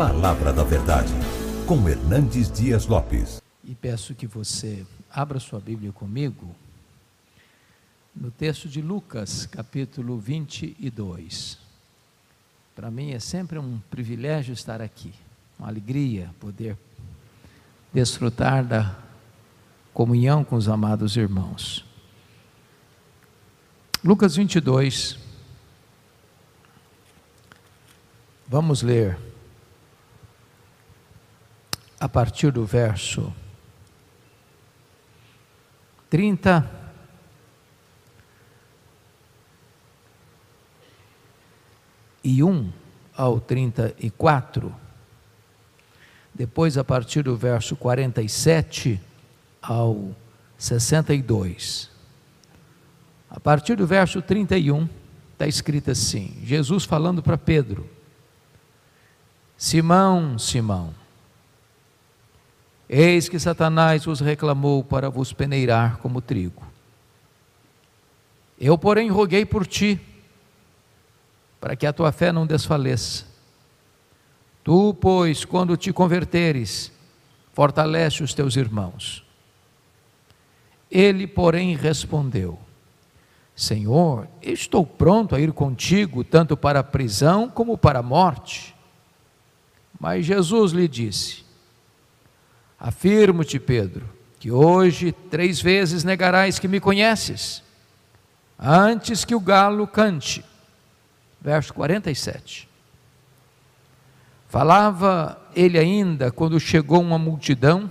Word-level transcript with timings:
Palavra 0.00 0.50
da 0.50 0.64
Verdade, 0.64 1.12
com 1.66 1.86
Hernandes 1.86 2.50
Dias 2.50 2.86
Lopes. 2.86 3.42
E 3.62 3.74
peço 3.74 4.14
que 4.14 4.26
você 4.26 4.86
abra 5.12 5.38
sua 5.38 5.60
Bíblia 5.60 5.92
comigo 5.92 6.56
no 8.16 8.30
texto 8.30 8.66
de 8.66 8.80
Lucas, 8.80 9.44
capítulo 9.44 10.18
22. 10.18 11.58
Para 12.74 12.90
mim 12.90 13.10
é 13.10 13.18
sempre 13.18 13.58
um 13.58 13.78
privilégio 13.90 14.54
estar 14.54 14.80
aqui, 14.80 15.12
uma 15.58 15.68
alegria 15.68 16.30
poder 16.40 16.78
desfrutar 17.92 18.64
da 18.64 18.96
comunhão 19.92 20.42
com 20.42 20.56
os 20.56 20.66
amados 20.66 21.14
irmãos. 21.14 21.84
Lucas 24.02 24.34
22. 24.34 25.18
Vamos 28.48 28.80
ler 28.80 29.28
a 32.00 32.08
partir 32.08 32.50
do 32.50 32.64
verso 32.64 33.30
30 36.08 36.68
e 42.24 42.42
1 42.42 42.72
ao 43.14 43.38
34. 43.38 44.74
Depois, 46.34 46.78
a 46.78 46.84
partir 46.84 47.22
do 47.22 47.36
verso 47.36 47.76
47 47.76 48.98
ao 49.60 50.10
62. 50.56 51.90
A 53.28 53.38
partir 53.38 53.76
do 53.76 53.86
verso 53.86 54.22
31, 54.22 54.88
está 55.32 55.46
escrito 55.46 55.90
assim: 55.90 56.40
Jesus 56.42 56.84
falando 56.84 57.22
para 57.22 57.36
Pedro: 57.36 57.88
Simão, 59.56 60.38
Simão, 60.38 60.94
eis 62.92 63.28
que 63.28 63.38
Satanás 63.38 64.04
vos 64.04 64.18
reclamou 64.18 64.82
para 64.82 65.08
vos 65.08 65.32
peneirar 65.32 65.98
como 65.98 66.20
trigo. 66.20 66.66
Eu, 68.58 68.76
porém, 68.76 69.08
roguei 69.08 69.46
por 69.46 69.64
ti, 69.64 70.00
para 71.60 71.76
que 71.76 71.86
a 71.86 71.92
tua 71.92 72.10
fé 72.10 72.32
não 72.32 72.44
desfaleça. 72.44 73.26
Tu, 74.64 74.92
pois, 74.94 75.44
quando 75.44 75.76
te 75.76 75.92
converteres, 75.92 76.92
fortalece 77.52 78.24
os 78.24 78.34
teus 78.34 78.56
irmãos. 78.56 79.24
Ele, 80.90 81.28
porém, 81.28 81.76
respondeu: 81.76 82.58
Senhor, 83.54 84.26
estou 84.42 84.84
pronto 84.84 85.36
a 85.36 85.40
ir 85.40 85.52
contigo, 85.52 86.24
tanto 86.24 86.56
para 86.56 86.80
a 86.80 86.84
prisão 86.84 87.48
como 87.48 87.78
para 87.78 88.00
a 88.00 88.02
morte. 88.02 88.74
Mas 89.98 90.26
Jesus 90.26 90.72
lhe 90.72 90.88
disse: 90.88 91.49
Afirmo-te, 92.80 93.60
Pedro, 93.60 94.08
que 94.38 94.50
hoje 94.50 95.12
três 95.12 95.60
vezes 95.60 96.02
negarás 96.02 96.58
que 96.58 96.66
me 96.66 96.80
conheces, 96.80 97.62
antes 98.58 99.22
que 99.22 99.34
o 99.34 99.40
galo 99.40 99.86
cante. 99.86 100.42
Verso 101.38 101.74
47. 101.74 102.66
Falava 104.48 105.38
ele 105.54 105.78
ainda 105.78 106.32
quando 106.32 106.58
chegou 106.58 107.02
uma 107.02 107.18
multidão 107.18 107.90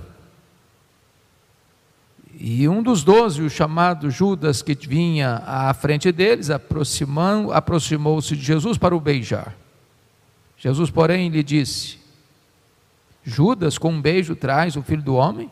e 2.41 2.67
um 2.67 2.81
dos 2.81 3.03
doze, 3.03 3.41
o 3.41 3.49
chamado 3.49 4.09
Judas, 4.09 4.61
que 4.61 4.73
vinha 4.73 5.43
à 5.45 5.73
frente 5.73 6.11
deles, 6.11 6.49
aproximou-se 6.49 8.35
de 8.35 8.41
Jesus 8.41 8.77
para 8.77 8.95
o 8.95 8.99
beijar. 8.99 9.55
Jesus, 10.57 10.89
porém, 10.89 11.29
lhe 11.29 11.43
disse: 11.43 11.98
Judas, 13.29 13.77
com 13.77 13.91
um 13.91 14.01
beijo, 14.01 14.35
traz 14.35 14.75
o 14.75 14.81
filho 14.81 15.01
do 15.01 15.15
homem? 15.15 15.51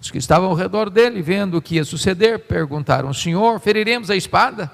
Os 0.00 0.10
que 0.10 0.18
estavam 0.18 0.50
ao 0.50 0.54
redor 0.54 0.90
dele, 0.90 1.22
vendo 1.22 1.56
o 1.56 1.62
que 1.62 1.76
ia 1.76 1.84
suceder, 1.84 2.40
perguntaram: 2.40 3.14
Senhor, 3.14 3.60
feriremos 3.60 4.10
a 4.10 4.16
espada? 4.16 4.70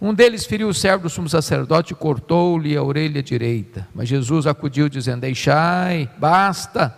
Um 0.00 0.14
deles 0.14 0.46
feriu 0.46 0.68
o 0.68 0.74
servo 0.74 1.02
do 1.02 1.10
sumo 1.10 1.28
sacerdote 1.28 1.92
e 1.92 1.96
cortou-lhe 1.96 2.74
a 2.74 2.82
orelha 2.82 3.22
direita. 3.22 3.86
Mas 3.94 4.08
Jesus 4.08 4.46
acudiu, 4.46 4.88
dizendo: 4.88 5.20
Deixai, 5.20 6.08
basta 6.16 6.96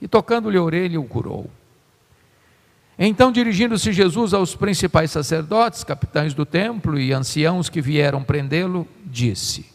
e 0.00 0.08
tocando-lhe 0.08 0.56
a 0.56 0.62
orelha, 0.62 1.00
o 1.00 1.04
curou. 1.04 1.50
Então, 2.98 3.32
dirigindo-se 3.32 3.92
Jesus 3.92 4.32
aos 4.32 4.54
principais 4.54 5.10
sacerdotes, 5.10 5.82
capitães 5.82 6.32
do 6.32 6.46
templo 6.46 6.98
e 6.98 7.12
anciãos 7.12 7.68
que 7.68 7.80
vieram 7.80 8.22
prendê-lo, 8.22 8.86
disse: 9.04 9.73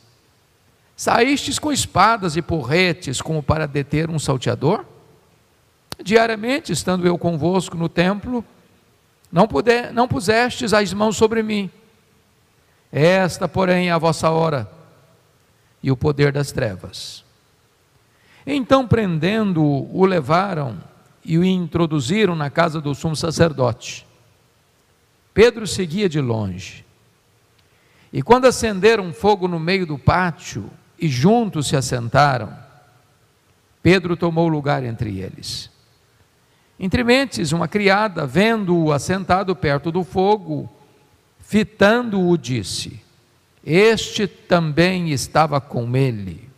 Saístes 0.99 1.57
com 1.57 1.71
espadas 1.71 2.35
e 2.35 2.41
porretes 2.41 3.21
como 3.21 3.41
para 3.41 3.65
deter 3.65 4.09
um 4.09 4.19
salteador? 4.19 4.83
Diariamente, 6.03 6.73
estando 6.73 7.07
eu 7.07 7.17
convosco 7.17 7.77
no 7.77 7.87
templo, 7.87 8.43
não, 9.31 9.47
puder, 9.47 9.93
não 9.93 10.09
pusestes 10.09 10.73
as 10.73 10.93
mãos 10.93 11.15
sobre 11.15 11.41
mim. 11.41 11.71
Esta, 12.91 13.47
porém, 13.47 13.87
é 13.87 13.91
a 13.93 13.97
vossa 13.97 14.29
hora 14.29 14.69
e 15.81 15.89
o 15.89 15.95
poder 15.95 16.33
das 16.33 16.51
trevas. 16.51 17.23
Então, 18.45 18.85
prendendo-o, 18.85 19.97
o 19.97 20.05
levaram 20.05 20.83
e 21.23 21.37
o 21.37 21.45
introduziram 21.45 22.35
na 22.35 22.49
casa 22.49 22.81
do 22.81 22.93
sumo 22.93 23.15
sacerdote. 23.15 24.05
Pedro 25.33 25.65
seguia 25.65 26.09
de 26.09 26.19
longe. 26.19 26.85
E 28.11 28.21
quando 28.21 28.47
acenderam 28.47 29.13
fogo 29.13 29.47
no 29.47 29.61
meio 29.61 29.85
do 29.85 29.97
pátio 29.97 30.69
e 30.99 31.07
juntos 31.07 31.67
se 31.67 31.75
assentaram, 31.75 32.55
Pedro 33.81 34.17
tomou 34.17 34.47
lugar 34.47 34.83
entre 34.83 35.19
eles. 35.19 35.69
Entre 36.79 37.03
mentes, 37.03 37.51
uma 37.51 37.67
criada, 37.67 38.25
vendo-o 38.25 38.91
assentado 38.91 39.55
perto 39.55 39.91
do 39.91 40.03
fogo, 40.03 40.71
fitando-o, 41.41 42.37
disse: 42.37 43.01
Este 43.65 44.27
também 44.27 45.09
estava 45.11 45.59
com 45.59 45.95
ele. 45.95 46.49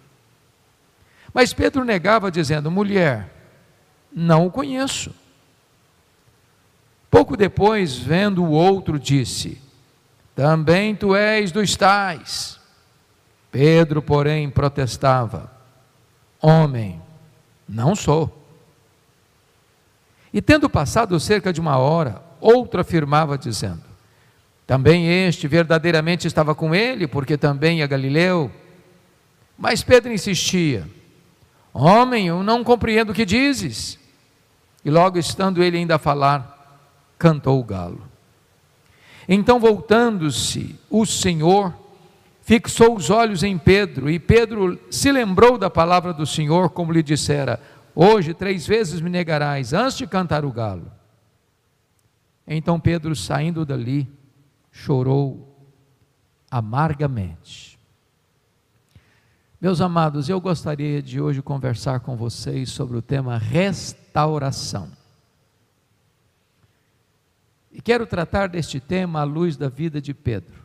Mas 1.33 1.53
Pedro 1.53 1.83
negava, 1.83 2.29
dizendo: 2.29 2.69
mulher, 2.69 3.33
não 4.13 4.45
o 4.45 4.51
conheço. 4.51 5.13
Pouco 7.09 7.35
depois, 7.35 7.97
vendo 7.97 8.43
o 8.43 8.51
outro, 8.51 8.99
disse: 8.99 9.59
Também 10.35 10.95
tu 10.95 11.15
és 11.15 11.51
dos 11.51 11.75
tais. 11.75 12.60
Pedro, 13.51 14.01
porém, 14.01 14.49
protestava: 14.49 15.51
Homem, 16.41 17.01
não 17.67 17.95
sou. 17.95 18.37
E 20.33 20.41
tendo 20.41 20.69
passado 20.69 21.19
cerca 21.19 21.51
de 21.51 21.59
uma 21.59 21.77
hora, 21.77 22.21
outro 22.39 22.79
afirmava, 22.79 23.37
dizendo: 23.37 23.83
Também 24.65 25.07
este 25.27 25.47
verdadeiramente 25.47 26.25
estava 26.25 26.55
com 26.55 26.73
ele, 26.73 27.05
porque 27.05 27.37
também 27.37 27.81
é 27.81 27.87
Galileu. 27.87 28.49
Mas 29.57 29.83
Pedro 29.83 30.13
insistia: 30.13 30.87
Homem, 31.73 32.27
eu 32.27 32.41
não 32.41 32.63
compreendo 32.63 33.11
o 33.11 33.13
que 33.13 33.25
dizes. 33.25 33.99
E 34.83 34.89
logo 34.89 35.19
estando 35.19 35.61
ele 35.61 35.77
ainda 35.77 35.95
a 35.95 35.99
falar, 35.99 36.79
cantou 37.19 37.59
o 37.59 37.63
galo. 37.63 38.01
Então, 39.27 39.59
voltando-se, 39.59 40.75
o 40.89 41.05
Senhor 41.05 41.73
fixou 42.51 42.97
os 42.97 43.09
olhos 43.09 43.43
em 43.43 43.57
Pedro, 43.57 44.09
e 44.09 44.19
Pedro 44.19 44.77
se 44.91 45.09
lembrou 45.09 45.57
da 45.57 45.69
palavra 45.69 46.11
do 46.11 46.25
Senhor, 46.25 46.69
como 46.71 46.91
lhe 46.91 47.01
dissera: 47.01 47.61
Hoje 47.95 48.33
três 48.33 48.67
vezes 48.67 48.99
me 48.99 49.09
negarás, 49.09 49.71
antes 49.71 49.97
de 49.97 50.05
cantar 50.05 50.43
o 50.43 50.51
galo. 50.51 50.91
Então 52.45 52.77
Pedro, 52.77 53.15
saindo 53.15 53.65
dali, 53.65 54.05
chorou 54.69 55.65
amargamente. 56.49 57.79
Meus 59.61 59.79
amados, 59.79 60.27
eu 60.27 60.41
gostaria 60.41 61.01
de 61.01 61.21
hoje 61.21 61.41
conversar 61.41 62.01
com 62.01 62.17
vocês 62.17 62.69
sobre 62.69 62.97
o 62.97 63.01
tema 63.01 63.37
restauração. 63.37 64.91
E 67.71 67.81
quero 67.81 68.05
tratar 68.05 68.49
deste 68.49 68.81
tema 68.81 69.21
à 69.21 69.23
luz 69.23 69.55
da 69.55 69.69
vida 69.69 70.01
de 70.01 70.13
Pedro. 70.13 70.60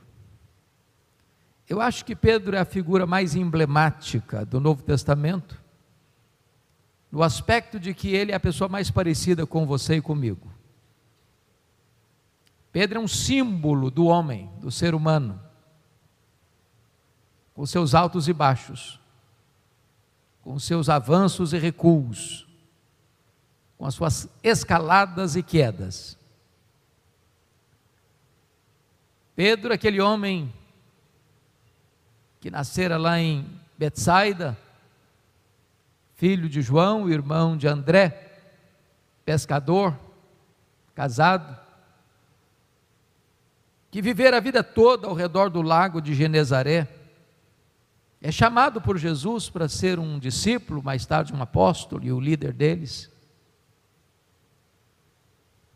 Eu 1.68 1.80
acho 1.80 2.04
que 2.04 2.14
Pedro 2.14 2.56
é 2.56 2.60
a 2.60 2.64
figura 2.64 3.06
mais 3.06 3.34
emblemática 3.34 4.44
do 4.44 4.60
Novo 4.60 4.82
Testamento, 4.82 5.60
no 7.10 7.22
aspecto 7.22 7.80
de 7.80 7.92
que 7.94 8.14
ele 8.14 8.32
é 8.32 8.34
a 8.34 8.40
pessoa 8.40 8.68
mais 8.68 8.90
parecida 8.90 9.46
com 9.46 9.66
você 9.66 9.96
e 9.96 10.00
comigo. 10.02 10.52
Pedro 12.72 12.98
é 12.98 13.00
um 13.00 13.08
símbolo 13.08 13.90
do 13.90 14.06
homem, 14.06 14.50
do 14.60 14.70
ser 14.70 14.94
humano 14.94 15.46
com 17.56 17.64
seus 17.64 17.94
altos 17.94 18.28
e 18.28 18.34
baixos, 18.34 19.00
com 20.42 20.58
seus 20.58 20.90
avanços 20.90 21.54
e 21.54 21.58
recuos, 21.58 22.46
com 23.78 23.86
as 23.86 23.94
suas 23.94 24.28
escaladas 24.42 25.36
e 25.36 25.42
quedas. 25.42 26.18
Pedro, 29.34 29.72
aquele 29.72 30.02
homem 30.02 30.52
que 32.46 32.50
nascera 32.52 32.96
lá 32.96 33.18
em 33.18 33.44
Betsaida, 33.76 34.56
filho 36.14 36.48
de 36.48 36.62
João, 36.62 37.10
irmão 37.10 37.56
de 37.56 37.66
André, 37.66 38.38
pescador, 39.24 39.98
casado, 40.94 41.58
que 43.90 44.00
vivera 44.00 44.36
a 44.36 44.40
vida 44.40 44.62
toda 44.62 45.08
ao 45.08 45.12
redor 45.12 45.50
do 45.50 45.60
lago 45.60 46.00
de 46.00 46.14
Genezaré, 46.14 46.86
é 48.22 48.30
chamado 48.30 48.80
por 48.80 48.96
Jesus 48.96 49.50
para 49.50 49.68
ser 49.68 49.98
um 49.98 50.16
discípulo, 50.16 50.80
mais 50.80 51.04
tarde 51.04 51.34
um 51.34 51.42
apóstolo 51.42 52.04
e 52.04 52.12
o 52.12 52.20
líder 52.20 52.52
deles. 52.52 53.10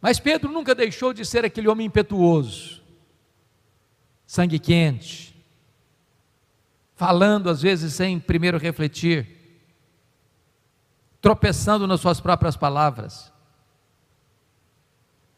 Mas 0.01 0.21
Pedro 0.21 0.53
nunca 0.53 0.73
deixou 0.73 1.13
de 1.13 1.25
ser 1.25 1.45
aquele 1.45 1.67
homem 1.67 1.89
impetuoso, 1.89 2.81
sangue 4.25 4.61
quente, 4.61 5.31
falando 7.01 7.49
às 7.49 7.63
vezes 7.63 7.95
sem 7.95 8.21
primeiro 8.21 8.59
refletir, 8.59 9.27
tropeçando 11.19 11.87
nas 11.87 11.99
suas 11.99 12.21
próprias 12.21 12.59
palavras. 12.59 13.33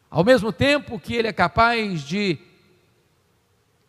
Ao 0.09 0.25
mesmo 0.25 0.51
tempo 0.51 0.99
que 0.99 1.15
ele 1.15 1.29
é 1.29 1.31
capaz 1.31 2.01
de 2.01 2.37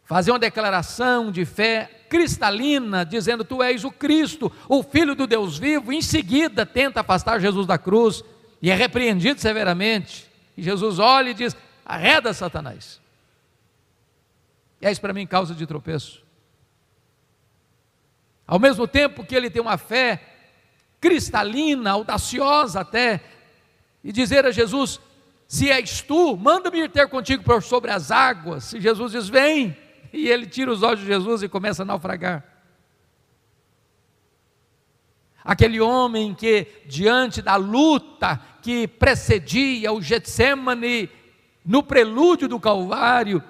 fazer 0.05 0.31
uma 0.31 0.39
declaração 0.39 1.33
de 1.33 1.45
fé 1.45 2.07
cristalina, 2.09 3.05
dizendo: 3.05 3.45
Tu 3.45 3.61
és 3.61 3.83
o 3.83 3.91
Cristo, 3.91 4.53
o 4.69 4.81
Filho 4.81 5.17
do 5.17 5.27
Deus 5.27 5.59
vivo, 5.59 5.93
em 5.93 6.01
seguida 6.01 6.65
tenta 6.65 7.01
afastar 7.01 7.41
Jesus 7.41 7.67
da 7.67 7.77
cruz 7.77 8.23
e 8.63 8.71
é 8.71 8.75
repreendido 8.77 9.41
severamente. 9.41 10.31
E 10.57 10.63
Jesus 10.63 11.01
olha 11.01 11.31
e 11.31 11.35
diz: 11.35 11.57
arreda 11.85 12.33
Satanás. 12.33 13.01
E 14.81 14.87
é 14.87 14.93
isso 14.93 15.01
para 15.01 15.13
mim 15.13 15.27
causa 15.27 15.57
de 15.57 15.67
tropeço. 15.67 16.24
Ao 18.47 18.59
mesmo 18.59 18.87
tempo 18.87 19.25
que 19.25 19.35
ele 19.35 19.51
tem 19.51 19.63
uma 19.63 19.79
fé 19.79 20.23
cristalina, 21.01 21.91
audaciosa 21.91 22.81
até, 22.81 23.21
e 24.03 24.13
dizer 24.13 24.45
a 24.47 24.51
Jesus: 24.51 25.01
Se 25.47 25.71
és 25.71 26.03
tu, 26.03 26.37
manda-me 26.37 26.81
ir 26.81 26.91
ter 26.91 27.09
contigo 27.09 27.43
por 27.43 27.63
sobre 27.63 27.91
as 27.91 28.11
águas. 28.11 28.73
E 28.73 28.81
Jesus 28.81 29.13
diz: 29.13 29.29
Vem. 29.29 29.77
E 30.13 30.29
ele 30.29 30.47
tira 30.47 30.71
os 30.71 30.83
olhos 30.83 31.01
de 31.01 31.07
Jesus 31.07 31.43
e 31.43 31.49
começa 31.49 31.83
a 31.83 31.87
naufragar. 31.87 32.45
Aquele 35.43 35.81
homem 35.81 36.35
que, 36.35 36.67
diante 36.87 37.43
da 37.43 37.57
luta 37.57 38.41
que 38.63 38.89
precedia 38.89 39.93
o 39.93 40.01
Getsemane, 40.01 41.11
no 41.65 41.83
prelúdio 41.83 42.49
do 42.49 42.61
Calvário, 42.61 43.43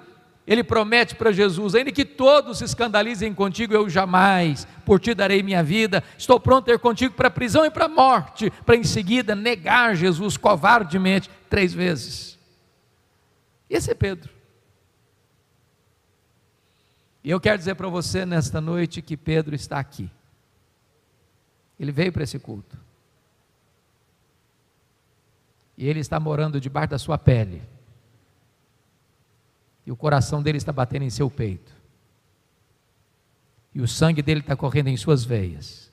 ele 0.47 0.63
promete 0.63 1.15
para 1.15 1.31
Jesus: 1.31 1.73
ainda 1.73 1.91
que 1.91 2.05
todos 2.05 2.59
se 2.59 2.65
escandalizem 2.65 3.33
contigo, 3.33 3.73
eu 3.73 3.89
jamais 3.89 4.67
por 4.85 4.99
ti 4.99 5.13
darei 5.13 5.41
minha 5.41 5.63
vida. 5.63 6.03
Estou 6.17 6.39
pronto 6.39 6.69
a 6.69 6.73
ir 6.73 6.79
contigo 6.79 7.15
para 7.15 7.29
a 7.29 7.31
prisão 7.31 7.65
e 7.65 7.71
para 7.71 7.85
a 7.85 7.89
morte, 7.89 8.51
para 8.65 8.75
em 8.75 8.83
seguida 8.83 9.33
negar 9.33 9.95
Jesus 9.95 10.37
covardemente 10.37 11.29
três 11.49 11.73
vezes. 11.73 12.37
Esse 13.69 13.91
é 13.91 13.95
Pedro. 13.95 14.29
E 17.23 17.31
eu 17.31 17.39
quero 17.39 17.57
dizer 17.57 17.73
para 17.73 17.87
você 17.87 18.23
nesta 18.23 18.61
noite 18.61 19.01
que 19.01 19.17
Pedro 19.17 19.55
está 19.55 19.79
aqui. 19.79 20.11
Ele 21.79 21.91
veio 21.91 22.11
para 22.13 22.23
esse 22.23 22.37
culto. 22.37 22.77
E 25.75 25.87
ele 25.87 25.99
está 25.99 26.19
morando 26.19 26.61
debaixo 26.61 26.91
da 26.91 26.99
sua 26.99 27.17
pele. 27.17 27.63
E 29.85 29.91
o 29.91 29.95
coração 29.95 30.41
dele 30.41 30.57
está 30.57 30.71
batendo 30.71 31.03
em 31.03 31.09
seu 31.09 31.29
peito. 31.29 31.71
E 33.73 33.81
o 33.81 33.87
sangue 33.87 34.21
dele 34.21 34.39
está 34.39 34.55
correndo 34.55 34.87
em 34.87 34.97
suas 34.97 35.23
veias. 35.23 35.91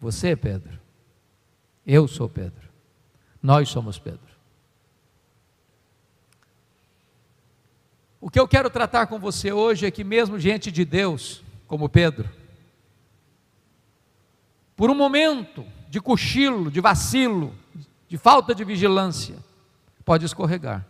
Você, 0.00 0.36
Pedro. 0.36 0.78
Eu 1.84 2.06
sou 2.06 2.28
Pedro. 2.28 2.68
Nós 3.42 3.68
somos 3.68 3.98
Pedro. 3.98 4.20
O 8.20 8.30
que 8.30 8.38
eu 8.38 8.46
quero 8.46 8.68
tratar 8.70 9.06
com 9.06 9.18
você 9.18 9.52
hoje 9.52 9.86
é 9.86 9.90
que, 9.90 10.04
mesmo 10.04 10.38
gente 10.38 10.70
de 10.70 10.84
Deus, 10.84 11.42
como 11.66 11.88
Pedro, 11.88 12.28
por 14.76 14.90
um 14.90 14.94
momento 14.94 15.64
de 15.88 16.00
cochilo, 16.00 16.70
de 16.70 16.80
vacilo, 16.80 17.54
de 18.08 18.18
falta 18.18 18.54
de 18.54 18.64
vigilância, 18.64 19.36
pode 20.04 20.26
escorregar 20.26 20.84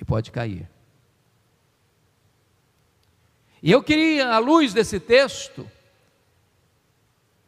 e 0.00 0.04
pode 0.04 0.30
cair. 0.30 0.68
E 3.62 3.70
eu 3.70 3.82
queria, 3.82 4.30
à 4.30 4.38
luz 4.38 4.72
desse 4.72 4.98
texto, 4.98 5.70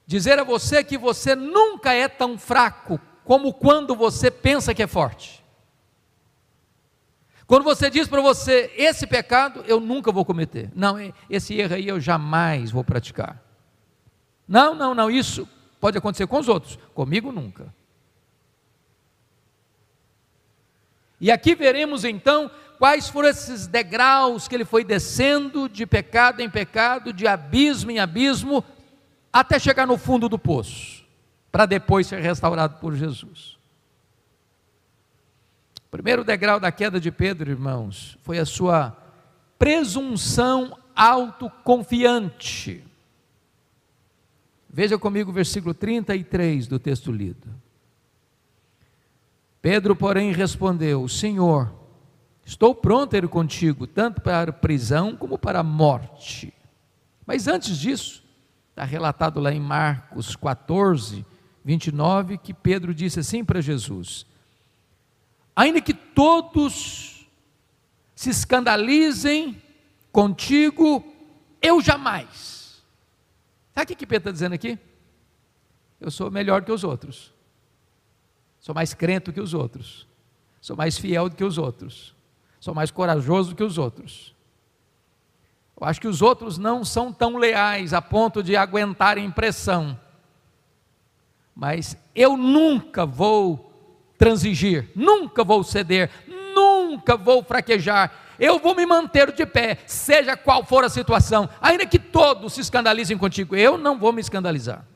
dizer 0.06 0.38
a 0.38 0.44
você 0.44 0.84
que 0.84 0.98
você 0.98 1.34
nunca 1.34 1.94
é 1.94 2.06
tão 2.06 2.36
fraco 2.36 3.00
como 3.24 3.54
quando 3.54 3.96
você 3.96 4.30
pensa 4.30 4.74
que 4.74 4.82
é 4.82 4.86
forte. 4.86 5.42
Quando 7.46 7.64
você 7.64 7.88
diz 7.88 8.06
para 8.06 8.20
você, 8.20 8.70
esse 8.76 9.06
pecado 9.06 9.64
eu 9.66 9.80
nunca 9.80 10.12
vou 10.12 10.24
cometer. 10.24 10.70
Não, 10.74 10.96
esse 11.30 11.54
erro 11.54 11.74
aí 11.74 11.88
eu 11.88 11.98
jamais 11.98 12.70
vou 12.70 12.84
praticar. 12.84 13.42
Não, 14.46 14.74
não, 14.74 14.94
não, 14.94 15.10
isso 15.10 15.48
pode 15.80 15.96
acontecer 15.96 16.26
com 16.26 16.38
os 16.38 16.48
outros, 16.48 16.78
comigo 16.94 17.32
nunca. 17.32 17.74
E 21.22 21.30
aqui 21.30 21.54
veremos 21.54 22.04
então 22.04 22.50
quais 22.80 23.08
foram 23.08 23.28
esses 23.28 23.68
degraus 23.68 24.48
que 24.48 24.56
ele 24.56 24.64
foi 24.64 24.82
descendo 24.82 25.68
de 25.68 25.86
pecado 25.86 26.40
em 26.40 26.50
pecado, 26.50 27.12
de 27.12 27.28
abismo 27.28 27.92
em 27.92 28.00
abismo, 28.00 28.64
até 29.32 29.56
chegar 29.56 29.86
no 29.86 29.96
fundo 29.96 30.28
do 30.28 30.36
poço, 30.36 31.04
para 31.52 31.64
depois 31.64 32.08
ser 32.08 32.20
restaurado 32.20 32.80
por 32.80 32.96
Jesus. 32.96 33.56
O 35.86 35.90
primeiro 35.92 36.24
degrau 36.24 36.58
da 36.58 36.72
queda 36.72 36.98
de 36.98 37.12
Pedro, 37.12 37.52
irmãos, 37.52 38.18
foi 38.22 38.40
a 38.40 38.44
sua 38.44 38.96
presunção 39.56 40.76
autoconfiante. 40.96 42.82
Veja 44.68 44.98
comigo 44.98 45.30
o 45.30 45.34
versículo 45.34 45.72
33 45.72 46.66
do 46.66 46.80
texto 46.80 47.12
lido. 47.12 47.61
Pedro, 49.62 49.96
porém, 49.96 50.32
respondeu: 50.32 51.08
Senhor, 51.08 51.72
estou 52.44 52.74
pronto 52.74 53.14
a 53.14 53.18
ir 53.18 53.28
contigo, 53.28 53.86
tanto 53.86 54.20
para 54.20 54.50
a 54.50 54.52
prisão 54.52 55.16
como 55.16 55.38
para 55.38 55.60
a 55.60 55.62
morte. 55.62 56.52
Mas 57.24 57.48
antes 57.48 57.78
disso, 57.78 58.22
está 58.70 58.84
relatado 58.84 59.40
lá 59.40 59.52
em 59.52 59.60
Marcos 59.60 60.36
14, 60.36 61.24
29, 61.64 62.36
que 62.36 62.52
Pedro 62.52 62.92
disse 62.92 63.20
assim 63.20 63.44
para 63.44 63.60
Jesus: 63.60 64.26
Ainda 65.54 65.80
que 65.80 65.94
todos 65.94 67.26
se 68.14 68.28
escandalizem 68.28 69.62
contigo, 70.10 71.02
eu 71.62 71.80
jamais 71.80 72.52
Sabe 73.74 73.92
o 73.92 73.96
que 73.96 74.06
Pedro 74.06 74.28
está 74.28 74.30
dizendo 74.30 74.54
aqui? 74.54 74.78
Eu 76.00 76.10
sou 76.10 76.30
melhor 76.30 76.62
que 76.62 76.72
os 76.72 76.84
outros. 76.84 77.31
Sou 78.62 78.72
mais 78.72 78.94
crente 78.94 79.24
do 79.24 79.32
que 79.32 79.40
os 79.40 79.52
outros. 79.52 80.06
Sou 80.60 80.76
mais 80.76 80.96
fiel 80.96 81.28
do 81.28 81.34
que 81.34 81.42
os 81.42 81.58
outros. 81.58 82.14
Sou 82.60 82.72
mais 82.72 82.92
corajoso 82.92 83.50
do 83.50 83.56
que 83.56 83.64
os 83.64 83.76
outros. 83.76 84.32
Eu 85.78 85.84
acho 85.84 86.00
que 86.00 86.06
os 86.06 86.22
outros 86.22 86.58
não 86.58 86.84
são 86.84 87.12
tão 87.12 87.36
leais 87.36 87.92
a 87.92 88.00
ponto 88.00 88.40
de 88.40 88.54
aguentarem 88.54 89.28
pressão. 89.32 89.98
Mas 91.56 91.96
eu 92.14 92.36
nunca 92.36 93.04
vou 93.04 93.68
transigir, 94.16 94.92
nunca 94.94 95.42
vou 95.42 95.64
ceder, 95.64 96.08
nunca 96.54 97.16
vou 97.16 97.42
fraquejar, 97.42 98.12
eu 98.38 98.60
vou 98.60 98.76
me 98.76 98.86
manter 98.86 99.32
de 99.32 99.44
pé, 99.44 99.78
seja 99.84 100.36
qual 100.36 100.64
for 100.64 100.84
a 100.84 100.88
situação, 100.88 101.48
ainda 101.60 101.84
que 101.84 101.98
todos 101.98 102.52
se 102.52 102.60
escandalizem 102.60 103.18
contigo, 103.18 103.56
eu 103.56 103.76
não 103.76 103.98
vou 103.98 104.12
me 104.12 104.20
escandalizar. 104.20 104.86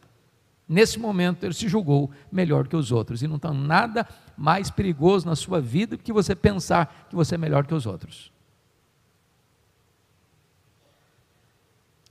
Nesse 0.68 0.98
momento 0.98 1.44
ele 1.44 1.54
se 1.54 1.68
julgou 1.68 2.10
melhor 2.30 2.66
que 2.66 2.74
os 2.74 2.90
outros, 2.90 3.22
e 3.22 3.28
não 3.28 3.36
está 3.36 3.52
nada 3.52 4.06
mais 4.36 4.70
perigoso 4.70 5.26
na 5.26 5.36
sua 5.36 5.60
vida 5.60 5.96
do 5.96 6.02
que 6.02 6.12
você 6.12 6.34
pensar 6.34 7.06
que 7.08 7.14
você 7.14 7.36
é 7.36 7.38
melhor 7.38 7.66
que 7.66 7.74
os 7.74 7.86
outros. 7.86 8.32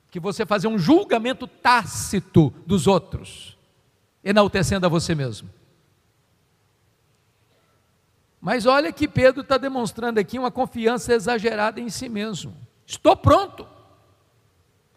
Que 0.09 0.19
você 0.19 0.45
fazer 0.45 0.69
um 0.69 0.79
julgamento 0.79 1.45
tácito 1.45 2.53
dos 2.65 2.87
outros, 2.87 3.57
enaltecendo 4.23 4.85
a 4.85 4.89
você 4.89 5.13
mesmo. 5.13 5.49
Mas 8.39 8.65
olha 8.65 8.93
que 8.93 9.07
Pedro 9.07 9.41
está 9.41 9.57
demonstrando 9.57 10.19
aqui 10.19 10.39
uma 10.39 10.51
confiança 10.51 11.13
exagerada 11.13 11.81
em 11.81 11.89
si 11.89 12.07
mesmo. 12.07 12.55
Estou 12.85 13.17
pronto 13.17 13.67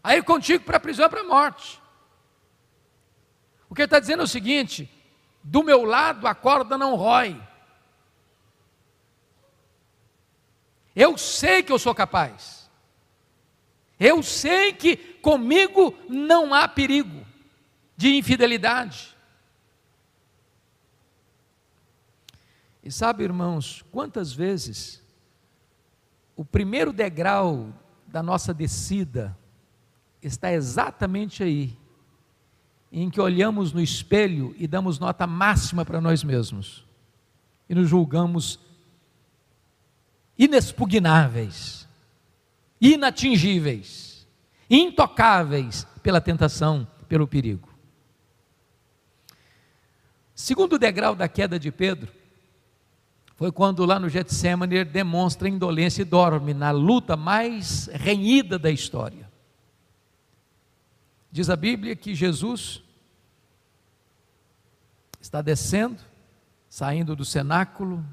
a 0.05 0.15
ir 0.15 0.23
contigo 0.23 0.65
para 0.65 0.77
a 0.77 0.81
prisão 0.81 1.07
e 1.07 1.09
para 1.09 1.23
a 1.23 1.25
morte. 1.25 1.81
O 3.69 3.75
que 3.75 3.83
ele 3.83 3.87
está 3.87 4.01
dizendo 4.01 4.21
é 4.21 4.25
o 4.25 4.29
seguinte: 4.29 4.91
do 5.43 5.63
meu 5.63 5.85
lado 5.85 6.27
a 6.27 6.35
corda 6.35 6.79
não 6.79 6.95
rói. 6.95 7.41
Eu 10.95 11.17
sei 11.17 11.63
que 11.63 11.73
eu 11.73 11.79
sou 11.79 11.95
capaz. 11.95 12.69
Eu 14.01 14.23
sei 14.23 14.73
que 14.73 14.97
comigo 14.97 15.97
não 16.09 16.55
há 16.55 16.67
perigo 16.69 17.27
de 17.97 18.17
infidelidade. 18.17 19.17
E 22.83 22.93
sabe, 22.93 23.25
irmãos, 23.25 23.85
quantas 23.91 24.33
vezes 24.33 25.03
o 26.35 26.45
primeiro 26.45 26.93
degrau 26.93 27.75
da 28.07 28.23
nossa 28.23 28.55
descida 28.55 29.37
está 30.23 30.53
exatamente 30.53 31.43
aí, 31.43 31.77
em 32.91 33.11
que 33.11 33.21
olhamos 33.21 33.73
no 33.73 33.81
espelho 33.81 34.55
e 34.59 34.67
damos 34.67 34.99
nota 34.99 35.27
máxima 35.27 35.85
para 35.85 36.01
nós 36.01 36.25
mesmos 36.25 36.87
e 37.69 37.75
nos 37.75 37.89
julgamos 37.89 38.59
inexpugnáveis, 40.39 41.87
inatingíveis, 42.81 44.27
intocáveis 44.71 45.87
pela 46.03 46.21
tentação, 46.21 46.87
pelo 47.09 47.27
perigo. 47.27 47.69
Segundo 50.35 50.79
degrau 50.79 51.15
da 51.15 51.29
queda 51.29 51.59
de 51.59 51.71
Pedro, 51.71 52.13
foi 53.35 53.53
quando 53.53 53.85
lá 53.85 54.01
no 54.01 54.09
Getsemane 54.09 54.77
ele 54.77 54.85
demonstra 54.85 55.49
indolência 55.49 56.03
e 56.03 56.05
dorme 56.05 56.55
na 56.55 56.71
luta 56.71 57.17
mais 57.17 57.89
renhida 57.93 58.59
da 58.59 58.71
história. 58.71 59.28
Diz 61.31 61.51
a 61.51 61.57
Bíblia 61.57 61.95
que 61.95 62.15
Jesus 62.15 62.83
está 65.21 65.43
descendo, 65.43 65.99
saindo 66.69 67.15
do 67.15 67.25
cenáculo, 67.25 68.05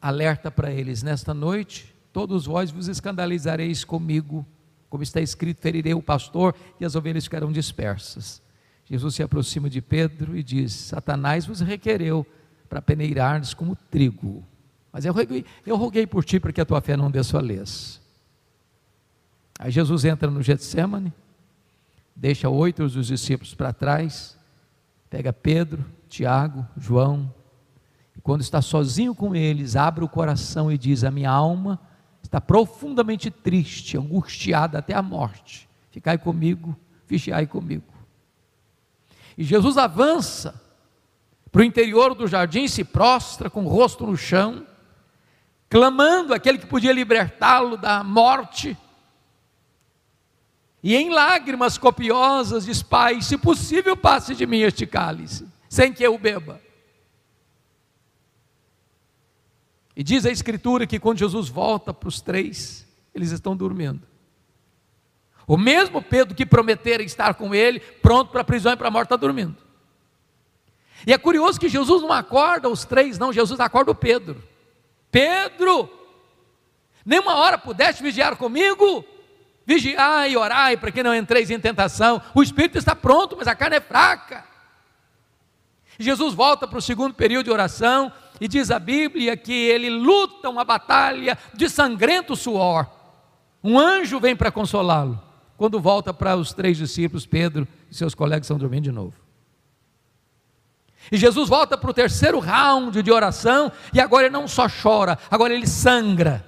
alerta 0.00 0.50
para 0.50 0.70
eles: 0.70 1.02
Nesta 1.02 1.32
noite, 1.32 1.94
todos 2.12 2.46
vós 2.46 2.70
vos 2.70 2.88
escandalizareis 2.88 3.84
comigo, 3.84 4.46
como 4.88 5.02
está 5.02 5.20
escrito: 5.20 5.60
ferirei 5.60 5.94
o 5.94 6.02
pastor 6.02 6.54
e 6.78 6.84
as 6.84 6.94
ovelhas 6.94 7.24
ficarão 7.24 7.50
dispersas. 7.50 8.42
Jesus 8.84 9.14
se 9.14 9.22
aproxima 9.22 9.70
de 9.70 9.80
Pedro 9.80 10.36
e 10.36 10.42
diz: 10.42 10.72
Satanás 10.72 11.46
vos 11.46 11.60
requereu 11.60 12.26
para 12.68 12.82
peneirar 12.82 13.40
como 13.54 13.76
trigo. 13.76 14.44
Mas 14.92 15.04
eu 15.04 15.12
roguei, 15.12 15.44
eu 15.64 15.76
roguei 15.76 16.06
por 16.06 16.24
ti 16.24 16.40
para 16.40 16.52
que 16.52 16.60
a 16.60 16.64
tua 16.64 16.80
fé 16.80 16.96
não 16.96 17.10
desfaleça. 17.10 18.00
Aí 19.58 19.70
Jesus 19.70 20.04
entra 20.04 20.30
no 20.30 20.42
Getsemane, 20.42 21.12
deixa 22.14 22.48
oito 22.48 22.88
dos 22.88 23.06
discípulos 23.06 23.54
para 23.54 23.72
trás, 23.72 24.38
pega 25.08 25.32
Pedro, 25.32 25.84
Tiago, 26.08 26.66
João, 26.76 27.32
e 28.16 28.20
quando 28.20 28.42
está 28.42 28.60
sozinho 28.60 29.14
com 29.14 29.34
eles, 29.34 29.76
abre 29.76 30.04
o 30.04 30.08
coração 30.08 30.70
e 30.70 30.76
diz: 30.76 31.04
A 31.04 31.10
minha 31.10 31.30
alma 31.30 31.80
está 32.22 32.40
profundamente 32.40 33.30
triste, 33.30 33.96
angustiada 33.96 34.78
até 34.78 34.94
a 34.94 35.02
morte. 35.02 35.68
Ficai 35.90 36.18
comigo, 36.18 36.76
vigiai 37.06 37.46
comigo. 37.46 37.92
E 39.38 39.42
Jesus 39.42 39.78
avança 39.78 40.60
para 41.50 41.62
o 41.62 41.64
interior 41.64 42.14
do 42.14 42.28
jardim, 42.28 42.68
se 42.68 42.84
prostra 42.84 43.48
com 43.48 43.64
o 43.64 43.68
rosto 43.68 44.06
no 44.06 44.16
chão, 44.16 44.66
clamando 45.68 46.34
aquele 46.34 46.58
que 46.58 46.66
podia 46.66 46.92
libertá-lo 46.92 47.76
da 47.76 48.04
morte. 48.04 48.76
E 50.82 50.96
em 50.96 51.10
lágrimas 51.10 51.76
copiosas 51.76 52.64
diz: 52.64 52.82
Pai, 52.82 53.20
se 53.20 53.36
possível, 53.36 53.96
passe 53.96 54.34
de 54.34 54.46
mim 54.46 54.60
este 54.60 54.86
cálice, 54.86 55.46
sem 55.68 55.92
que 55.92 56.02
eu 56.02 56.18
beba. 56.18 56.60
E 59.94 60.02
diz 60.02 60.24
a 60.24 60.30
Escritura 60.30 60.86
que 60.86 60.98
quando 60.98 61.18
Jesus 61.18 61.48
volta 61.48 61.92
para 61.92 62.08
os 62.08 62.20
três, 62.20 62.86
eles 63.14 63.30
estão 63.30 63.54
dormindo. 63.54 64.08
O 65.46 65.58
mesmo 65.58 66.00
Pedro 66.00 66.34
que 66.34 66.46
prometera 66.46 67.02
estar 67.02 67.34
com 67.34 67.54
ele, 67.54 67.80
pronto 67.80 68.30
para 68.30 68.40
a 68.40 68.44
prisão 68.44 68.72
e 68.72 68.76
para 68.76 68.88
a 68.88 68.90
morte, 68.90 69.06
está 69.06 69.16
dormindo. 69.16 69.56
E 71.06 71.12
é 71.12 71.18
curioso 71.18 71.58
que 71.58 71.68
Jesus 71.68 72.02
não 72.02 72.12
acorda 72.12 72.68
os 72.68 72.84
três, 72.84 73.18
não, 73.18 73.32
Jesus 73.32 73.58
acorda 73.58 73.90
o 73.90 73.94
Pedro. 73.94 74.42
Pedro, 75.10 75.90
nenhuma 77.04 77.34
hora 77.34 77.58
pudeste 77.58 78.02
vigiar 78.02 78.36
comigo? 78.36 79.04
Vigiai 79.70 80.32
e 80.32 80.36
orai 80.36 80.76
para 80.76 80.90
que 80.90 81.00
não 81.00 81.14
entreis 81.14 81.48
em 81.48 81.60
tentação. 81.60 82.20
O 82.34 82.42
espírito 82.42 82.76
está 82.76 82.96
pronto, 82.96 83.36
mas 83.38 83.46
a 83.46 83.54
carne 83.54 83.76
é 83.76 83.80
fraca. 83.80 84.44
Jesus 85.96 86.34
volta 86.34 86.66
para 86.66 86.80
o 86.80 86.82
segundo 86.82 87.14
período 87.14 87.44
de 87.44 87.52
oração 87.52 88.10
e 88.40 88.48
diz 88.48 88.72
a 88.72 88.80
Bíblia 88.80 89.36
que 89.36 89.52
ele 89.52 89.88
luta 89.88 90.48
uma 90.48 90.64
batalha 90.64 91.38
de 91.54 91.68
sangrento 91.68 92.34
suor. 92.34 92.84
Um 93.62 93.78
anjo 93.78 94.18
vem 94.18 94.34
para 94.34 94.50
consolá-lo. 94.50 95.22
Quando 95.56 95.78
volta 95.78 96.12
para 96.12 96.36
os 96.36 96.52
três 96.52 96.76
discípulos, 96.76 97.24
Pedro 97.24 97.68
e 97.88 97.94
seus 97.94 98.12
colegas 98.12 98.46
estão 98.46 98.58
dormindo 98.58 98.84
de 98.84 98.92
novo. 98.92 99.14
E 101.12 101.16
Jesus 101.16 101.48
volta 101.48 101.78
para 101.78 101.90
o 101.90 101.94
terceiro 101.94 102.40
round 102.40 103.00
de 103.00 103.12
oração, 103.12 103.70
e 103.94 104.00
agora 104.00 104.24
ele 104.26 104.32
não 104.32 104.48
só 104.48 104.66
chora, 104.68 105.16
agora 105.30 105.54
ele 105.54 105.68
sangra. 105.68 106.44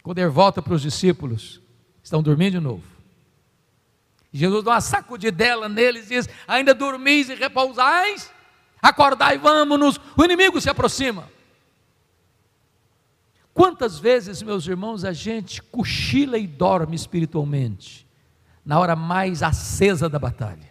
Quando 0.00 0.18
ele 0.18 0.28
volta 0.28 0.62
para 0.62 0.74
os 0.74 0.82
discípulos, 0.82 1.60
estão 2.08 2.22
dormindo 2.22 2.52
de 2.52 2.60
novo. 2.60 2.82
Jesus 4.32 4.64
dá 4.64 4.72
uma 4.72 4.80
sacudidela 4.80 5.68
neles 5.68 6.06
e 6.06 6.14
diz: 6.14 6.28
Ainda 6.46 6.74
dormis 6.74 7.28
e 7.28 7.34
repousais? 7.34 8.30
Acordai, 8.80 9.38
vamos-nos, 9.38 10.00
o 10.16 10.24
inimigo 10.24 10.60
se 10.60 10.70
aproxima. 10.70 11.28
Quantas 13.52 13.98
vezes, 13.98 14.42
meus 14.42 14.66
irmãos, 14.66 15.04
a 15.04 15.12
gente 15.12 15.60
cochila 15.60 16.38
e 16.38 16.46
dorme 16.46 16.94
espiritualmente, 16.94 18.06
na 18.64 18.78
hora 18.78 18.94
mais 18.94 19.42
acesa 19.42 20.08
da 20.08 20.18
batalha? 20.18 20.68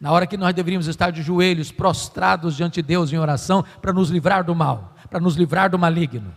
na 0.00 0.10
hora 0.10 0.26
que 0.26 0.36
nós 0.36 0.52
deveríamos 0.52 0.88
estar 0.88 1.12
de 1.12 1.22
joelhos, 1.22 1.70
prostrados 1.70 2.56
diante 2.56 2.82
de 2.82 2.88
Deus 2.88 3.12
em 3.12 3.18
oração, 3.18 3.64
para 3.80 3.92
nos 3.92 4.10
livrar 4.10 4.42
do 4.42 4.52
mal, 4.52 4.96
para 5.08 5.20
nos 5.20 5.36
livrar 5.36 5.70
do 5.70 5.78
maligno. 5.78 6.34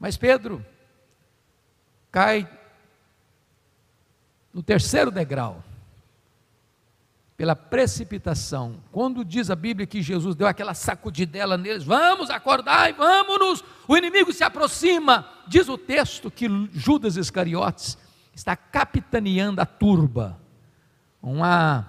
Mas 0.00 0.16
Pedro 0.16 0.66
cai 2.10 2.48
no 4.52 4.62
terceiro 4.62 5.12
degrau, 5.12 5.62
pela 7.40 7.56
precipitação. 7.56 8.82
Quando 8.92 9.24
diz 9.24 9.48
a 9.48 9.56
Bíblia 9.56 9.86
que 9.86 10.02
Jesus 10.02 10.36
deu 10.36 10.46
aquela 10.46 10.74
sacudidela 10.74 11.56
neles, 11.56 11.82
vamos 11.82 12.28
acordar 12.28 12.90
e 12.90 12.92
vamos-nos, 12.92 13.64
o 13.88 13.96
inimigo 13.96 14.30
se 14.30 14.44
aproxima. 14.44 15.26
Diz 15.46 15.66
o 15.66 15.78
texto 15.78 16.30
que 16.30 16.46
Judas 16.70 17.16
Iscariotes 17.16 17.96
está 18.34 18.54
capitaneando 18.54 19.58
a 19.58 19.64
turba, 19.64 20.38
uma 21.22 21.86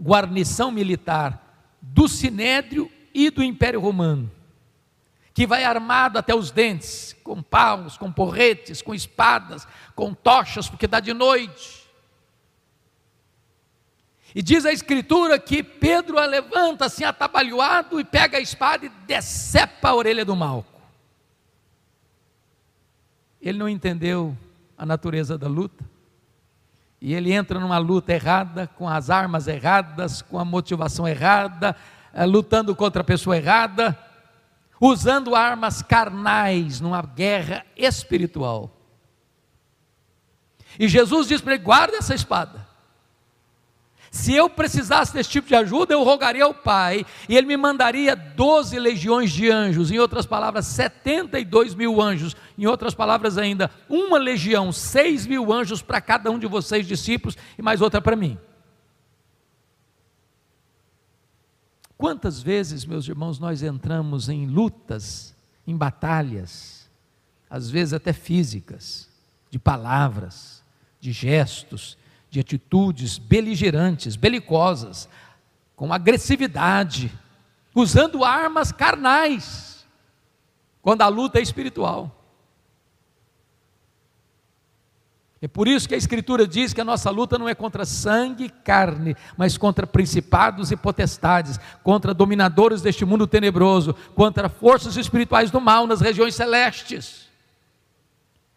guarnição 0.00 0.70
militar 0.70 1.58
do 1.82 2.06
Sinédrio 2.06 2.88
e 3.12 3.30
do 3.30 3.42
Império 3.42 3.80
Romano, 3.80 4.30
que 5.34 5.48
vai 5.48 5.64
armado 5.64 6.16
até 6.16 6.32
os 6.32 6.52
dentes, 6.52 7.14
com 7.24 7.42
paus, 7.42 7.98
com 7.98 8.10
porretes, 8.10 8.80
com 8.80 8.94
espadas, 8.94 9.66
com 9.96 10.14
tochas, 10.14 10.68
porque 10.68 10.86
dá 10.86 11.00
de 11.00 11.12
noite. 11.12 11.84
E 14.32 14.40
diz 14.40 14.64
a 14.64 14.72
Escritura 14.72 15.36
que 15.38 15.62
Pedro 15.62 16.18
a 16.18 16.24
levanta 16.24 16.84
assim 16.84 17.02
atabalhoado 17.02 17.98
e 17.98 18.04
pega 18.04 18.38
a 18.38 18.40
espada 18.40 18.86
e 18.86 18.88
decepa 18.88 19.88
a 19.88 19.94
orelha 19.94 20.24
do 20.24 20.36
Malco. 20.36 20.72
Ele 23.42 23.58
não 23.58 23.68
entendeu 23.68 24.36
a 24.78 24.86
natureza 24.86 25.36
da 25.36 25.48
luta. 25.48 25.84
E 27.00 27.12
ele 27.12 27.32
entra 27.32 27.60
numa 27.60 27.78
luta 27.78 28.12
errada, 28.12 28.68
com 28.78 28.88
as 28.88 29.10
armas 29.10 29.46
erradas, 29.46 30.22
com 30.22 30.38
a 30.38 30.44
motivação 30.44 31.06
errada, 31.06 31.76
eh, 32.12 32.24
lutando 32.24 32.74
contra 32.74 33.02
a 33.02 33.04
pessoa 33.04 33.36
errada, 33.36 33.98
usando 34.80 35.34
armas 35.34 35.82
carnais 35.82 36.80
numa 36.80 37.02
guerra 37.02 37.64
espiritual. 37.76 38.70
E 40.78 40.88
Jesus 40.88 41.28
diz 41.28 41.40
para 41.40 41.54
ele: 41.54 41.62
guarda 41.62 41.96
essa 41.96 42.14
espada. 42.14 42.74
Se 44.14 44.32
eu 44.32 44.48
precisasse 44.48 45.12
desse 45.12 45.28
tipo 45.28 45.48
de 45.48 45.56
ajuda, 45.56 45.92
eu 45.92 46.04
rogaria 46.04 46.44
ao 46.44 46.54
Pai, 46.54 47.04
e 47.28 47.36
Ele 47.36 47.48
me 47.48 47.56
mandaria 47.56 48.14
12 48.14 48.78
legiões 48.78 49.32
de 49.32 49.50
anjos, 49.50 49.90
em 49.90 49.98
outras 49.98 50.24
palavras, 50.24 50.66
72 50.66 51.74
mil 51.74 52.00
anjos, 52.00 52.36
em 52.56 52.64
outras 52.64 52.94
palavras 52.94 53.36
ainda, 53.36 53.72
uma 53.88 54.16
legião, 54.16 54.70
6 54.70 55.26
mil 55.26 55.52
anjos 55.52 55.82
para 55.82 56.00
cada 56.00 56.30
um 56.30 56.38
de 56.38 56.46
vocês, 56.46 56.86
discípulos, 56.86 57.36
e 57.58 57.62
mais 57.62 57.80
outra 57.80 58.00
para 58.00 58.14
mim. 58.14 58.38
Quantas 61.96 62.42
vezes, 62.42 62.84
meus 62.84 63.06
irmãos, 63.08 63.38
nós 63.38 63.62
entramos 63.62 64.28
em 64.28 64.46
lutas, 64.46 65.34
em 65.66 65.76
batalhas, 65.76 66.90
às 67.48 67.70
vezes 67.70 67.94
até 67.94 68.12
físicas, 68.12 69.08
de 69.50 69.58
palavras, 69.58 70.62
de 71.00 71.12
gestos, 71.12 71.96
de 72.28 72.40
atitudes 72.40 73.18
beligerantes, 73.18 74.16
belicosas, 74.16 75.08
com 75.76 75.92
agressividade, 75.92 77.12
usando 77.74 78.24
armas 78.24 78.72
carnais. 78.72 79.72
quando 80.82 81.00
a 81.00 81.08
luta 81.08 81.38
é 81.38 81.42
espiritual. 81.42 82.23
É 85.44 85.46
por 85.46 85.68
isso 85.68 85.86
que 85.86 85.94
a 85.94 85.98
Escritura 85.98 86.46
diz 86.46 86.72
que 86.72 86.80
a 86.80 86.84
nossa 86.86 87.10
luta 87.10 87.36
não 87.36 87.46
é 87.46 87.54
contra 87.54 87.84
sangue 87.84 88.44
e 88.44 88.48
carne, 88.48 89.14
mas 89.36 89.58
contra 89.58 89.86
principados 89.86 90.70
e 90.70 90.76
potestades, 90.76 91.60
contra 91.82 92.14
dominadores 92.14 92.80
deste 92.80 93.04
mundo 93.04 93.26
tenebroso, 93.26 93.94
contra 94.14 94.48
forças 94.48 94.96
espirituais 94.96 95.50
do 95.50 95.60
mal 95.60 95.86
nas 95.86 96.00
regiões 96.00 96.34
celestes. 96.34 97.28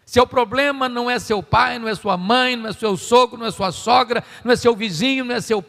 Seu 0.05 0.25
problema 0.25 0.87
não 0.87 1.11
é 1.11 1.19
seu 1.19 1.43
pai, 1.43 1.77
não 1.77 1.89
é 1.89 1.93
sua 1.93 2.15
mãe, 2.15 2.55
não 2.55 2.69
é 2.69 2.71
seu 2.71 2.95
sogro, 2.95 3.37
não 3.37 3.47
é 3.47 3.51
sua 3.51 3.73
sogra, 3.73 4.23
não 4.41 4.53
é 4.53 4.55
seu 4.55 4.73
vizinho, 4.73 5.25
não 5.25 5.35
é 5.35 5.41
seu 5.41 5.61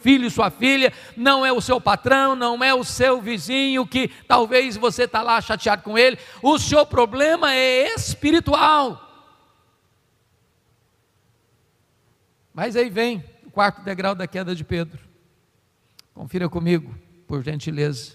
filho 0.00 0.24
e 0.24 0.30
sua 0.30 0.50
filha, 0.50 0.92
não 1.16 1.44
é 1.44 1.52
o 1.52 1.60
seu 1.60 1.80
patrão, 1.80 2.36
não 2.36 2.62
é 2.62 2.72
o 2.72 2.84
seu 2.84 3.20
vizinho 3.20 3.84
que 3.84 4.06
talvez 4.28 4.76
você 4.76 5.02
está 5.02 5.20
lá 5.20 5.40
chateado 5.40 5.82
com 5.82 5.98
ele. 5.98 6.16
O 6.40 6.60
seu 6.60 6.86
problema 6.86 7.52
é 7.52 7.92
espiritual. 7.92 9.09
Mas 12.52 12.76
aí 12.76 12.90
vem 12.90 13.24
o 13.46 13.50
quarto 13.50 13.82
degrau 13.82 14.14
da 14.14 14.26
queda 14.26 14.54
de 14.54 14.64
Pedro. 14.64 15.00
Confira 16.14 16.48
comigo, 16.48 16.94
por 17.26 17.42
gentileza. 17.42 18.14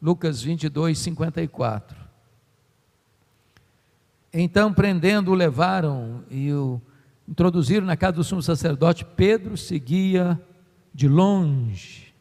Lucas 0.00 0.42
22, 0.42 0.98
54. 0.98 1.96
Então, 4.32 4.72
prendendo, 4.72 5.30
o 5.30 5.34
levaram 5.34 6.24
e 6.30 6.52
o 6.52 6.80
introduziram 7.28 7.86
na 7.86 7.96
casa 7.96 8.14
do 8.14 8.24
sumo 8.24 8.42
sacerdote. 8.42 9.04
Pedro 9.04 9.56
seguia 9.56 10.40
de 10.94 11.06
longe. 11.08 12.12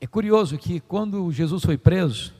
É 0.00 0.06
curioso 0.06 0.56
que 0.56 0.78
quando 0.78 1.30
Jesus 1.32 1.64
foi 1.64 1.76
preso, 1.76 2.32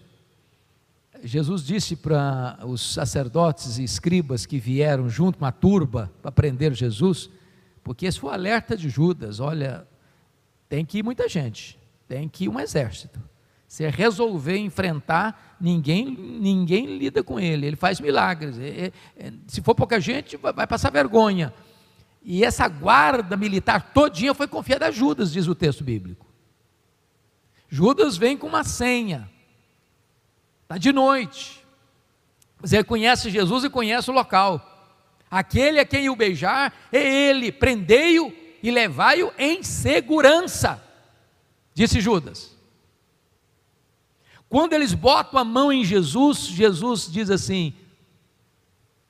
Jesus 1.22 1.64
disse 1.64 1.96
para 1.96 2.58
os 2.64 2.94
sacerdotes 2.94 3.78
e 3.78 3.84
escribas 3.84 4.46
que 4.46 4.58
vieram 4.58 5.08
junto 5.08 5.38
com 5.38 5.44
a 5.44 5.52
turba 5.52 6.12
para 6.22 6.32
prender 6.32 6.72
Jesus, 6.72 7.30
porque 7.82 8.06
esse 8.06 8.20
foi 8.20 8.30
o 8.30 8.32
alerta 8.32 8.76
de 8.76 8.88
Judas: 8.88 9.40
olha, 9.40 9.86
tem 10.68 10.84
que 10.84 10.98
ir 10.98 11.02
muita 11.02 11.28
gente, 11.28 11.78
tem 12.06 12.28
que 12.28 12.44
ir 12.44 12.48
um 12.48 12.60
exército. 12.60 13.20
Se 13.66 13.86
resolver 13.88 14.56
enfrentar, 14.56 15.56
ninguém, 15.60 16.06
ninguém 16.06 16.98
lida 16.98 17.22
com 17.22 17.38
ele, 17.38 17.66
ele 17.66 17.76
faz 17.76 18.00
milagres. 18.00 18.56
Se 19.46 19.60
for 19.60 19.74
pouca 19.74 20.00
gente, 20.00 20.38
vai, 20.38 20.52
vai 20.52 20.66
passar 20.66 20.90
vergonha. 20.90 21.52
E 22.22 22.44
essa 22.44 22.66
guarda 22.66 23.36
militar 23.36 23.92
todinha 23.92 24.32
foi 24.32 24.48
confiada 24.48 24.86
a 24.86 24.90
Judas, 24.90 25.32
diz 25.32 25.46
o 25.46 25.54
texto 25.54 25.84
bíblico. 25.84 26.26
Judas 27.68 28.16
vem 28.16 28.36
com 28.38 28.46
uma 28.46 28.64
senha 28.64 29.28
Está 30.68 30.76
de 30.76 30.92
noite. 30.92 31.64
Mas 32.60 32.74
ele 32.74 32.84
conhece 32.84 33.30
Jesus 33.30 33.64
e 33.64 33.70
conhece 33.70 34.10
o 34.10 34.12
local. 34.12 34.62
Aquele 35.30 35.80
a 35.80 35.84
quem 35.86 36.10
o 36.10 36.16
beijar 36.16 36.74
é 36.92 36.98
ele. 36.98 37.50
Prendei-o 37.50 38.30
e 38.62 38.70
levai-o 38.70 39.32
em 39.38 39.62
segurança, 39.62 40.82
disse 41.72 42.02
Judas. 42.02 42.54
Quando 44.46 44.74
eles 44.74 44.92
botam 44.92 45.40
a 45.40 45.44
mão 45.44 45.72
em 45.72 45.84
Jesus, 45.86 46.40
Jesus 46.40 47.10
diz 47.10 47.30
assim: 47.30 47.72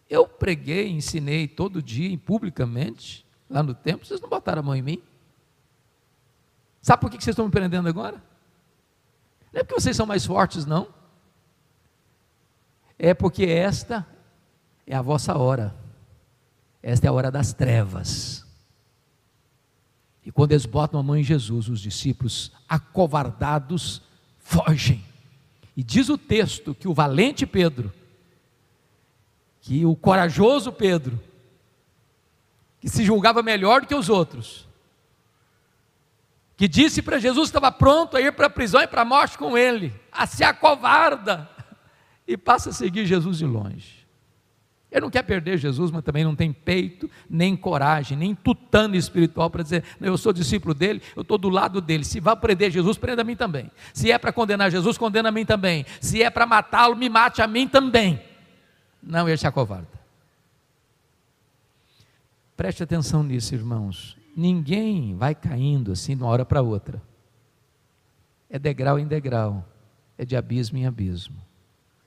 Eu 0.09 0.29
preguei, 0.29 0.89
ensinei 0.89 1.49
todo 1.49 1.83
dia, 1.83 2.17
publicamente, 2.19 3.27
lá 3.51 3.65
no 3.65 3.75
templo, 3.75 4.07
vocês 4.07 4.21
não 4.21 4.29
botaram 4.29 4.61
a 4.61 4.63
mão 4.63 4.77
em 4.77 4.83
mim. 4.83 5.03
Sabe 6.81 7.01
por 7.01 7.11
que 7.11 7.17
vocês 7.17 7.35
estão 7.35 7.47
me 7.47 7.51
prendendo 7.51 7.89
agora? 7.89 8.23
Não 9.53 9.61
é 9.61 9.65
porque 9.65 9.81
vocês 9.81 9.97
são 9.97 10.07
mais 10.07 10.25
fortes, 10.25 10.65
não 10.65 10.98
é 12.99 13.15
porque 13.15 13.45
esta 13.45 14.07
é 14.87 14.97
a 14.97 15.03
vossa 15.03 15.37
hora, 15.37 15.75
esta 16.83 17.07
é 17.07 17.09
a 17.09 17.13
hora 17.13 17.31
das 17.31 17.53
trevas. 17.53 18.45
E 20.25 20.33
quando 20.33 20.53
eles 20.53 20.67
botam 20.67 20.99
a 20.99 21.03
mão 21.03 21.17
em 21.17 21.23
Jesus, 21.23 21.69
os 21.69 21.81
discípulos 21.81 22.53
acovardados 22.69 24.03
fogem. 24.39 25.05
E 25.77 25.83
diz 25.83 26.09
o 26.09 26.19
texto 26.19 26.75
que 26.75 26.89
o 26.89 26.95
valente 26.95 27.47
Pedro, 27.47 27.93
que 29.61 29.87
o 29.87 29.95
corajoso 29.95 30.73
Pedro, 30.73 31.21
que 32.81 32.89
se 32.89 33.05
julgava 33.05 33.43
melhor 33.43 33.83
do 33.83 33.87
que 33.87 33.95
os 33.95 34.09
outros, 34.09 34.67
que 36.57 36.67
disse 36.67 37.01
para 37.01 37.21
Jesus 37.21 37.51
que 37.51 37.57
estava 37.57 37.71
pronto 37.71 38.17
a 38.17 38.21
ir 38.21 38.33
para 38.33 38.47
a 38.47 38.51
prisão 38.51 38.83
e 38.83 38.87
para 38.89 39.03
a 39.03 39.05
morte 39.05 39.39
com 39.39 39.57
ele, 39.57 39.95
a 40.11 40.27
se 40.27 40.43
acovarda 40.43 41.49
e 42.29 42.37
passa 42.37 42.69
a 42.69 42.73
seguir 42.75 43.07
Jesus 43.07 43.39
de 43.39 43.47
longe. 43.47 44.07
Ele 44.91 45.01
não 45.01 45.11
quer 45.11 45.23
perder 45.23 45.59
Jesus, 45.59 45.91
mas 45.91 46.03
também 46.03 46.25
não 46.25 46.37
tem 46.37 46.53
peito, 46.53 47.11
nem 47.29 47.57
coragem, 47.57 48.17
nem 48.17 48.35
tutano 48.35 48.95
espiritual 48.95 49.51
para 49.51 49.63
dizer, 49.63 49.85
eu 50.01 50.17
sou 50.17 50.33
discípulo 50.33 50.75
dele, 50.75 51.03
eu 51.17 51.23
estou 51.23 51.39
do 51.39 51.49
lado 51.49 51.81
dele. 51.81 52.05
Se 52.05 52.21
vai 52.21 52.37
prender 52.37 52.71
Jesus, 52.71 52.97
prenda 52.99 53.23
a 53.23 53.25
mim 53.25 53.37
também. 53.37 53.71
Se 53.93 54.13
é 54.13 54.19
para 54.19 54.33
condenar 54.33 54.71
Jesus, 54.71 54.97
condena 54.97 55.31
a 55.31 55.33
mim 55.33 55.45
também. 55.45 55.85
Se 56.01 56.23
é 56.23 56.31
para 56.31 56.47
matá-lo, 56.47 56.97
me 56.97 57.09
mate 57.09 57.43
a 57.43 57.47
mim 57.47 57.67
também. 57.67 58.23
Não, 59.03 59.27
ele 59.27 59.37
se 59.37 59.47
acovarda. 59.47 59.89
Preste 62.57 62.83
atenção 62.83 63.23
nisso, 63.23 63.55
irmãos. 63.55 64.17
Ninguém 64.37 65.17
vai 65.17 65.35
caindo 65.35 65.93
assim 65.93 66.17
de 66.17 66.23
uma 66.23 66.31
hora 66.31 66.45
para 66.45 66.63
outra. 66.63 67.03
É 68.51 68.59
degrau 68.59 68.99
em 68.99 69.07
degrau, 69.07 69.67
é 70.17 70.25
de 70.25 70.35
abismo 70.35 70.79
em 70.79 70.87
abismo 70.87 71.48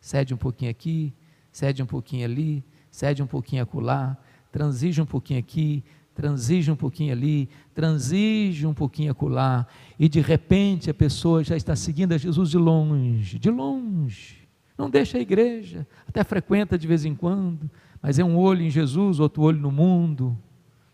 cede 0.02 0.34
um 0.34 0.38
pouquinho 0.38 0.72
aqui, 0.72 1.14
cede 1.52 1.82
um 1.82 1.86
pouquinho 1.86 2.26
ali, 2.26 2.64
cede 2.90 3.22
um 3.22 3.28
pouquinho 3.28 3.62
acolá, 3.62 4.18
transige 4.52 5.00
um 5.02 5.06
pouquinho 5.06 5.40
aqui, 5.40 5.84
transige 6.14 6.72
um 6.72 6.76
pouquinho 6.76 7.14
ali, 7.14 7.48
transige 7.74 8.66
um 8.66 8.74
pouquinho 8.74 9.12
acolá, 9.12 9.66
e 9.98 10.10
de 10.10 10.20
repente 10.20 10.90
a 10.90 10.94
pessoa 10.94 11.44
já 11.44 11.56
está 11.56 11.76
seguindo 11.76 12.14
a 12.14 12.18
Jesus 12.18 12.50
de 12.50 12.58
longe, 12.58 13.40
de 13.40 13.50
longe. 13.50 14.42
Não 14.78 14.90
deixa 14.90 15.20
a 15.20 15.22
igreja, 15.22 15.88
até 16.08 16.24
frequenta 16.24 16.78
de 16.78 16.88
vez 16.88 17.06
em 17.06 17.14
quando, 17.14 17.70
mas 18.02 18.18
é 18.18 18.24
um 18.24 18.36
olho 18.36 18.64
em 18.64 18.70
Jesus, 18.70 19.20
outro 19.20 19.44
olho 19.44 19.60
no 19.60 19.72
mundo. 19.72 20.38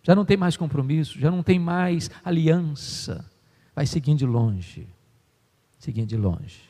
Já 0.03 0.13
não 0.13 0.25
tem 0.25 0.37
mais 0.37 0.57
compromisso, 0.57 1.17
já 1.17 1.31
não 1.31 1.41
tem 1.41 1.57
mais 1.57 2.11
aliança. 2.23 3.25
Vai 3.73 3.85
seguindo 3.85 4.19
de 4.19 4.25
longe, 4.25 4.87
seguindo 5.79 6.07
de 6.07 6.17
longe. 6.17 6.66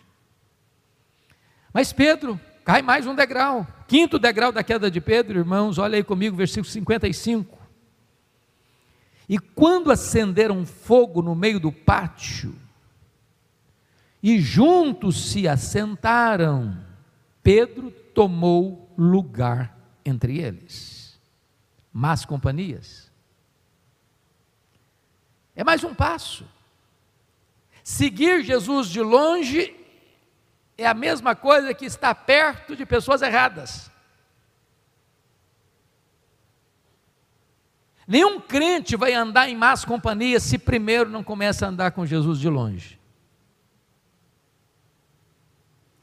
Mas 1.78 1.94
Pedro 1.94 2.42
cai 2.66 2.82
mais 2.82 3.06
um 3.06 3.14
degrau. 3.14 3.68
Quinto 3.88 4.18
degrau 4.18 4.52
da 4.52 4.64
queda 4.64 4.90
de 4.90 5.00
Pedro, 5.00 5.38
irmãos, 5.38 5.78
olha 5.78 5.96
aí 5.96 6.04
comigo, 6.04 6.36
versículo 6.36 6.66
55. 6.66 7.56
E 9.30 9.38
quando 9.38 9.92
acenderam 9.92 10.66
fogo 10.66 11.22
no 11.22 11.36
meio 11.36 11.60
do 11.60 11.72
pátio, 11.72 12.56
e 14.24 14.40
juntos 14.40 15.30
se 15.30 15.48
assentaram, 15.48 16.76
Pedro 17.44 17.92
tomou 17.92 18.92
lugar 18.98 19.78
entre 20.04 20.40
eles. 20.40 21.16
Más 21.94 22.26
companhias. 22.26 23.12
É 25.56 25.64
mais 25.64 25.84
um 25.84 25.94
passo. 25.94 26.44
Seguir 27.84 28.44
Jesus 28.44 28.88
de 28.88 29.00
longe 29.00 29.78
é 30.78 30.86
a 30.86 30.94
mesma 30.94 31.36
coisa 31.36 31.74
que 31.74 31.86
estar 31.86 32.14
perto 32.14 32.76
de 32.76 32.86
pessoas 32.86 33.22
erradas. 33.22 33.90
Nenhum 38.08 38.40
crente 38.40 38.96
vai 38.96 39.14
andar 39.14 39.50
em 39.50 39.56
más 39.56 39.84
companhias 39.84 40.44
se 40.44 40.58
primeiro 40.58 41.10
não 41.10 41.24
começa 41.24 41.66
a 41.66 41.70
andar 41.70 41.92
com 41.92 42.06
Jesus 42.06 42.40
de 42.40 42.48
longe. 42.48 42.98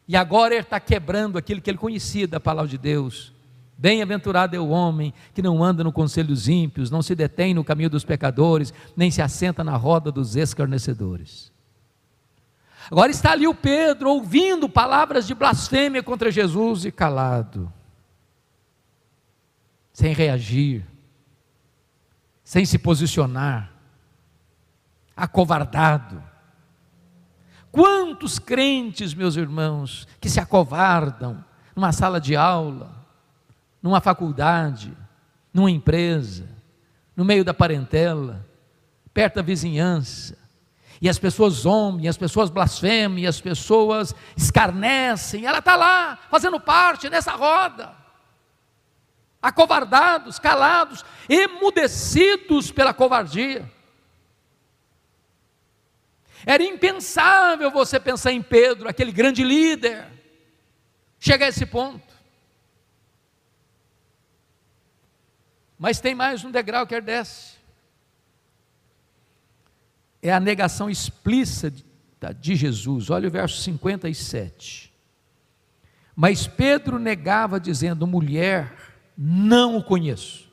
E 0.07 0.15
agora 0.17 0.55
ele 0.55 0.65
está 0.65 0.79
quebrando 0.79 1.39
aquilo 1.39 1.63
que 1.63 1.71
ele 1.71 1.79
conhecia 1.79 2.29
da 2.29 2.39
palavra 2.39 2.69
de 2.69 2.77
Deus. 2.77 3.33
Bem-aventurado 3.79 4.55
é 4.55 4.59
o 4.59 4.69
homem 4.69 5.15
que 5.33 5.41
não 5.41 5.65
anda 5.65 5.83
no 5.83 5.93
conselho 5.93 6.29
dos 6.29 6.47
ímpios, 6.47 6.91
não 6.91 7.01
se 7.01 7.15
detém 7.15 7.55
no 7.55 7.65
caminho 7.65 7.89
dos 7.89 8.05
pecadores, 8.05 8.75
nem 8.95 9.11
se 9.11 9.23
assenta 9.23 9.65
na 9.65 9.77
roda 9.77 10.13
dos 10.13 10.37
escarnecedores. 10.37 11.54
Agora 12.91 13.11
está 13.11 13.33
ali 13.33 13.47
o 13.47 13.55
Pedro 13.55 14.11
ouvindo 14.11 14.69
palavras 14.69 15.27
de 15.27 15.35
blasfêmia 15.35 16.03
contra 16.03 16.31
Jesus 16.31 16.85
e 16.85 16.93
calado, 16.93 17.73
sem 19.93 20.13
reagir, 20.13 20.85
sem 22.43 22.65
se 22.65 22.79
posicionar, 22.79 23.73
acovardado. 25.17 26.23
Quantos 27.73 28.39
crentes, 28.39 29.15
meus 29.15 29.37
irmãos, 29.37 30.07
que 30.21 30.29
se 30.29 30.39
acovardam 30.39 31.45
numa 31.75 31.91
sala 31.91 32.21
de 32.21 32.37
aula, 32.37 32.95
numa 33.83 34.01
faculdade, 34.01 34.97
numa 35.53 35.71
empresa, 35.71 36.49
no 37.17 37.25
meio 37.25 37.45
da 37.45 37.55
parentela, 37.55 38.47
perto 39.13 39.37
da 39.37 39.43
vizinhança, 39.43 40.37
E 41.01 41.09
as 41.09 41.19
pessoas 41.19 41.55
zombam, 41.55 42.01
e 42.01 42.09
as 42.09 42.17
pessoas 42.17 42.51
blasfemam, 42.51 43.19
e 43.19 43.27
as 43.27 43.41
pessoas 43.41 44.15
escarnecem. 44.37 45.45
Ela 45.45 45.59
está 45.59 45.77
lá, 45.77 46.19
fazendo 46.31 46.59
parte 46.61 47.11
nessa 47.11 47.33
roda. 47.33 47.95
Acovardados, 49.43 50.39
calados, 50.39 51.05
emudecidos 51.29 52.71
pela 52.71 52.95
covardia. 52.95 53.71
Era 56.47 56.63
impensável 56.63 57.71
você 57.71 57.99
pensar 57.99 58.33
em 58.33 58.43
Pedro, 58.43 58.89
aquele 58.89 59.13
grande 59.13 59.43
líder, 59.43 60.07
chegar 61.19 61.47
a 61.47 61.49
esse 61.49 61.65
ponto. 61.65 62.15
Mas 65.79 66.01
tem 66.01 66.15
mais 66.15 66.45
um 66.45 66.51
degrau 66.51 66.87
que 66.87 66.95
ele 66.95 67.03
desce. 67.03 67.54
É 70.25 70.33
a 70.33 70.41
negação 70.41 70.89
explícita 70.89 72.33
de 72.41 72.57
Jesus. 72.57 73.11
Olha 73.11 73.29
o 73.29 73.31
verso 73.31 73.61
57. 73.61 74.91
Mas 76.17 76.47
Pedro 76.47 76.99
negava, 76.99 77.61
dizendo: 77.61 78.07
mulher, 78.07 78.75
não 79.19 79.77
o 79.77 79.85
conheço. 79.85 80.51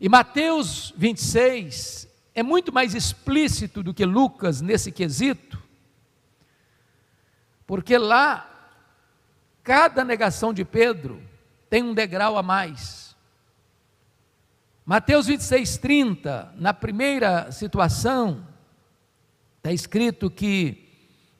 E 0.00 0.08
Mateus 0.08 0.94
26 0.96 2.08
é 2.34 2.42
muito 2.42 2.72
mais 2.72 2.94
explícito 2.94 3.82
do 3.82 3.92
que 3.92 4.06
Lucas 4.06 4.62
nesse 4.62 4.90
quesito, 4.90 5.62
porque 7.66 7.98
lá, 7.98 8.72
cada 9.62 10.02
negação 10.02 10.54
de 10.54 10.64
Pedro 10.64 11.22
tem 11.68 11.82
um 11.82 11.92
degrau 11.92 12.38
a 12.38 12.42
mais. 12.42 13.05
Mateus 14.86 15.26
26, 15.26 15.78
30, 15.78 16.54
na 16.56 16.72
primeira 16.72 17.50
situação, 17.50 18.46
está 19.56 19.72
escrito 19.72 20.30
que 20.30 20.86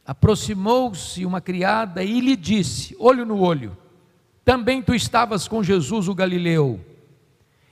aproximou-se 0.05 1.25
uma 1.25 1.41
criada 1.41 2.03
e 2.03 2.21
lhe 2.21 2.35
disse, 2.35 2.97
olho 2.99 3.25
no 3.25 3.39
olho, 3.39 3.77
também 4.45 4.83
tu 4.83 4.93
estavas 4.95 5.47
com 5.47 5.63
Jesus 5.63 6.09
o 6.09 6.15
Galileu. 6.15 6.85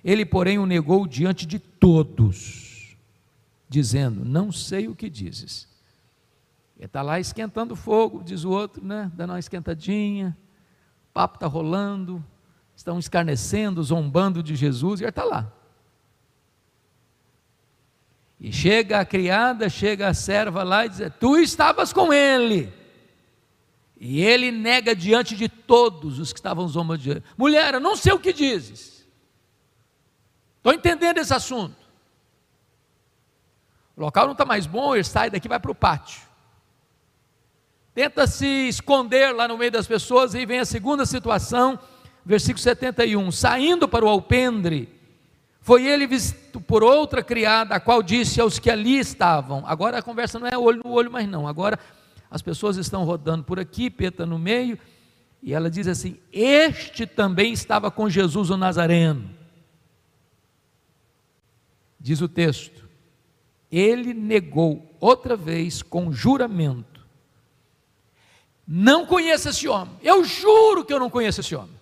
Ele, 0.05 0.25
porém, 0.25 0.59
o 0.59 0.67
negou 0.67 1.09
diante 1.09 1.45
de 1.45 1.59
todos 1.59 2.65
dizendo: 3.75 4.25
Não 4.25 4.53
sei 4.53 4.87
o 4.87 4.95
que 4.95 5.11
dizes. 5.11 5.69
Ele 6.77 6.87
está 6.87 7.03
lá 7.03 7.19
esquentando 7.19 7.75
fogo, 7.75 8.23
diz 8.23 8.45
o 8.45 8.51
outro, 8.51 8.85
né? 8.85 9.11
Dando 9.15 9.31
uma 9.31 9.39
esquentadinha, 9.39 10.37
o 11.11 11.13
papo 11.13 11.37
está 11.37 11.47
rolando, 11.47 12.25
estão 12.77 12.99
escarnecendo, 12.99 13.83
zombando 13.83 14.43
de 14.43 14.55
Jesus, 14.55 15.01
e 15.01 15.05
ele 15.05 15.11
está 15.11 15.25
lá. 15.25 15.53
E 18.41 18.53
chega 18.53 19.01
a 19.01 19.05
criada, 19.05 19.69
chega 19.69 20.09
a 20.09 20.15
serva 20.15 20.63
lá 20.63 20.87
e 20.87 20.89
diz: 20.89 21.01
Tu 21.19 21.39
estavas 21.39 21.93
com 21.93 22.13
ele. 22.13 22.73
E 23.99 24.23
ele 24.23 24.51
nega 24.51 24.95
diante 24.95 25.35
de 25.37 25.49
todos 25.49 26.19
os 26.19 26.33
que 26.33 26.39
estavam 26.39 26.67
zombando 26.69 27.23
Mulher, 27.39 27.75
eu 27.75 27.81
não 27.81 27.97
sei 27.97 28.13
o 28.13 28.19
que 28.19 28.33
dizes. 28.33 29.07
Estou 30.59 30.73
entendendo 30.73 31.19
esse 31.19 31.33
assunto. 31.33 31.77
O 33.97 34.01
local 34.01 34.25
não 34.25 34.33
está 34.33 34.45
mais 34.45 34.67
bom, 34.67 34.95
ele 34.95 35.05
sai 35.05 35.31
daqui 35.31 35.47
e 35.47 35.49
vai 35.49 35.61
para 35.61 35.71
o 35.71 35.75
pátio. 35.75 36.21
Tenta 37.95 38.27
se 38.27 38.47
esconder 38.69 39.33
lá 39.33 39.47
no 39.47 39.57
meio 39.57 39.71
das 39.71 39.87
pessoas, 39.87 40.35
e 40.35 40.45
vem 40.45 40.59
a 40.59 40.65
segunda 40.65 41.07
situação, 41.07 41.79
versículo 42.25 42.59
71. 42.59 43.31
Saindo 43.31 43.89
para 43.89 44.05
o 44.05 44.09
alpendre, 44.09 44.94
foi 45.65 45.85
ele 45.85 46.07
visto 46.07 46.61
por 46.61 46.85
outra 46.85 47.25
criada, 47.25 47.75
a 47.75 47.81
qual 47.81 48.05
disse 48.05 48.41
aos 48.41 48.61
que 48.61 48.71
ali 48.71 48.97
estavam. 48.99 49.65
Agora 49.67 49.99
a 49.99 50.03
conversa 50.03 50.39
não 50.39 50.47
é 50.47 50.57
olho 50.57 50.81
no 50.85 50.93
olho 50.93 51.11
mais, 51.11 51.29
não. 51.29 51.49
Agora 51.49 51.77
as 52.31 52.41
pessoas 52.41 52.77
estão 52.77 53.03
rodando 53.03 53.43
por 53.43 53.59
aqui, 53.59 53.91
Peta 53.91 54.25
no 54.25 54.39
meio, 54.39 54.79
e 55.43 55.53
ela 55.53 55.69
diz 55.69 55.89
assim: 55.89 56.19
Este 56.33 57.05
também 57.05 57.53
estava 57.53 57.91
com 57.91 58.09
Jesus 58.09 58.51
o 58.51 58.57
Nazareno. 58.57 59.29
Diz 61.99 62.21
o 62.21 62.29
texto 62.29 62.85
ele 63.77 64.15
negou 64.15 64.95
outra 65.01 65.37
vez 65.37 65.83
com 65.83 66.13
juramento. 66.13 67.05
Não 68.67 69.05
conheço 69.05 69.49
esse 69.49 69.67
homem. 69.67 69.97
Eu 70.01 70.25
juro 70.25 70.85
que 70.85 70.93
eu 70.93 71.01
não 71.01 71.11
conheço 71.11 71.41
esse 71.41 71.57
homem. 71.57 71.74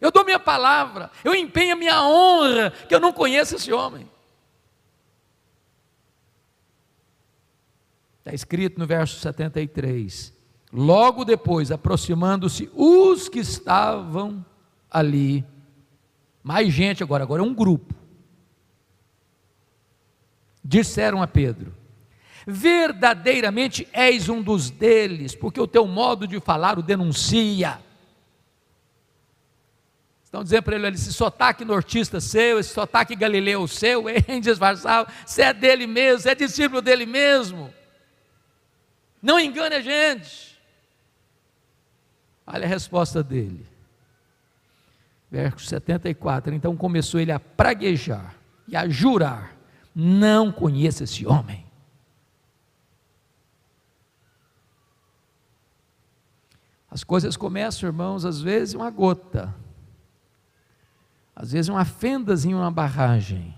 Eu 0.00 0.10
dou 0.12 0.24
minha 0.24 0.38
palavra, 0.38 1.10
eu 1.24 1.34
empenho 1.34 1.72
a 1.72 1.76
minha 1.76 2.02
honra 2.02 2.70
que 2.70 2.94
eu 2.94 3.00
não 3.00 3.12
conheço 3.12 3.56
esse 3.56 3.72
homem. 3.72 4.08
Está 8.18 8.32
escrito 8.32 8.78
no 8.78 8.86
verso 8.86 9.18
73. 9.20 10.32
Logo 10.72 11.24
depois, 11.24 11.72
aproximando-se 11.72 12.70
os 12.74 13.28
que 13.28 13.38
estavam 13.40 14.44
ali, 14.90 15.44
mais 16.42 16.72
gente 16.72 17.02
agora, 17.02 17.24
agora 17.24 17.42
é 17.42 17.44
um 17.44 17.54
grupo 17.54 17.98
disseram 20.68 21.22
a 21.22 21.26
Pedro: 21.26 21.74
Verdadeiramente 22.46 23.88
és 23.92 24.28
um 24.28 24.42
dos 24.42 24.70
deles, 24.70 25.34
porque 25.34 25.60
o 25.60 25.66
teu 25.66 25.86
modo 25.86 26.28
de 26.28 26.38
falar 26.38 26.78
o 26.78 26.82
denuncia. 26.82 27.80
Estão 30.28 30.44
dizendo 30.44 30.64
para 30.64 30.76
ele, 30.76 30.88
esse 30.88 31.10
sotaque 31.10 31.64
nortista 31.64 32.20
seu, 32.20 32.58
esse 32.58 32.74
sotaque 32.74 33.16
galileu 33.16 33.66
seu, 33.66 34.10
é 34.10 34.22
indisfarçável, 34.28 35.10
você 35.24 35.40
é 35.40 35.54
dele 35.54 35.86
mesmo, 35.86 36.20
você 36.20 36.28
é 36.28 36.34
discípulo 36.34 36.82
dele 36.82 37.06
mesmo. 37.06 37.72
Não 39.22 39.40
engane 39.40 39.76
a 39.76 39.80
gente. 39.80 40.60
Olha 42.46 42.66
a 42.66 42.68
resposta 42.68 43.22
dele. 43.22 43.66
Verso 45.30 45.64
74. 45.64 46.54
Então 46.54 46.76
começou 46.76 47.20
ele 47.20 47.32
a 47.32 47.40
praguejar 47.40 48.34
e 48.68 48.76
a 48.76 48.86
jurar 48.86 49.56
não 49.94 50.52
conheço 50.52 51.04
esse 51.04 51.26
homem. 51.26 51.64
As 56.90 57.02
coisas 57.02 57.34
começam, 57.34 57.88
irmãos, 57.88 58.26
às 58.26 58.42
vezes 58.42 58.74
uma 58.74 58.90
gota, 58.90 59.54
às 61.38 61.52
vezes 61.52 61.68
uma 61.68 61.84
fendazinha, 61.84 62.56
uma 62.56 62.70
barragem. 62.70 63.54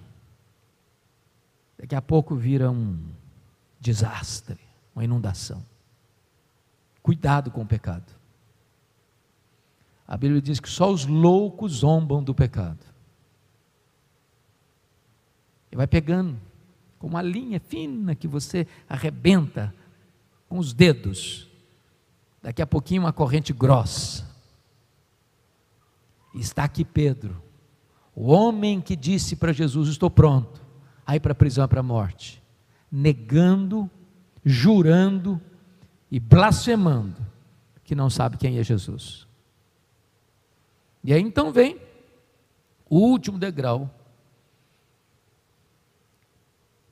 Daqui 1.78 1.94
a 1.94 2.02
pouco 2.02 2.36
vira 2.36 2.70
um 2.70 3.02
desastre, 3.80 4.60
uma 4.94 5.02
inundação. 5.02 5.64
Cuidado 7.02 7.50
com 7.50 7.62
o 7.62 7.66
pecado. 7.66 8.04
A 10.06 10.14
Bíblia 10.14 10.42
diz 10.42 10.60
que 10.60 10.68
só 10.68 10.92
os 10.92 11.06
loucos 11.06 11.76
zombam 11.76 12.22
do 12.22 12.34
pecado. 12.34 12.84
E 15.72 15.76
vai 15.76 15.86
pegando 15.86 16.38
com 16.98 17.06
uma 17.06 17.22
linha 17.22 17.58
fina 17.60 18.14
que 18.14 18.28
você 18.28 18.66
arrebenta 18.86 19.74
com 20.50 20.58
os 20.58 20.74
dedos. 20.74 21.48
Daqui 22.42 22.60
a 22.60 22.66
pouquinho 22.66 23.04
uma 23.04 23.12
corrente 23.12 23.54
grossa. 23.54 24.28
E 26.34 26.40
está 26.40 26.64
aqui 26.64 26.84
Pedro, 26.84 27.42
o 28.20 28.32
homem 28.32 28.82
que 28.82 28.94
disse 28.94 29.34
para 29.34 29.50
Jesus: 29.50 29.88
Estou 29.88 30.10
pronto, 30.10 30.60
aí 31.06 31.18
para 31.18 31.32
a 31.32 31.34
prisão, 31.34 31.66
para 31.66 31.80
a 31.80 31.82
morte, 31.82 32.42
negando, 32.92 33.90
jurando 34.44 35.40
e 36.10 36.20
blasfemando 36.20 37.16
que 37.82 37.94
não 37.94 38.10
sabe 38.10 38.36
quem 38.36 38.58
é 38.58 38.62
Jesus. 38.62 39.26
E 41.02 41.14
aí 41.14 41.22
então 41.22 41.50
vem 41.50 41.80
o 42.90 42.98
último 42.98 43.38
degrau 43.38 43.90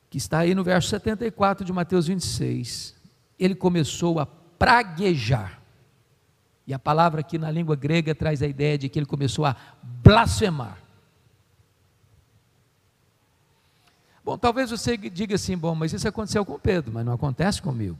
que 0.08 0.16
está 0.16 0.38
aí 0.38 0.54
no 0.54 0.64
verso 0.64 0.88
74 0.88 1.62
de 1.62 1.74
Mateus 1.74 2.06
26, 2.06 2.96
ele 3.38 3.54
começou 3.54 4.18
a 4.18 4.24
praguejar. 4.24 5.60
E 6.66 6.72
a 6.72 6.78
palavra 6.78 7.20
aqui 7.20 7.36
na 7.36 7.50
língua 7.50 7.76
grega 7.76 8.14
traz 8.14 8.42
a 8.42 8.46
ideia 8.46 8.78
de 8.78 8.88
que 8.88 8.98
ele 8.98 9.04
começou 9.04 9.44
a 9.44 9.54
blasfemar. 9.82 10.87
Bom, 14.28 14.36
talvez 14.36 14.70
você 14.70 14.94
diga 14.94 15.36
assim, 15.36 15.56
bom, 15.56 15.74
mas 15.74 15.94
isso 15.94 16.06
aconteceu 16.06 16.44
com 16.44 16.58
Pedro, 16.58 16.92
mas 16.92 17.02
não 17.02 17.14
acontece 17.14 17.62
comigo. 17.62 17.96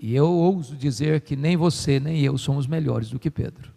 E 0.00 0.14
eu 0.14 0.30
ouso 0.30 0.74
dizer 0.74 1.20
que 1.20 1.36
nem 1.36 1.58
você 1.58 2.00
nem 2.00 2.22
eu 2.22 2.38
somos 2.38 2.66
melhores 2.66 3.10
do 3.10 3.18
que 3.18 3.30
Pedro. 3.30 3.70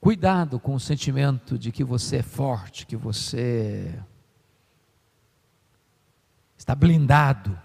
Cuidado 0.00 0.60
com 0.60 0.76
o 0.76 0.80
sentimento 0.80 1.58
de 1.58 1.72
que 1.72 1.82
você 1.82 2.18
é 2.18 2.22
forte, 2.22 2.86
que 2.86 2.96
você 2.96 4.00
está 6.56 6.76
blindado, 6.76 7.60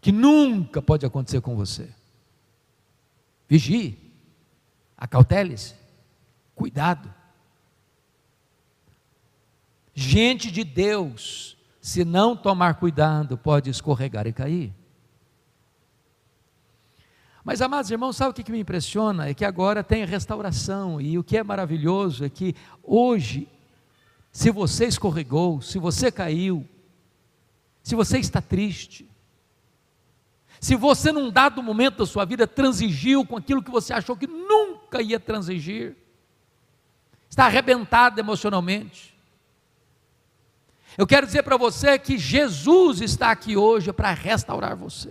que 0.00 0.12
nunca 0.12 0.80
pode 0.80 1.04
acontecer 1.04 1.40
com 1.40 1.56
você. 1.56 1.92
Vigie, 3.48 4.03
Acautele-se, 5.04 5.74
cuidado. 6.54 7.12
Gente 9.92 10.50
de 10.50 10.64
Deus, 10.64 11.58
se 11.78 12.06
não 12.06 12.34
tomar 12.34 12.76
cuidado, 12.76 13.36
pode 13.36 13.68
escorregar 13.68 14.26
e 14.26 14.32
cair. 14.32 14.74
Mas, 17.44 17.60
amados 17.60 17.90
irmãos, 17.90 18.16
sabe 18.16 18.30
o 18.30 18.32
que 18.32 18.50
me 18.50 18.60
impressiona? 18.60 19.28
É 19.28 19.34
que 19.34 19.44
agora 19.44 19.84
tem 19.84 20.06
restauração, 20.06 20.98
e 20.98 21.18
o 21.18 21.22
que 21.22 21.36
é 21.36 21.44
maravilhoso 21.44 22.24
é 22.24 22.30
que 22.30 22.56
hoje, 22.82 23.46
se 24.32 24.50
você 24.50 24.86
escorregou, 24.86 25.60
se 25.60 25.78
você 25.78 26.10
caiu, 26.10 26.66
se 27.82 27.94
você 27.94 28.18
está 28.18 28.40
triste, 28.40 29.06
se 30.58 30.74
você 30.74 31.12
num 31.12 31.30
dado 31.30 31.62
momento 31.62 31.98
da 31.98 32.06
sua 32.06 32.24
vida 32.24 32.46
transigiu 32.46 33.26
com 33.26 33.36
aquilo 33.36 33.62
que 33.62 33.70
você 33.70 33.92
achou 33.92 34.16
que 34.16 34.26
nunca 34.26 34.83
ia 35.02 35.20
transigir, 35.20 35.96
está 37.28 37.46
arrebentado 37.46 38.20
emocionalmente, 38.20 39.14
eu 40.96 41.06
quero 41.06 41.26
dizer 41.26 41.42
para 41.42 41.56
você 41.56 41.98
que 41.98 42.16
Jesus 42.16 43.00
está 43.00 43.30
aqui 43.30 43.56
hoje 43.56 43.92
para 43.92 44.12
restaurar 44.12 44.76
você 44.76 45.10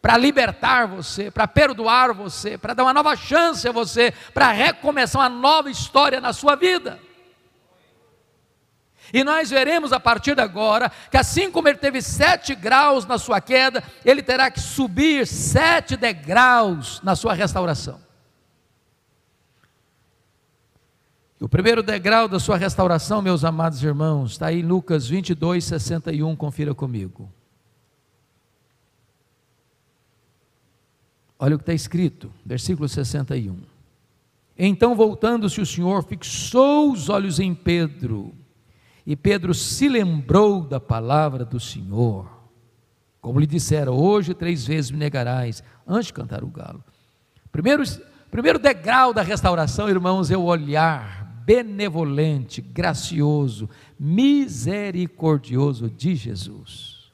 para 0.00 0.16
libertar 0.16 0.86
você, 0.86 1.30
para 1.30 1.46
perdoar 1.46 2.14
você, 2.14 2.56
para 2.56 2.74
dar 2.74 2.84
uma 2.84 2.94
nova 2.94 3.16
chance 3.16 3.68
a 3.68 3.72
você, 3.72 4.12
para 4.32 4.50
recomeçar 4.52 5.22
uma 5.22 5.28
nova 5.28 5.70
história 5.70 6.20
na 6.20 6.32
sua 6.32 6.54
vida. 6.54 6.98
E 9.12 9.24
nós 9.24 9.50
veremos 9.50 9.92
a 9.92 9.98
partir 9.98 10.34
de 10.34 10.42
agora 10.42 10.90
que, 11.10 11.16
assim 11.16 11.50
como 11.50 11.66
ele 11.68 11.78
teve 11.78 12.02
sete 12.02 12.54
graus 12.54 13.06
na 13.06 13.18
sua 13.18 13.40
queda, 13.40 13.82
ele 14.04 14.22
terá 14.22 14.50
que 14.50 14.60
subir 14.60 15.26
sete 15.26 15.96
degraus 15.96 17.00
na 17.02 17.16
sua 17.16 17.32
restauração. 17.32 18.00
E 21.27 21.27
o 21.40 21.48
primeiro 21.48 21.82
degrau 21.82 22.26
da 22.26 22.40
sua 22.40 22.56
restauração, 22.56 23.22
meus 23.22 23.44
amados 23.44 23.82
irmãos, 23.82 24.32
está 24.32 24.46
aí 24.48 24.60
em 24.60 24.64
Lucas 24.64 25.06
22, 25.06 25.64
61, 25.64 26.34
confira 26.34 26.74
comigo. 26.74 27.30
Olha 31.38 31.54
o 31.54 31.58
que 31.58 31.62
está 31.62 31.72
escrito, 31.72 32.32
versículo 32.44 32.88
61. 32.88 33.56
Então, 34.58 34.96
voltando-se, 34.96 35.60
o 35.60 35.66
Senhor 35.66 36.02
fixou 36.02 36.90
os 36.90 37.08
olhos 37.08 37.38
em 37.38 37.54
Pedro, 37.54 38.34
e 39.06 39.14
Pedro 39.14 39.54
se 39.54 39.88
lembrou 39.88 40.62
da 40.62 40.80
palavra 40.80 41.44
do 41.44 41.60
Senhor. 41.60 42.28
Como 43.20 43.38
lhe 43.38 43.46
dissera, 43.46 43.92
hoje 43.92 44.34
três 44.34 44.66
vezes 44.66 44.90
me 44.90 44.98
negarás, 44.98 45.62
antes 45.86 46.08
de 46.08 46.12
cantar 46.14 46.42
o 46.42 46.48
galo. 46.48 46.82
Primeiro, 47.52 47.84
primeiro 48.28 48.58
degrau 48.58 49.14
da 49.14 49.22
restauração, 49.22 49.88
irmãos, 49.88 50.32
é 50.32 50.36
o 50.36 50.42
olhar 50.42 51.17
benevolente, 51.48 52.60
gracioso, 52.60 53.70
misericordioso 53.98 55.88
de 55.88 56.14
Jesus. 56.14 57.10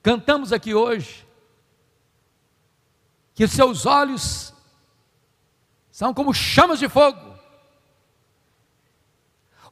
Cantamos 0.00 0.52
aqui 0.52 0.72
hoje 0.72 1.26
que 3.34 3.42
os 3.42 3.50
seus 3.50 3.84
olhos 3.84 4.54
são 5.90 6.14
como 6.14 6.32
chamas 6.32 6.78
de 6.78 6.88
fogo. 6.88 7.36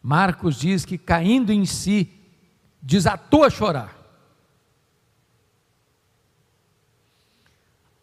Marcos 0.01 0.57
diz 0.57 0.85
que 0.85 0.97
caindo 0.97 1.51
em 1.51 1.65
si, 1.65 2.11
desatou 2.81 3.43
a 3.43 3.49
chorar. 3.49 3.99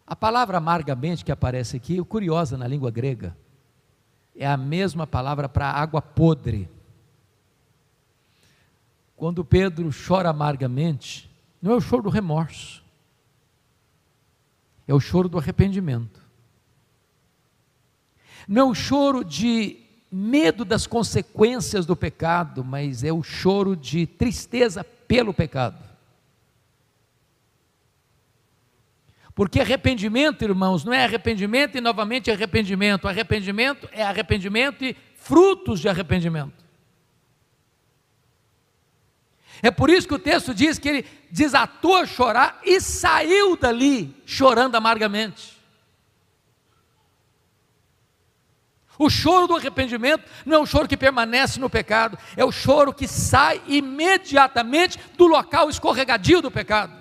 A 0.05 0.15
palavra 0.15 0.57
amargamente 0.57 1.25
que 1.25 1.31
aparece 1.31 1.75
aqui, 1.75 2.01
curiosa 2.03 2.57
na 2.57 2.67
língua 2.67 2.89
grega, 2.89 3.35
é 4.35 4.47
a 4.47 4.55
mesma 4.55 5.05
palavra 5.05 5.49
para 5.49 5.69
água 5.69 6.01
podre. 6.01 6.69
Quando 9.17 9.43
Pedro 9.43 9.89
chora 9.91 10.29
amargamente, 10.29 11.27
não 11.59 11.71
é 11.71 11.75
o 11.75 11.81
choro 11.81 12.03
do 12.03 12.09
remorso, 12.09 12.83
é 14.87 14.93
o 14.93 14.99
choro 14.99 15.27
do 15.27 15.39
arrependimento. 15.39 16.21
Não 18.47 18.67
é 18.67 18.71
o 18.71 18.75
choro 18.75 19.25
de 19.25 19.79
medo 20.11 20.63
das 20.63 20.85
consequências 20.85 21.83
do 21.83 21.95
pecado, 21.95 22.63
mas 22.63 23.03
é 23.03 23.11
o 23.11 23.23
choro 23.23 23.75
de 23.75 24.05
tristeza 24.05 24.83
pelo 24.83 25.33
pecado. 25.33 25.83
Porque 29.33 29.59
arrependimento, 29.59 30.43
irmãos, 30.43 30.85
não 30.85 30.93
é 30.93 31.03
arrependimento 31.03 31.75
e 31.75 31.81
novamente 31.81 32.29
arrependimento. 32.29 33.07
Arrependimento 33.07 33.89
é 33.91 34.03
arrependimento 34.03 34.85
e 34.85 34.95
frutos 35.15 35.79
de 35.79 35.89
arrependimento. 35.89 36.66
É 39.61 39.71
por 39.71 39.89
isso 39.89 40.07
que 40.07 40.13
o 40.13 40.19
texto 40.19 40.53
diz 40.53 40.77
que 40.77 40.87
ele 40.89 41.05
desatou 41.31 41.97
a 41.97 42.05
chorar 42.05 42.59
e 42.63 42.79
saiu 42.79 43.55
dali 43.55 44.15
chorando 44.25 44.75
amargamente. 44.75 45.57
O 48.99 49.09
choro 49.09 49.47
do 49.47 49.55
arrependimento 49.55 50.23
não 50.45 50.57
é 50.57 50.59
o 50.59 50.65
choro 50.65 50.87
que 50.87 50.97
permanece 50.97 51.59
no 51.59 51.69
pecado, 51.69 52.17
é 52.35 52.43
o 52.43 52.51
choro 52.51 52.91
que 52.91 53.07
sai 53.07 53.61
imediatamente 53.67 54.97
do 55.15 55.27
local 55.27 55.69
escorregadio 55.69 56.41
do 56.41 56.49
pecado. 56.49 56.96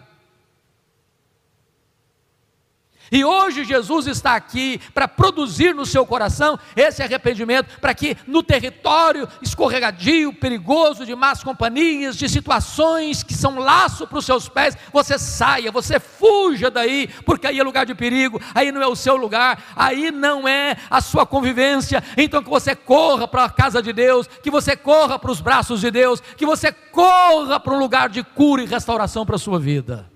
E 3.11 3.25
hoje 3.25 3.65
Jesus 3.65 4.07
está 4.07 4.35
aqui 4.35 4.81
para 4.93 5.07
produzir 5.07 5.75
no 5.75 5.87
seu 5.87 6.05
coração 6.05 6.59
esse 6.75 7.03
arrependimento, 7.03 7.81
para 7.81 7.95
que 7.95 8.17
no 8.27 8.43
território 8.43 9.29
escorregadio, 9.41 10.33
perigoso, 10.33 11.07
de 11.07 11.15
más 11.15 11.43
companhias, 11.43 12.17
de 12.17 12.29
situações 12.29 13.23
que 13.23 13.35
são 13.35 13.59
laço 13.59 14.07
para 14.07 14.19
os 14.19 14.27
seus 14.27 14.49
pés, 14.49 14.77
você 14.93 15.19
saia, 15.19 15.71
você 15.71 16.01
fuja 16.01 16.71
daí, 16.71 17.09
porque 17.25 17.47
aí 17.47 17.59
é 17.59 17.63
lugar 17.63 17.87
de 17.87 17.95
perigo, 17.95 18.41
aí 18.55 18.73
não 18.73 18.83
é 18.83 18.87
o 18.87 18.97
seu 18.97 19.17
lugar, 19.17 19.63
aí 19.77 20.11
não 20.11 20.47
é 20.49 20.77
a 20.91 21.01
sua 21.01 21.25
convivência. 21.27 22.03
Então 22.17 22.43
que 22.43 22.51
você 22.51 22.75
corra 22.75 23.29
para 23.29 23.45
a 23.45 23.51
casa 23.51 23.83
de 23.83 23.93
Deus, 23.93 24.27
que 24.43 24.51
você 24.51 24.77
corra 24.77 25.19
para 25.19 25.31
os 25.31 25.41
braços 25.41 25.81
de 25.81 25.91
Deus, 25.91 26.21
que 26.37 26.47
você 26.47 26.73
corra 26.73 27.61
para 27.61 27.75
um 27.75 27.79
lugar 27.79 28.09
de 28.09 28.23
cura 28.23 28.63
e 28.63 28.67
restauração 28.67 29.25
para 29.25 29.37
a 29.37 29.39
sua 29.39 29.59
vida. 29.59 30.16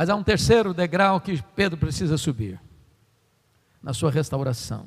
Mas 0.00 0.08
há 0.08 0.16
um 0.16 0.22
terceiro 0.22 0.72
degrau 0.72 1.20
que 1.20 1.42
Pedro 1.54 1.76
precisa 1.76 2.16
subir 2.16 2.58
na 3.82 3.92
sua 3.92 4.10
restauração. 4.10 4.86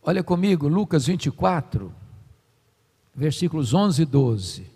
Olha 0.00 0.22
comigo, 0.22 0.68
Lucas 0.68 1.06
24, 1.06 1.92
versículos 3.12 3.74
11 3.74 4.02
e 4.02 4.04
12. 4.04 4.70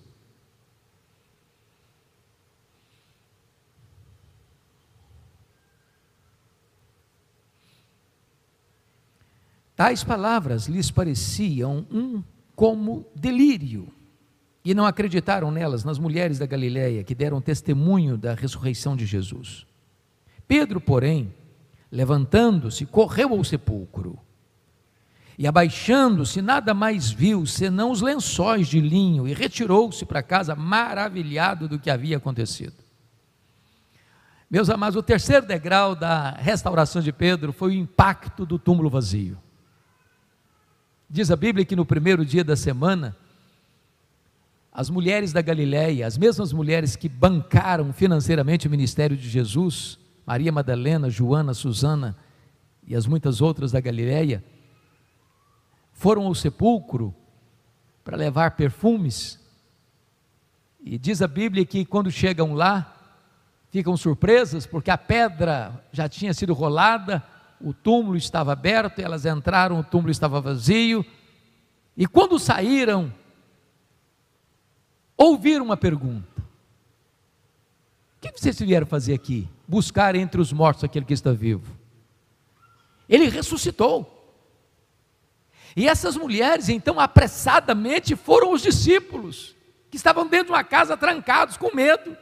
Tais 9.77 10.03
palavras 10.03 10.67
lhes 10.67 10.91
pareciam 10.91 11.87
um 11.89 12.21
como 12.57 13.07
delírio 13.15 13.87
e 14.65 14.73
não 14.73 14.87
acreditaram 14.87 15.51
nelas, 15.51 15.85
nas 15.85 15.99
mulheres 15.99 16.39
da 16.39 16.47
Galiléia, 16.47 17.05
que 17.05 17.15
deram 17.15 17.41
testemunho 17.41 18.17
da 18.17 18.35
ressurreição 18.35 18.97
de 18.97 19.05
Jesus. 19.05 19.67
Pedro, 20.49 20.81
porém, 20.81 21.35
levantando-se, 21.93 22.87
correu 22.87 23.35
ao 23.35 23.45
sepulcro. 23.45 24.19
E 25.37 25.47
abaixando-se, 25.47 26.41
nada 26.41 26.73
mais 26.73 27.11
viu 27.11 27.45
senão 27.45 27.91
os 27.91 28.01
lençóis 28.01 28.67
de 28.67 28.81
linho, 28.81 29.29
e 29.29 29.35
retirou-se 29.35 30.07
para 30.07 30.23
casa, 30.23 30.55
maravilhado 30.55 31.69
do 31.69 31.79
que 31.79 31.91
havia 31.91 32.17
acontecido. 32.17 32.85
Meus 34.51 34.71
amados, 34.71 34.97
o 34.97 35.03
terceiro 35.03 35.45
degrau 35.45 35.95
da 35.95 36.31
restauração 36.31 37.03
de 37.03 37.13
Pedro 37.13 37.53
foi 37.53 37.71
o 37.71 37.75
impacto 37.75 38.47
do 38.47 38.59
túmulo 38.59 38.89
vazio. 38.89 39.37
Diz 41.11 41.31
a 41.31 41.37
Bíblia 41.37 41.65
que 41.65 41.77
no 41.77 41.85
primeiro 41.85 42.25
dia 42.25 42.45
da 42.45 42.57
semana, 42.57 43.17
as 44.75 44.91
mulheres 44.91 45.33
da 45.33 45.41
Galiléia, 45.41 46.05
as 46.05 46.19
mesmas 46.19 46.53
mulheres 46.53 46.97
que 46.97 47.09
bancaram 47.09 47.93
financeiramente 47.93 48.67
o 48.67 48.71
ministério 48.71 49.17
de 49.17 49.29
Jesus, 49.29 50.01
Maria 50.27 50.51
Madalena, 50.51 51.09
Joana, 51.09 51.55
Susana 51.55 52.17
e 52.85 52.97
as 52.97 53.07
muitas 53.07 53.41
outras 53.41 53.71
da 53.71 53.81
Galiléia, 53.81 54.43
foram 55.93 56.27
ao 56.27 56.35
sepulcro 56.35 57.15
para 58.03 58.17
levar 58.17 58.57
perfumes. 58.57 59.39
E 60.83 60.99
diz 60.99 61.23
a 61.23 61.29
Bíblia 61.29 61.65
que 61.65 61.85
quando 61.85 62.11
chegam 62.11 62.53
lá, 62.53 62.97
ficam 63.71 63.97
surpresas 63.97 64.67
porque 64.67 64.91
a 64.91 64.99
pedra 64.99 65.85
já 65.93 66.09
tinha 66.09 66.35
sido 66.35 66.53
rolada, 66.53 67.23
o 67.61 67.73
túmulo 67.73 68.17
estava 68.17 68.53
aberto, 68.53 68.99
elas 68.99 69.25
entraram, 69.25 69.79
o 69.79 69.85
túmulo 69.85 70.11
estava 70.11 70.41
vazio. 70.41 71.07
E 71.97 72.09
quando 72.09 72.41
saíram, 72.41 73.13
ouvir 75.17 75.61
uma 75.61 75.77
pergunta: 75.77 76.43
O 78.17 78.21
que 78.21 78.33
vocês 78.33 78.59
vieram 78.59 78.87
fazer 78.87 79.15
aqui? 79.15 79.49
Buscar 79.67 80.15
entre 80.15 80.41
os 80.41 80.53
mortos 80.53 80.85
aquele 80.85 81.05
que 81.05 81.15
está 81.15 81.33
vivo. 81.33 81.77
Ele 83.09 83.29
ressuscitou. 83.29 84.11
E 85.77 85.89
essas 85.89 86.17
mulheres, 86.17 86.69
então, 86.69 87.01
apressadamente 87.01 88.15
foram 88.15 88.53
os 88.53 88.63
discípulos, 88.63 89.57
que 89.91 89.97
estavam 89.97 90.27
dentro 90.27 90.47
de 90.47 90.53
uma 90.53 90.65
casa 90.65 90.97
trancados 90.97 91.57
com 91.57 91.75
medo, 91.75 92.17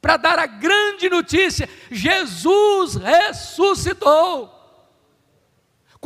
para 0.00 0.16
dar 0.16 0.38
a 0.38 0.46
grande 0.46 1.08
notícia: 1.08 1.68
Jesus 1.90 2.96
ressuscitou. 2.96 4.55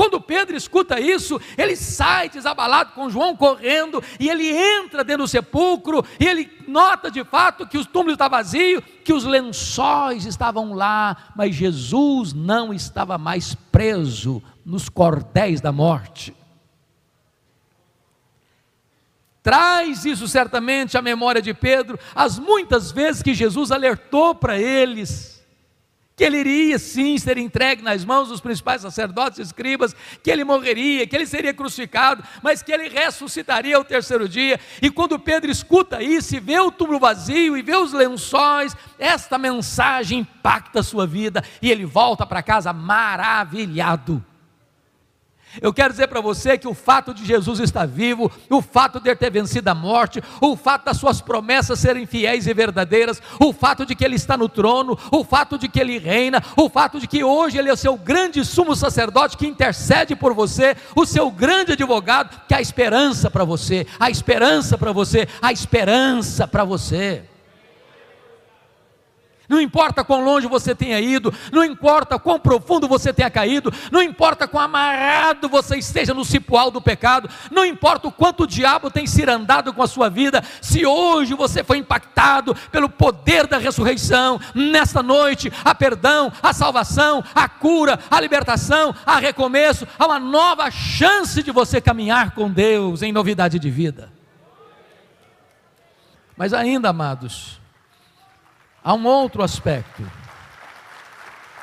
Quando 0.00 0.18
Pedro 0.18 0.56
escuta 0.56 0.98
isso, 0.98 1.38
ele 1.58 1.76
sai 1.76 2.30
desabalado 2.30 2.92
com 2.92 3.10
João 3.10 3.36
correndo, 3.36 4.02
e 4.18 4.30
ele 4.30 4.48
entra 4.48 5.04
dentro 5.04 5.24
do 5.24 5.28
sepulcro, 5.28 6.02
e 6.18 6.26
ele 6.26 6.50
nota 6.66 7.10
de 7.10 7.22
fato 7.22 7.66
que 7.66 7.76
o 7.76 7.84
túmulo 7.84 8.14
está 8.14 8.26
vazio, 8.26 8.80
que 8.80 9.12
os 9.12 9.24
lençóis 9.24 10.24
estavam 10.24 10.72
lá, 10.72 11.30
mas 11.36 11.54
Jesus 11.54 12.32
não 12.32 12.72
estava 12.72 13.18
mais 13.18 13.54
preso 13.54 14.42
nos 14.64 14.88
cordéis 14.88 15.60
da 15.60 15.70
morte. 15.70 16.34
Traz 19.42 20.06
isso 20.06 20.26
certamente 20.26 20.96
à 20.96 21.02
memória 21.02 21.42
de 21.42 21.52
Pedro, 21.52 22.00
as 22.14 22.38
muitas 22.38 22.90
vezes 22.90 23.22
que 23.22 23.34
Jesus 23.34 23.70
alertou 23.70 24.34
para 24.34 24.58
eles 24.58 25.39
que 26.20 26.24
ele 26.24 26.36
iria 26.36 26.78
sim 26.78 27.16
ser 27.16 27.38
entregue 27.38 27.80
nas 27.80 28.04
mãos 28.04 28.28
dos 28.28 28.42
principais 28.42 28.82
sacerdotes 28.82 29.38
e 29.38 29.42
escribas, 29.42 29.96
que 30.22 30.30
ele 30.30 30.44
morreria, 30.44 31.06
que 31.06 31.16
ele 31.16 31.24
seria 31.24 31.54
crucificado, 31.54 32.22
mas 32.42 32.62
que 32.62 32.70
ele 32.70 32.90
ressuscitaria 32.90 33.74
ao 33.74 33.82
terceiro 33.82 34.28
dia. 34.28 34.60
E 34.82 34.90
quando 34.90 35.18
Pedro 35.18 35.50
escuta 35.50 36.02
isso 36.02 36.36
e 36.36 36.38
vê 36.38 36.60
o 36.60 36.70
túmulo 36.70 37.00
vazio 37.00 37.56
e 37.56 37.62
vê 37.62 37.74
os 37.74 37.94
lençóis, 37.94 38.76
esta 38.98 39.38
mensagem 39.38 40.18
impacta 40.18 40.80
a 40.80 40.82
sua 40.82 41.06
vida 41.06 41.42
e 41.62 41.70
ele 41.70 41.86
volta 41.86 42.26
para 42.26 42.42
casa 42.42 42.70
maravilhado. 42.70 44.22
Eu 45.60 45.72
quero 45.72 45.92
dizer 45.92 46.06
para 46.06 46.20
você 46.20 46.56
que 46.56 46.68
o 46.68 46.74
fato 46.74 47.12
de 47.12 47.24
Jesus 47.24 47.58
estar 47.58 47.86
vivo, 47.86 48.30
o 48.48 48.62
fato 48.62 49.00
de 49.00 49.08
ele 49.08 49.16
ter 49.16 49.30
vencido 49.30 49.68
a 49.68 49.74
morte, 49.74 50.22
o 50.40 50.56
fato 50.56 50.84
das 50.84 50.96
suas 50.96 51.20
promessas 51.20 51.78
serem 51.78 52.06
fiéis 52.06 52.46
e 52.46 52.54
verdadeiras, 52.54 53.20
o 53.40 53.52
fato 53.52 53.84
de 53.84 53.94
que 53.94 54.04
ele 54.04 54.14
está 54.14 54.36
no 54.36 54.48
trono, 54.48 54.96
o 55.10 55.24
fato 55.24 55.58
de 55.58 55.68
que 55.68 55.80
ele 55.80 55.98
reina, 55.98 56.42
o 56.56 56.68
fato 56.68 57.00
de 57.00 57.06
que 57.06 57.24
hoje 57.24 57.58
ele 57.58 57.68
é 57.68 57.72
o 57.72 57.76
seu 57.76 57.96
grande 57.96 58.44
sumo 58.44 58.76
sacerdote 58.76 59.36
que 59.36 59.46
intercede 59.46 60.14
por 60.14 60.34
você, 60.34 60.76
o 60.94 61.04
seu 61.04 61.30
grande 61.30 61.72
advogado, 61.72 62.40
que 62.46 62.54
há 62.54 62.60
esperança 62.60 63.30
para 63.30 63.44
você, 63.44 63.86
há 63.98 64.10
esperança 64.10 64.78
para 64.78 64.92
você, 64.92 65.26
há 65.42 65.52
esperança 65.52 66.46
para 66.46 66.64
você. 66.64 67.24
Não 69.50 69.60
importa 69.60 70.04
quão 70.04 70.24
longe 70.24 70.46
você 70.46 70.76
tenha 70.76 71.00
ido, 71.00 71.34
não 71.50 71.64
importa 71.64 72.20
quão 72.20 72.38
profundo 72.38 72.86
você 72.86 73.12
tenha 73.12 73.28
caído, 73.28 73.74
não 73.90 74.00
importa 74.00 74.46
quão 74.46 74.62
amarrado 74.62 75.48
você 75.48 75.76
esteja 75.76 76.14
no 76.14 76.24
cipual 76.24 76.70
do 76.70 76.80
pecado, 76.80 77.28
não 77.50 77.64
importa 77.64 78.06
o 78.06 78.12
quanto 78.12 78.44
o 78.44 78.46
diabo 78.46 78.92
tem 78.92 79.08
cirandado 79.08 79.74
com 79.74 79.82
a 79.82 79.88
sua 79.88 80.08
vida, 80.08 80.40
se 80.62 80.86
hoje 80.86 81.34
você 81.34 81.64
foi 81.64 81.78
impactado 81.78 82.54
pelo 82.70 82.88
poder 82.88 83.48
da 83.48 83.58
ressurreição, 83.58 84.40
nesta 84.54 85.02
noite, 85.02 85.52
há 85.64 85.74
perdão, 85.74 86.32
há 86.40 86.52
salvação, 86.52 87.24
há 87.34 87.48
cura, 87.48 87.98
há 88.08 88.20
libertação, 88.20 88.94
há 89.04 89.16
recomeço, 89.16 89.84
há 89.98 90.06
uma 90.06 90.20
nova 90.20 90.70
chance 90.70 91.42
de 91.42 91.50
você 91.50 91.80
caminhar 91.80 92.36
com 92.36 92.48
Deus 92.48 93.02
em 93.02 93.10
novidade 93.10 93.58
de 93.58 93.68
vida. 93.68 94.12
Mas 96.36 96.54
ainda, 96.54 96.90
amados, 96.90 97.59
Há 98.82 98.94
um 98.94 99.06
outro 99.06 99.42
aspecto, 99.42 100.02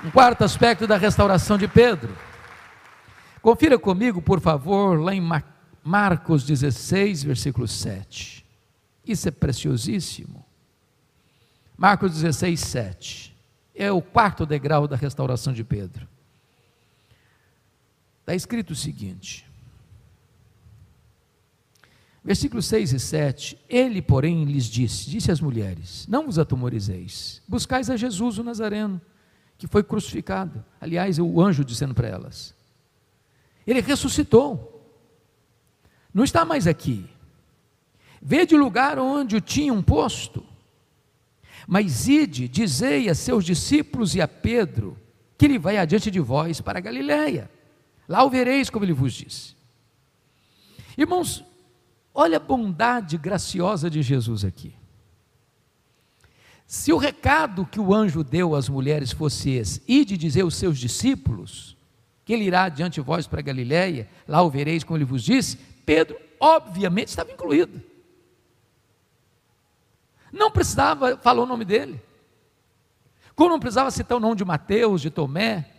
um 0.03 0.11
quarto 0.11 0.43
aspecto 0.43 0.85
da 0.85 0.97
restauração 0.97 1.57
de 1.57 1.67
Pedro. 1.67 2.15
Confira 3.41 3.79
comigo, 3.79 4.21
por 4.21 4.39
favor, 4.39 4.99
lá 4.99 5.15
em 5.15 5.21
Marcos 5.83 6.43
16, 6.43 7.23
versículo 7.23 7.67
7. 7.67 8.45
Isso 9.05 9.27
é 9.27 9.31
preciosíssimo. 9.31 10.45
Marcos 11.77 12.11
16, 12.13 12.59
7. 12.59 13.37
É 13.73 13.91
o 13.91 14.01
quarto 14.01 14.45
degrau 14.45 14.87
da 14.87 14.95
restauração 14.95 15.53
de 15.53 15.63
Pedro. 15.63 16.07
Está 18.19 18.35
escrito 18.35 18.71
o 18.71 18.75
seguinte: 18.75 19.46
Versículos 22.27 22.65
6 22.65 22.91
e 22.91 22.99
7. 22.99 23.57
Ele, 23.69 24.01
porém, 24.01 24.43
lhes 24.43 24.65
disse: 24.65 25.09
Disse 25.09 25.31
às 25.31 25.39
mulheres: 25.39 26.05
Não 26.09 26.25
vos 26.25 26.37
atemorizeis, 26.37 27.41
buscais 27.47 27.89
a 27.89 27.95
Jesus 27.95 28.37
o 28.37 28.43
Nazareno, 28.43 28.99
que 29.57 29.65
foi 29.65 29.81
crucificado. 29.81 30.61
Aliás, 30.81 31.17
o 31.19 31.41
anjo 31.41 31.63
dizendo 31.63 31.95
para 31.95 32.09
elas: 32.09 32.53
Ele 33.65 33.79
ressuscitou, 33.79 34.91
não 36.13 36.25
está 36.25 36.43
mais 36.43 36.67
aqui. 36.67 37.09
Vede 38.21 38.55
o 38.55 38.59
lugar 38.59 38.99
onde 38.99 39.37
o 39.37 39.41
tinham 39.41 39.81
posto. 39.81 40.43
Mas 41.65 42.09
ide, 42.09 42.49
dizei 42.49 43.07
a 43.07 43.15
seus 43.15 43.45
discípulos 43.45 44.15
e 44.15 44.21
a 44.21 44.27
Pedro, 44.27 44.97
que 45.37 45.45
ele 45.45 45.57
vai 45.57 45.77
adiante 45.77 46.11
de 46.11 46.19
vós 46.19 46.59
para 46.59 46.79
a 46.79 46.81
Galiléia. 46.81 47.49
Lá 48.05 48.21
o 48.25 48.29
vereis, 48.29 48.69
como 48.69 48.83
ele 48.83 48.91
vos 48.91 49.13
disse. 49.13 49.55
Irmãos, 50.97 51.46
olha 52.17 52.37
a 52.37 52.39
bondade 52.39 53.15
graciosa 53.15 53.91
de 53.91 54.01
Jesus 54.01 54.43
aqui. 54.43 54.73
Se 56.65 56.91
o 56.91 56.97
recado 56.97 57.63
que 57.63 57.79
o 57.79 57.93
anjo 57.93 58.23
deu 58.23 58.55
às 58.55 58.67
mulheres 58.67 59.11
fosse 59.11 59.51
esse, 59.51 59.83
e 59.87 60.03
de 60.03 60.17
dizer 60.17 60.41
aos 60.41 60.55
seus 60.55 60.79
discípulos, 60.79 61.77
que 62.25 62.33
ele 62.33 62.43
irá 62.43 62.67
diante 62.69 62.95
de 62.95 63.01
vós 63.01 63.27
para 63.27 63.43
Galiléia, 63.43 64.09
lá 64.27 64.41
o 64.41 64.49
vereis 64.49 64.83
como 64.83 64.97
ele 64.97 65.05
vos 65.05 65.23
disse, 65.23 65.57
Pedro, 65.85 66.19
obviamente, 66.39 67.09
estava 67.09 67.31
incluído. 67.31 67.81
Não 70.31 70.49
precisava 70.49 71.17
falar 71.17 71.43
o 71.43 71.45
nome 71.45 71.65
dele. 71.65 72.01
Como 73.35 73.51
não 73.51 73.59
precisava 73.59 73.91
citar 73.91 74.17
o 74.17 74.21
nome 74.21 74.35
de 74.35 74.43
Mateus, 74.43 75.01
de 75.01 75.11
Tomé, 75.11 75.71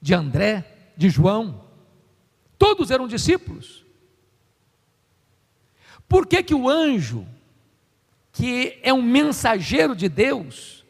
de 0.00 0.14
André, 0.14 0.94
de 0.96 1.10
João. 1.10 1.62
Todos 2.58 2.90
eram 2.90 3.06
discípulos. 3.06 3.84
Por 6.10 6.26
que, 6.26 6.42
que 6.42 6.56
o 6.56 6.68
anjo, 6.68 7.24
que 8.32 8.80
é 8.82 8.92
um 8.92 9.00
mensageiro 9.00 9.94
de 9.94 10.08
Deus, 10.08 10.84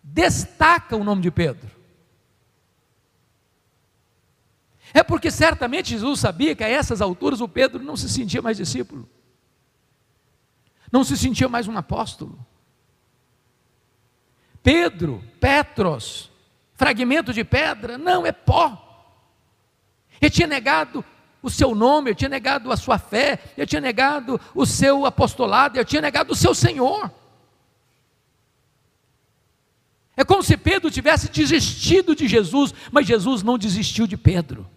destaca 0.00 0.96
o 0.96 1.02
nome 1.02 1.22
de 1.22 1.30
Pedro? 1.32 1.68
É 4.94 5.02
porque 5.02 5.28
certamente 5.28 5.90
Jesus 5.90 6.20
sabia 6.20 6.54
que 6.54 6.62
a 6.62 6.68
essas 6.68 7.00
alturas 7.00 7.40
o 7.40 7.48
Pedro 7.48 7.82
não 7.82 7.96
se 7.96 8.08
sentia 8.08 8.40
mais 8.40 8.56
discípulo, 8.56 9.10
não 10.92 11.02
se 11.02 11.16
sentia 11.16 11.48
mais 11.48 11.66
um 11.66 11.76
apóstolo. 11.76 12.38
Pedro, 14.62 15.20
Petros, 15.40 16.30
fragmento 16.74 17.32
de 17.32 17.42
pedra, 17.42 17.98
não, 17.98 18.24
é 18.24 18.30
pó. 18.30 19.24
Ele 20.20 20.30
tinha 20.30 20.46
negado 20.46 21.04
o 21.42 21.50
seu 21.50 21.74
nome, 21.74 22.10
ele 22.10 22.16
tinha 22.16 22.28
negado 22.28 22.72
a 22.72 22.76
sua 22.76 22.98
fé, 22.98 23.38
ele 23.56 23.66
tinha 23.66 23.80
negado 23.80 24.40
o 24.54 24.66
seu 24.66 25.06
apostolado, 25.06 25.76
ele 25.76 25.84
tinha 25.84 26.02
negado 26.02 26.32
o 26.32 26.36
seu 26.36 26.54
Senhor. 26.54 27.10
É 30.16 30.24
como 30.24 30.42
se 30.42 30.56
Pedro 30.56 30.90
tivesse 30.90 31.28
desistido 31.28 32.14
de 32.14 32.26
Jesus, 32.26 32.74
mas 32.90 33.06
Jesus 33.06 33.42
não 33.42 33.56
desistiu 33.56 34.04
de 34.06 34.16
Pedro. 34.16 34.68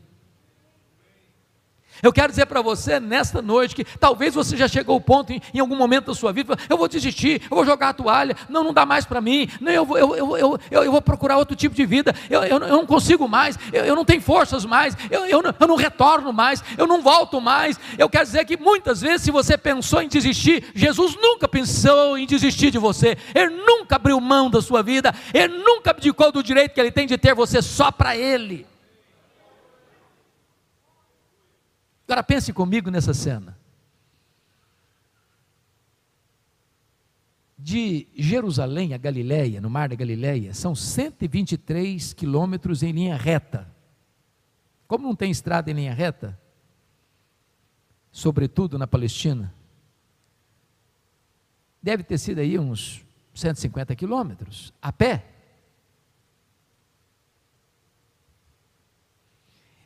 Eu 2.02 2.12
quero 2.12 2.30
dizer 2.30 2.46
para 2.46 2.62
você 2.62 3.00
nesta 3.00 3.42
noite 3.42 3.76
que 3.76 3.84
talvez 3.84 4.34
você 4.34 4.58
já 4.58 4.68
chegou 4.68 4.96
ao 4.96 5.02
ponto 5.02 5.32
em, 5.32 5.42
em, 5.54 5.60
algum 5.60 5.76
momento 5.76 6.08
da 6.08 6.16
sua 6.16 6.32
vida, 6.32 6.58
eu 6.70 6.78
vou 6.78 6.88
desistir, 6.88 7.42
eu 7.50 7.56
vou 7.56 7.66
jogar 7.66 7.90
a 7.90 7.94
toalha, 7.94 8.36
não, 8.50 8.64
não 8.64 8.74
dá 8.74 8.86
mais 8.86 9.06
para 9.06 9.22
mim, 9.22 9.48
não, 9.60 9.72
eu, 9.72 9.86
vou, 9.86 9.98
eu, 9.98 10.16
eu, 10.16 10.38
eu, 10.38 10.60
eu, 10.84 10.92
vou 10.92 11.02
procurar 11.02 11.38
outro 11.38 11.56
tipo 11.56 11.76
de 11.76 11.86
vida, 11.86 12.14
eu, 12.30 12.44
eu, 12.44 12.60
eu 12.60 12.78
não 12.78 12.86
consigo 12.86 13.28
mais, 13.28 13.58
eu, 13.72 13.86
eu 13.86 13.96
não 13.96 14.06
tenho 14.06 14.22
forças 14.22 14.66
mais, 14.66 14.96
eu, 15.10 15.26
eu, 15.26 15.42
eu 15.60 15.68
não 15.68 15.76
retorno 15.76 16.34
mais, 16.34 16.64
eu 16.78 16.88
não 16.88 17.02
volto 17.02 17.40
mais. 17.42 17.80
Eu 17.98 18.10
quero 18.10 18.26
dizer 18.26 18.46
que 18.46 18.58
muitas 18.58 19.02
vezes, 19.02 19.24
se 19.24 19.32
você 19.32 19.58
pensou 19.58 20.02
em 20.02 20.08
desistir, 20.08 20.72
Jesus 20.74 21.16
nunca 21.16 21.48
pensou 21.48 22.18
em 22.18 22.26
desistir 22.26 22.72
de 22.72 22.78
você, 22.78 23.18
Ele 23.34 23.56
nunca 23.66 23.96
abriu 23.96 24.20
mão 24.20 24.50
da 24.50 24.62
sua 24.62 24.82
vida, 24.82 25.14
Ele 25.34 25.58
nunca 25.58 25.92
abdicou 25.92 26.32
do 26.32 26.44
direito 26.44 26.74
que 26.74 26.80
Ele 26.80 26.92
tem 26.92 27.08
de 27.08 27.18
ter 27.18 27.36
você 27.36 27.62
só 27.62 27.92
para 27.92 28.16
Ele. 28.16 28.71
Agora 32.12 32.24
pense 32.24 32.52
comigo 32.52 32.92
nessa 32.92 33.14
cena. 33.14 33.58
De 37.58 38.06
Jerusalém 38.18 38.94
a 38.94 38.98
Galiléia, 38.98 39.62
no 39.62 39.70
mar 39.70 39.88
da 39.88 39.96
Galiléia, 39.96 40.54
são 40.54 40.76
123 40.76 42.12
quilômetros 42.12 42.84
em 42.84 42.92
linha 42.92 43.16
reta. 43.16 43.66
Como 44.90 45.08
não 45.08 45.16
tem 45.16 45.32
estrada 45.32 45.72
em 45.72 45.74
linha 45.74 45.94
reta, 45.94 46.38
sobretudo 48.12 48.78
na 48.78 48.86
Palestina, 48.86 49.56
deve 51.82 52.04
ter 52.04 52.18
sido 52.18 52.40
aí 52.40 52.60
uns 52.60 53.06
150 53.34 53.96
quilômetros, 53.96 54.74
a 54.82 54.92
pé. 54.92 55.28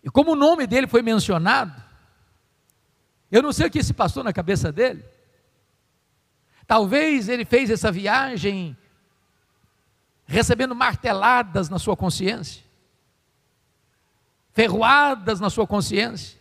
E 0.03 0.09
como 0.09 0.32
o 0.32 0.36
nome 0.36 0.65
dele 0.65 0.88
foi 0.88 1.03
mencionado, 1.03 1.84
eu 3.32 3.41
não 3.41 3.51
sei 3.51 3.67
o 3.67 3.71
que 3.71 3.84
se 3.84 3.93
passou 3.93 4.23
na 4.23 4.32
cabeça 4.32 4.71
dele. 4.71 5.03
Talvez 6.67 7.30
ele 7.30 7.45
fez 7.45 7.69
essa 7.69 7.91
viagem 7.91 8.76
recebendo 10.26 10.73
marteladas 10.73 11.69
na 11.69 11.78
sua 11.78 11.95
consciência, 11.95 12.63
ferroadas 14.53 15.39
na 15.39 15.49
sua 15.49 15.67
consciência. 15.67 16.39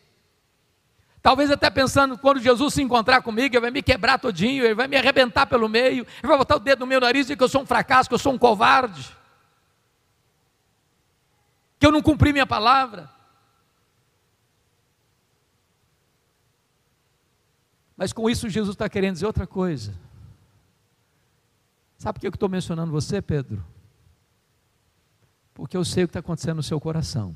Talvez 1.21 1.51
até 1.51 1.71
pensando, 1.71 2.19
quando 2.19 2.39
Jesus 2.39 2.75
se 2.75 2.83
encontrar 2.83 3.23
comigo, 3.23 3.55
ele 3.55 3.61
vai 3.61 3.71
me 3.71 3.83
quebrar 3.83 4.19
todinho, 4.19 4.63
ele 4.63 4.75
vai 4.75 4.87
me 4.87 4.97
arrebentar 4.97 5.47
pelo 5.47 5.69
meio, 5.69 6.07
ele 6.19 6.29
vai 6.29 6.37
botar 6.37 6.57
o 6.57 6.61
dedo 6.61 6.81
no 6.81 6.87
meu 6.87 7.01
nariz 7.01 7.21
e 7.21 7.25
dizer 7.25 7.37
que 7.37 7.43
eu 7.43 7.49
sou 7.49 7.63
um 7.63 7.67
fracasso, 7.67 8.09
que 8.11 8.15
eu 8.15 8.19
sou 8.19 8.33
um 8.33 8.39
covarde, 8.39 9.11
que 11.79 11.87
eu 11.87 11.91
não 11.91 12.03
cumpri 12.03 12.31
minha 12.33 12.47
palavra. 12.47 13.14
Mas 18.05 18.13
com 18.13 18.29
isso 18.29 18.51
Jesus 18.51 18.75
está 18.75 18.87
querendo 18.87 19.15
dizer 19.15 19.25
outra 19.25 19.47
coisa. 19.47 19.95
Sabe 21.97 22.19
por 22.19 22.21
que 22.21 22.27
eu 22.27 22.35
estou 22.35 22.51
mencionando 22.51 22.93
você, 22.93 23.23
Pedro? 23.23 23.65
Porque 25.55 25.75
eu 25.75 25.83
sei 25.87 26.05
o 26.05 26.07
que 26.07 26.11
está 26.11 26.21
acontecendo 26.21 26.57
no 26.57 26.63
seu 26.63 26.79
coração. 26.79 27.35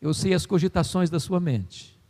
Eu 0.00 0.14
sei 0.14 0.32
as 0.32 0.46
cogitações 0.46 1.10
da 1.10 1.20
sua 1.20 1.38
mente. 1.38 2.00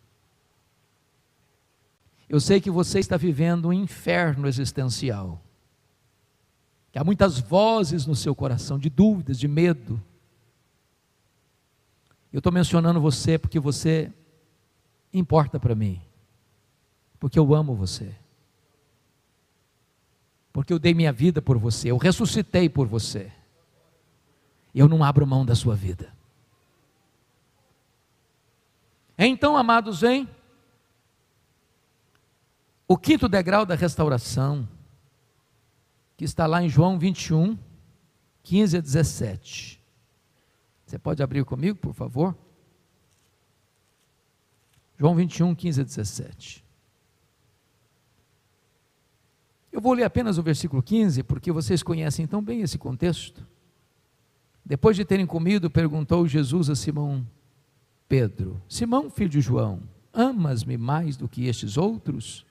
Eu 2.28 2.38
sei 2.38 2.61
que 2.61 2.70
você 2.70 3.00
está 3.00 3.16
vivendo 3.16 3.66
um 3.66 3.72
inferno 3.72 4.46
existencial. 4.46 5.42
Que 6.92 6.98
há 7.00 7.02
muitas 7.02 7.40
vozes 7.40 8.06
no 8.06 8.14
seu 8.14 8.36
coração 8.36 8.78
de 8.78 8.88
dúvidas, 8.88 9.36
de 9.36 9.48
medo. 9.48 10.00
Eu 12.32 12.38
estou 12.38 12.52
mencionando 12.52 13.00
você 13.00 13.36
porque 13.36 13.58
você 13.58 14.12
importa 15.12 15.58
para 15.58 15.74
mim 15.74 16.00
porque 17.21 17.39
eu 17.39 17.55
amo 17.55 17.75
você. 17.75 18.16
Porque 20.53 20.73
eu 20.73 20.79
dei 20.79 20.95
minha 20.95 21.12
vida 21.12 21.41
por 21.41 21.59
você, 21.59 21.91
eu 21.91 21.99
ressuscitei 21.99 22.68
por 22.68 22.89
você. 22.89 23.31
Eu 24.75 24.89
não 24.89 25.05
abro 25.05 25.27
mão 25.27 25.45
da 25.45 25.55
sua 25.55 25.77
vida. 25.77 26.12
Então, 29.16 29.57
amados, 29.57 30.01
vem 30.01 30.29
o 32.89 32.97
quinto 32.97 33.29
degrau 33.29 33.66
da 33.66 33.75
restauração, 33.75 34.66
que 36.16 36.25
está 36.25 36.47
lá 36.47 36.62
em 36.62 36.68
João 36.68 36.99
21, 36.99 37.57
15 38.43 38.79
a 38.79 38.81
17. 38.81 39.81
Você 40.87 40.99
pode 40.99 41.23
abrir 41.23 41.45
comigo, 41.45 41.79
por 41.79 41.93
favor? 41.93 42.35
João 44.99 45.14
21, 45.14 45.55
15 45.55 45.81
a 45.81 45.85
17. 45.85 46.70
Eu 49.73 49.81
vou 49.81 49.93
ler 49.93 50.05
apenas 50.05 50.39
o 50.39 50.43
versículo 50.43 50.83
15, 50.83 51.23
porque 51.23 51.53
vocês 51.53 51.83
conhecem 51.83 52.27
tão 52.27 52.43
bem 52.43 52.62
esse 52.62 52.77
contexto. 52.77 53.47
Depois 54.64 54.97
de 54.97 55.05
terem 55.05 55.27
comido, 55.27 55.71
perguntou 55.71 56.27
Jesus 56.27 56.68
a 56.68 56.75
Simão 56.75 57.27
Pedro: 58.09 58.61
Simão, 58.68 59.09
filho 59.09 59.31
de 59.31 59.41
João, 59.41 59.83
amas-me 60.12 60.77
mais 60.77 61.16
do 61.16 61.29
que 61.29 61.47
estes 61.47 61.77
outros? 61.77 62.45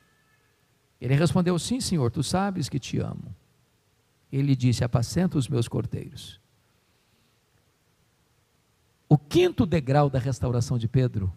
Ele 1.02 1.16
respondeu: 1.16 1.58
Sim, 1.60 1.82
Senhor, 1.82 2.10
tu 2.12 2.24
sabes 2.24 2.70
que 2.70 2.80
te 2.80 3.00
amo. 3.00 3.36
Ele 4.32 4.56
disse: 4.56 4.84
Apacenta 4.84 5.38
os 5.38 5.48
meus 5.48 5.68
cordeiros. 5.68 6.40
O 9.08 9.18
quinto 9.18 9.66
degrau 9.66 10.10
da 10.10 10.20
restauração 10.20 10.78
de 10.78 10.88
Pedro 10.88 11.34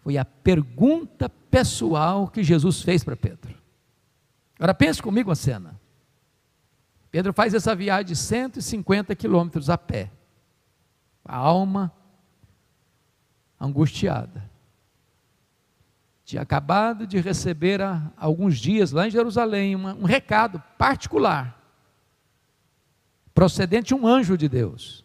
foi 0.00 0.16
a 0.16 0.24
pergunta 0.24 1.28
pessoal 1.28 2.28
que 2.28 2.42
Jesus 2.42 2.82
fez 2.82 3.02
para 3.02 3.16
Pedro. 3.16 3.57
Agora 4.58 4.74
pense 4.74 5.00
comigo 5.00 5.30
a 5.30 5.36
cena. 5.36 5.80
Pedro 7.10 7.32
faz 7.32 7.54
essa 7.54 7.74
viagem 7.74 8.06
de 8.06 8.16
150 8.16 9.14
quilômetros 9.14 9.70
a 9.70 9.78
pé. 9.78 10.10
A 11.24 11.36
alma 11.36 11.92
angustiada. 13.60 14.50
Tinha 16.24 16.42
acabado 16.42 17.06
de 17.06 17.18
receber 17.20 17.80
há 17.80 18.10
alguns 18.16 18.58
dias 18.58 18.92
lá 18.92 19.06
em 19.06 19.10
Jerusalém 19.10 19.74
uma, 19.74 19.94
um 19.94 20.04
recado 20.04 20.62
particular, 20.76 21.58
procedente 23.32 23.88
de 23.88 23.94
um 23.94 24.06
anjo 24.06 24.36
de 24.36 24.48
Deus, 24.48 25.04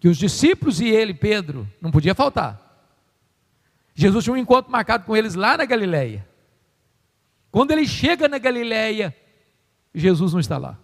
que 0.00 0.08
os 0.08 0.16
discípulos 0.16 0.80
e 0.80 0.88
ele, 0.88 1.12
Pedro, 1.12 1.68
não 1.80 1.90
podia 1.90 2.14
faltar. 2.14 2.60
Jesus 3.94 4.24
tinha 4.24 4.34
um 4.34 4.38
encontro 4.38 4.72
marcado 4.72 5.04
com 5.04 5.16
eles 5.16 5.34
lá 5.34 5.56
na 5.56 5.64
Galileia. 5.64 6.26
Quando 7.54 7.70
ele 7.70 7.86
chega 7.86 8.26
na 8.26 8.36
Galiléia, 8.36 9.16
Jesus 9.94 10.32
não 10.32 10.40
está 10.40 10.58
lá. 10.58 10.76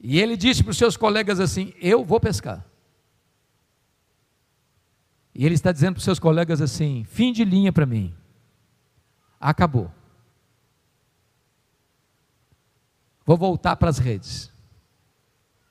E 0.00 0.18
ele 0.18 0.36
disse 0.36 0.64
para 0.64 0.72
os 0.72 0.76
seus 0.76 0.96
colegas 0.96 1.38
assim: 1.38 1.72
Eu 1.80 2.04
vou 2.04 2.18
pescar. 2.18 2.66
E 5.32 5.46
ele 5.46 5.54
está 5.54 5.70
dizendo 5.70 5.92
para 5.92 5.98
os 5.98 6.04
seus 6.04 6.18
colegas 6.18 6.60
assim: 6.60 7.04
fim 7.04 7.32
de 7.32 7.44
linha 7.44 7.72
para 7.72 7.86
mim. 7.86 8.12
Acabou. 9.38 9.92
Vou 13.24 13.36
voltar 13.36 13.76
para 13.76 13.90
as 13.90 13.98
redes. 13.98 14.52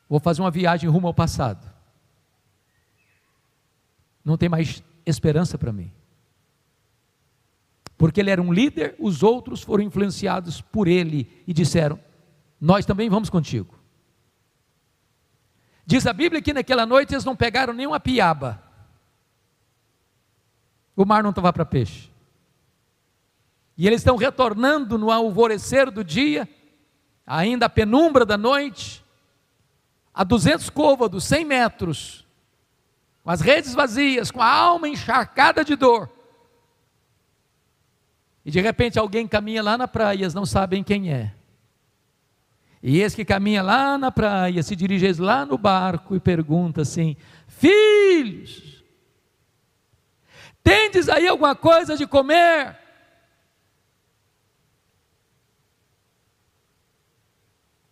Vou 0.08 0.22
fazer 0.22 0.42
uma 0.42 0.50
viagem 0.50 0.90
rumo 0.90 1.08
ao 1.08 1.14
passado. 1.14 1.70
Não 4.24 4.38
tem 4.38 4.48
mais 4.48 4.82
esperança 5.06 5.58
para 5.58 5.74
mim. 5.74 5.97
Porque 7.98 8.20
ele 8.20 8.30
era 8.30 8.42
um 8.42 8.54
líder, 8.54 8.96
os 9.00 9.24
outros 9.24 9.62
foram 9.62 9.84
influenciados 9.84 10.62
por 10.62 10.88
ele 10.88 11.44
e 11.48 11.54
disseram: 11.54 12.00
Nós 12.62 12.86
também 12.86 13.10
vamos 13.10 13.30
contigo. 13.30 13.76
Diz 15.86 16.06
a 16.06 16.14
Bíblia 16.14 16.42
que 16.42 16.54
naquela 16.54 16.86
noite 16.86 17.14
eles 17.14 17.26
não 17.26 17.36
pegaram 17.36 17.74
nenhuma 17.74 18.00
piaba. 18.00 18.62
O 20.96 21.06
mar 21.06 21.24
não 21.24 21.30
estava 21.30 21.52
para 21.54 21.66
peixe. 21.66 22.12
E 23.78 23.88
eles 23.88 24.02
estão 24.02 24.16
retornando 24.16 24.98
no 24.98 25.12
alvorecer 25.12 25.90
do 25.92 26.04
dia, 26.04 26.50
ainda 27.26 27.68
a 27.68 27.70
penumbra 27.70 28.26
da 28.26 28.38
noite, 28.38 29.06
a 30.14 30.24
200 30.24 30.70
côvados, 30.70 31.24
100 31.26 31.46
metros, 31.46 32.28
com 33.24 33.30
as 33.30 33.40
redes 33.40 33.74
vazias, 33.74 34.32
com 34.32 34.42
a 34.42 34.52
alma 34.52 34.90
encharcada 34.90 35.64
de 35.64 35.76
dor. 35.76 36.17
E 38.48 38.50
de 38.50 38.62
repente 38.62 38.98
alguém 38.98 39.28
caminha 39.28 39.62
lá 39.62 39.78
na 39.78 39.90
praia, 39.90 40.22
eles 40.22 40.34
não 40.34 40.46
sabem 40.46 40.82
quem 40.82 41.12
é. 41.12 41.34
E 42.82 43.02
esse 43.02 43.14
que 43.14 43.26
caminha 43.26 43.62
lá 43.62 43.98
na 43.98 44.10
praia, 44.10 44.64
se 44.64 44.74
dirige 44.74 45.12
lá 45.22 45.46
no 45.46 45.58
barco 45.58 46.16
e 46.16 46.20
pergunta 46.22 46.84
assim: 46.84 47.18
Filhos, 47.46 48.86
tendes 50.64 51.10
aí 51.10 51.28
alguma 51.28 51.58
coisa 51.58 51.98
de 51.98 52.08
comer? 52.08 52.78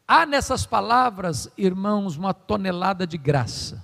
Há 0.07 0.25
nessas 0.25 0.65
palavras, 0.65 1.51
irmãos, 1.57 2.15
uma 2.15 2.33
tonelada 2.33 3.05
de 3.05 3.17
graça. 3.17 3.83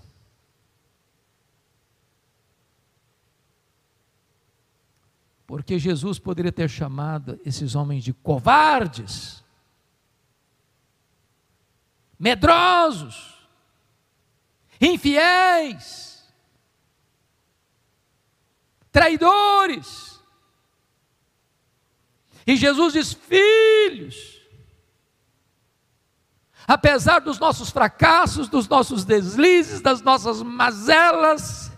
Porque 5.51 5.77
Jesus 5.77 6.17
poderia 6.17 6.49
ter 6.49 6.69
chamado 6.69 7.37
esses 7.45 7.75
homens 7.75 8.05
de 8.05 8.13
covardes, 8.13 9.43
medrosos, 12.17 13.45
infiéis, 14.79 16.25
traidores. 18.93 20.23
E 22.47 22.55
Jesus 22.55 22.93
diz: 22.93 23.11
Filhos, 23.11 24.41
apesar 26.65 27.19
dos 27.19 27.37
nossos 27.37 27.69
fracassos, 27.71 28.47
dos 28.47 28.69
nossos 28.69 29.03
deslizes, 29.03 29.81
das 29.81 30.01
nossas 30.01 30.41
mazelas, 30.41 31.73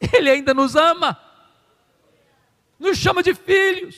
Ele 0.00 0.30
ainda 0.30 0.54
nos 0.54 0.74
ama 0.74 1.27
nos 2.78 2.96
chama 2.96 3.22
de 3.22 3.34
filhos. 3.34 3.96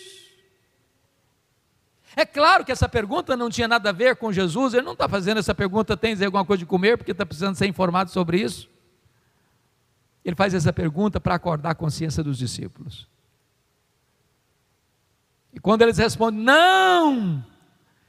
É 2.17 2.25
claro 2.27 2.65
que 2.65 2.73
essa 2.73 2.89
pergunta 2.89 3.37
não 3.37 3.49
tinha 3.49 3.69
nada 3.69 3.91
a 3.91 3.93
ver 3.93 4.17
com 4.17 4.33
Jesus, 4.33 4.75
ele 4.75 4.85
não 4.85 4.95
está 4.95 5.09
fazendo 5.09 5.39
essa 5.39 5.55
pergunta, 5.55 5.97
tem 5.97 6.13
alguma 6.25 6.45
coisa 6.45 6.59
de 6.59 6.67
comer, 6.67 6.97
porque 6.97 7.13
está 7.13 7.25
precisando 7.25 7.55
ser 7.55 7.67
informado 7.67 8.11
sobre 8.11 8.41
isso. 8.41 8.69
Ele 10.25 10.35
faz 10.35 10.53
essa 10.53 10.73
pergunta 10.73 11.21
para 11.21 11.35
acordar 11.35 11.71
a 11.71 11.75
consciência 11.75 12.23
dos 12.23 12.37
discípulos. 12.37 13.09
E 15.53 15.61
quando 15.61 15.83
eles 15.83 15.99
respondem, 15.99 16.41
não, 16.41 17.45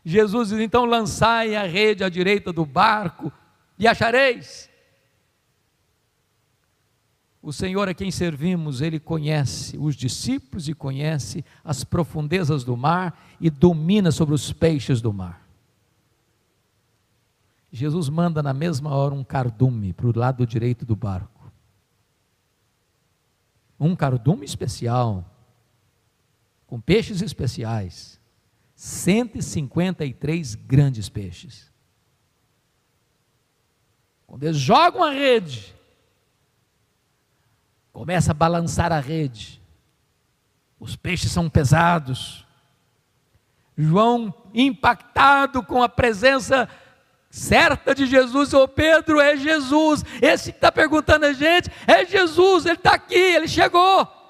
Jesus 0.04 0.50
diz, 0.50 0.60
então 0.60 0.86
lançai 0.86 1.56
a 1.56 1.64
rede 1.64 2.04
à 2.04 2.10
direita 2.10 2.52
do 2.52 2.66
barco 2.66 3.32
e 3.78 3.88
achareis. 3.88 4.70
O 7.42 7.52
Senhor 7.52 7.90
a 7.90 7.94
quem 7.94 8.12
servimos, 8.12 8.82
Ele 8.82 9.00
conhece 9.00 9.78
os 9.78 9.96
discípulos 9.96 10.70
e 10.70 10.74
conhece 10.74 11.44
as 11.64 11.84
profundezas 11.84 12.64
do 12.64 12.78
mar 12.78 13.20
e 13.40 13.50
domina 13.50 14.12
sobre 14.12 14.36
os 14.36 14.54
peixes 14.54 15.02
do 15.02 15.12
mar. 15.12 15.48
Jesus 17.72 18.10
manda 18.10 18.44
na 18.44 18.54
mesma 18.54 18.94
hora 18.94 19.16
um 19.16 19.24
cardume 19.24 19.92
para 19.94 20.08
o 20.08 20.18
lado 20.18 20.46
direito 20.46 20.86
do 20.86 20.96
barco. 20.96 21.52
Um 23.80 23.96
cardume 23.96 24.46
especial, 24.46 25.26
com 26.68 26.80
peixes 26.80 27.22
especiais. 27.22 28.20
153 28.76 30.56
grandes 30.56 31.08
peixes. 31.08 31.72
Quando 34.28 34.44
eles 34.44 34.58
jogam 34.58 35.04
a 35.04 35.12
rede, 35.12 35.76
começa 37.92 38.32
a 38.32 38.36
balançar 38.36 38.92
a 38.92 39.00
rede. 39.00 39.62
Os 40.80 40.96
peixes 40.96 41.32
são 41.32 41.50
pesados. 41.50 42.46
João, 43.78 44.34
impactado 44.54 45.64
com 45.64 45.82
a 45.82 45.90
presença 45.90 46.68
certa 47.30 47.96
de 47.96 48.06
Jesus, 48.06 48.54
ô 48.54 48.68
Pedro, 48.68 49.20
é 49.20 49.38
Jesus. 49.38 50.04
Esse 50.22 50.52
que 50.52 50.58
está 50.58 50.72
perguntando 50.72 51.26
a 51.26 51.34
gente, 51.34 51.70
é 51.88 52.06
Jesus, 52.06 52.66
ele 52.66 52.76
está 52.76 52.94
aqui, 52.94 53.16
ele 53.16 53.48
chegou. 53.48 54.21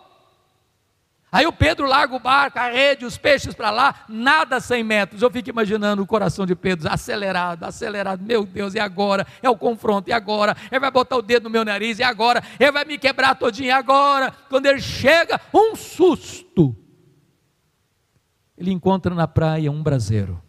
Aí 1.31 1.47
o 1.47 1.53
Pedro 1.53 1.87
larga 1.87 2.13
o 2.13 2.19
barco, 2.19 2.59
a 2.59 2.69
rede, 2.69 3.05
os 3.05 3.17
peixes 3.17 3.53
para 3.53 3.71
lá, 3.71 4.03
nada 4.09 4.57
a 4.57 4.59
100 4.59 4.83
metros. 4.83 5.21
Eu 5.21 5.31
fico 5.31 5.49
imaginando 5.49 6.01
o 6.01 6.05
coração 6.05 6.45
de 6.45 6.53
Pedro 6.55 6.91
acelerado, 6.91 7.63
acelerado. 7.63 8.21
Meu 8.21 8.45
Deus, 8.45 8.73
e 8.73 8.79
agora? 8.79 9.25
É 9.41 9.49
o 9.49 9.57
confronto, 9.57 10.09
e 10.09 10.13
agora? 10.13 10.57
Ele 10.69 10.81
vai 10.81 10.91
botar 10.91 11.15
o 11.15 11.21
dedo 11.21 11.43
no 11.43 11.49
meu 11.49 11.63
nariz, 11.63 11.99
e 11.99 12.03
agora? 12.03 12.43
Ele 12.59 12.71
vai 12.73 12.83
me 12.83 12.97
quebrar 12.97 13.35
todinho, 13.35 13.67
e 13.67 13.71
agora? 13.71 14.31
Quando 14.49 14.65
ele 14.65 14.81
chega, 14.81 15.39
um 15.53 15.73
susto. 15.73 16.75
Ele 18.57 18.71
encontra 18.71 19.15
na 19.15 19.25
praia 19.25 19.71
um 19.71 19.81
braseiro. 19.81 20.41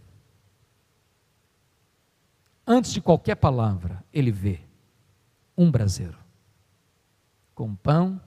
Antes 2.67 2.93
de 2.93 3.01
qualquer 3.01 3.37
palavra, 3.37 4.05
ele 4.13 4.33
vê 4.33 4.59
um 5.57 5.71
braseiro 5.71 6.19
com 7.55 7.73
pão, 7.77 8.21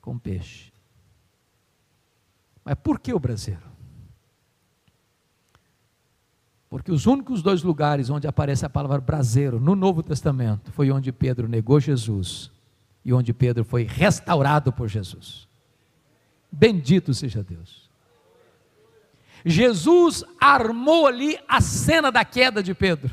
com 0.00 0.18
peixe. 0.18 0.71
Mas 2.64 2.74
por 2.76 2.98
que 2.98 3.12
o 3.12 3.18
braseiro? 3.18 3.72
Porque 6.68 6.90
os 6.90 7.04
únicos 7.06 7.42
dois 7.42 7.62
lugares 7.62 8.08
onde 8.08 8.26
aparece 8.26 8.64
a 8.64 8.70
palavra 8.70 8.98
braseiro 9.00 9.60
no 9.60 9.76
Novo 9.76 10.02
Testamento 10.02 10.72
foi 10.72 10.90
onde 10.90 11.12
Pedro 11.12 11.46
negou 11.46 11.78
Jesus 11.78 12.50
e 13.04 13.12
onde 13.12 13.34
Pedro 13.34 13.64
foi 13.64 13.82
restaurado 13.84 14.72
por 14.72 14.88
Jesus. 14.88 15.46
Bendito 16.50 17.12
seja 17.12 17.42
Deus. 17.42 17.90
Jesus 19.44 20.24
armou 20.40 21.06
ali 21.06 21.38
a 21.48 21.60
cena 21.60 22.10
da 22.10 22.24
queda 22.24 22.62
de 22.62 22.74
Pedro 22.74 23.10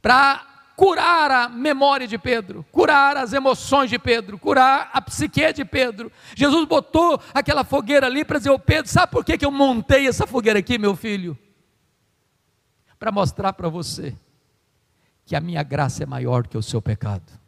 para 0.00 0.55
curar 0.76 1.30
a 1.30 1.48
memória 1.48 2.06
de 2.06 2.18
Pedro, 2.18 2.64
curar 2.70 3.16
as 3.16 3.32
emoções 3.32 3.88
de 3.88 3.98
Pedro, 3.98 4.38
curar 4.38 4.90
a 4.92 5.00
psique 5.00 5.52
de 5.52 5.64
Pedro. 5.64 6.12
Jesus 6.34 6.66
botou 6.66 7.20
aquela 7.32 7.64
fogueira 7.64 8.06
ali 8.06 8.24
para 8.24 8.38
dizer 8.38 8.50
ao 8.50 8.58
Pedro: 8.58 8.90
sabe 8.90 9.10
por 9.10 9.24
que, 9.24 9.38
que 9.38 9.46
eu 9.46 9.50
montei 9.50 10.06
essa 10.06 10.26
fogueira 10.26 10.58
aqui, 10.58 10.78
meu 10.78 10.94
filho? 10.94 11.36
Para 12.98 13.10
mostrar 13.10 13.54
para 13.54 13.68
você 13.68 14.14
que 15.24 15.34
a 15.34 15.40
minha 15.40 15.62
graça 15.62 16.02
é 16.02 16.06
maior 16.06 16.46
que 16.46 16.56
o 16.56 16.62
seu 16.62 16.80
pecado 16.80 17.46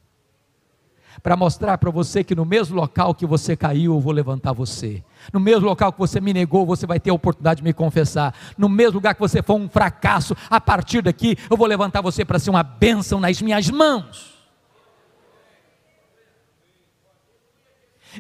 para 1.23 1.37
mostrar 1.37 1.79
para 1.79 1.91
você 1.91 2.23
que 2.23 2.35
no 2.35 2.45
mesmo 2.45 2.77
local 2.77 3.15
que 3.15 3.27
você 3.27 3.57
caiu, 3.57 3.95
eu 3.95 4.01
vou 4.01 4.13
levantar 4.13 4.53
você. 4.53 5.03
No 5.33 5.41
mesmo 5.41 5.67
local 5.67 5.93
que 5.93 5.99
você 5.99 6.21
me 6.21 6.33
negou, 6.33 6.65
você 6.65 6.87
vai 6.87 6.99
ter 6.99 7.11
a 7.11 7.15
oportunidade 7.15 7.59
de 7.59 7.65
me 7.65 7.73
confessar. 7.73 8.35
No 8.57 8.69
mesmo 8.69 8.95
lugar 8.95 9.15
que 9.15 9.21
você 9.21 9.43
foi 9.43 9.57
um 9.57 9.69
fracasso, 9.69 10.37
a 10.49 10.61
partir 10.61 11.03
daqui, 11.03 11.37
eu 11.51 11.57
vou 11.57 11.67
levantar 11.67 12.01
você 12.01 12.25
para 12.25 12.39
ser 12.39 12.51
uma 12.51 12.63
bênção 12.63 13.21
nas 13.21 13.41
minhas 13.43 13.69
mãos. 13.71 14.39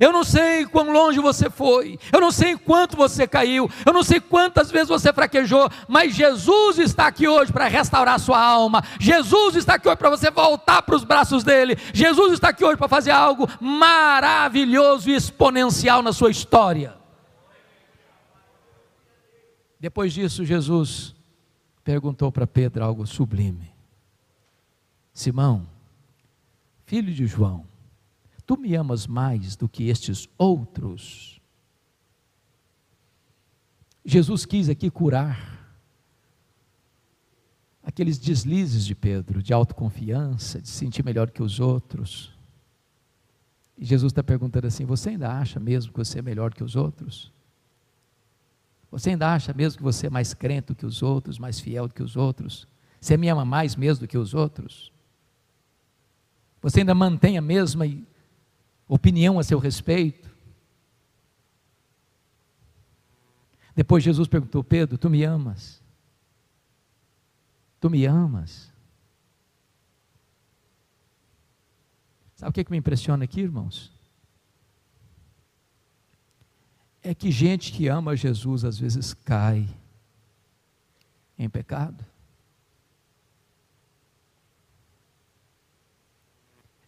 Eu 0.00 0.12
não 0.12 0.22
sei 0.22 0.66
quão 0.66 0.92
longe 0.92 1.18
você 1.18 1.48
foi, 1.48 1.98
eu 2.12 2.20
não 2.20 2.30
sei 2.30 2.56
quanto 2.56 2.96
você 2.96 3.26
caiu, 3.26 3.70
eu 3.84 3.92
não 3.92 4.02
sei 4.02 4.20
quantas 4.20 4.70
vezes 4.70 4.88
você 4.88 5.12
fraquejou, 5.12 5.68
mas 5.88 6.14
Jesus 6.14 6.78
está 6.78 7.06
aqui 7.06 7.26
hoje 7.26 7.52
para 7.52 7.66
restaurar 7.66 8.20
sua 8.20 8.40
alma. 8.40 8.84
Jesus 9.00 9.56
está 9.56 9.74
aqui 9.74 9.88
hoje 9.88 9.96
para 9.96 10.10
você 10.10 10.30
voltar 10.30 10.82
para 10.82 10.94
os 10.94 11.04
braços 11.04 11.42
dele. 11.42 11.76
Jesus 11.92 12.34
está 12.34 12.50
aqui 12.50 12.64
hoje 12.64 12.76
para 12.76 12.86
fazer 12.86 13.10
algo 13.10 13.48
maravilhoso 13.60 15.10
e 15.10 15.14
exponencial 15.14 16.02
na 16.02 16.12
sua 16.12 16.30
história. 16.30 16.97
Depois 19.80 20.12
disso, 20.12 20.44
Jesus 20.44 21.14
perguntou 21.84 22.30
para 22.32 22.46
Pedro 22.46 22.84
algo 22.84 23.06
sublime: 23.06 23.72
Simão, 25.12 25.68
filho 26.84 27.12
de 27.12 27.26
João, 27.26 27.66
Tu 28.48 28.56
me 28.56 28.74
amas 28.74 29.06
mais 29.06 29.56
do 29.56 29.68
que 29.68 29.90
estes 29.90 30.26
outros? 30.38 31.38
Jesus 34.02 34.46
quis 34.46 34.70
aqui 34.70 34.90
curar 34.90 35.68
aqueles 37.82 38.18
deslizes 38.18 38.86
de 38.86 38.94
Pedro, 38.94 39.42
de 39.42 39.52
autoconfiança, 39.52 40.62
de 40.62 40.68
se 40.70 40.76
sentir 40.76 41.04
melhor 41.04 41.30
que 41.30 41.42
os 41.42 41.60
outros. 41.60 42.32
E 43.76 43.84
Jesus 43.84 44.12
está 44.12 44.22
perguntando 44.22 44.66
assim: 44.66 44.86
você 44.86 45.10
ainda 45.10 45.30
acha 45.30 45.60
mesmo 45.60 45.92
que 45.92 45.98
você 45.98 46.20
é 46.20 46.22
melhor 46.22 46.54
que 46.54 46.64
os 46.64 46.74
outros? 46.74 47.30
Você 48.90 49.10
ainda 49.10 49.32
acha 49.32 49.52
mesmo 49.52 49.78
que 49.78 49.82
você 49.82 50.06
é 50.06 50.10
mais 50.10 50.32
crente 50.32 50.68
do 50.68 50.74
que 50.74 50.86
os 50.86 51.02
outros, 51.02 51.38
mais 51.38 51.60
fiel 51.60 51.86
do 51.86 51.94
que 51.94 52.02
os 52.02 52.16
outros? 52.16 52.66
Você 53.00 53.16
me 53.16 53.28
ama 53.28 53.44
mais 53.44 53.76
mesmo 53.76 54.06
do 54.06 54.08
que 54.08 54.16
os 54.16 54.34
outros? 54.34 54.92
Você 56.60 56.80
ainda 56.80 56.94
mantém 56.94 57.38
a 57.38 57.42
mesma 57.42 57.84
opinião 58.88 59.38
a 59.38 59.44
seu 59.44 59.58
respeito? 59.58 60.28
Depois 63.74 64.02
Jesus 64.02 64.26
perguntou: 64.26 64.64
Pedro, 64.64 64.98
tu 64.98 65.08
me 65.08 65.22
amas? 65.22 65.82
Tu 67.78 67.88
me 67.88 68.06
amas? 68.06 68.72
Sabe 72.34 72.50
o 72.50 72.52
que, 72.52 72.64
que 72.64 72.70
me 72.70 72.78
impressiona 72.78 73.24
aqui, 73.24 73.40
irmãos? 73.40 73.97
É 77.02 77.14
que 77.14 77.30
gente 77.30 77.72
que 77.72 77.88
ama 77.88 78.16
Jesus 78.16 78.64
às 78.64 78.78
vezes 78.78 79.14
cai 79.14 79.68
em 81.38 81.48
pecado. 81.48 82.04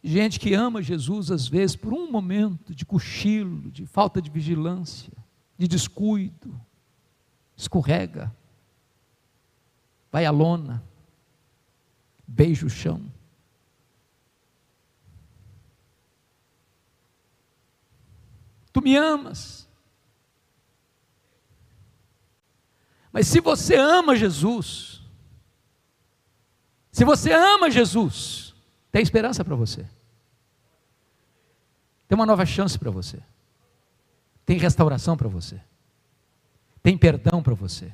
Gente 0.02 0.40
que 0.40 0.54
ama 0.54 0.82
Jesus, 0.82 1.30
às 1.30 1.46
vezes, 1.46 1.76
por 1.76 1.92
um 1.92 2.10
momento 2.10 2.74
de 2.74 2.86
cochilo, 2.86 3.70
de 3.70 3.84
falta 3.84 4.20
de 4.20 4.30
vigilância, 4.30 5.12
de 5.58 5.68
descuido, 5.68 6.58
escorrega, 7.54 8.34
vai 10.10 10.24
à 10.24 10.30
lona, 10.30 10.82
beija 12.26 12.64
o 12.64 12.70
chão. 12.70 13.12
Tu 18.72 18.80
me 18.80 18.96
amas. 18.96 19.68
Mas 23.12 23.26
se 23.26 23.40
você 23.40 23.74
ama 23.76 24.14
Jesus, 24.14 25.02
se 26.92 27.04
você 27.04 27.32
ama 27.32 27.70
Jesus, 27.70 28.54
tem 28.90 29.02
esperança 29.02 29.44
para 29.44 29.54
você. 29.54 29.86
Tem 32.06 32.16
uma 32.16 32.26
nova 32.26 32.44
chance 32.44 32.78
para 32.78 32.90
você. 32.90 33.22
Tem 34.44 34.58
restauração 34.58 35.16
para 35.16 35.28
você. 35.28 35.60
Tem 36.82 36.98
perdão 36.98 37.42
para 37.42 37.54
você. 37.54 37.92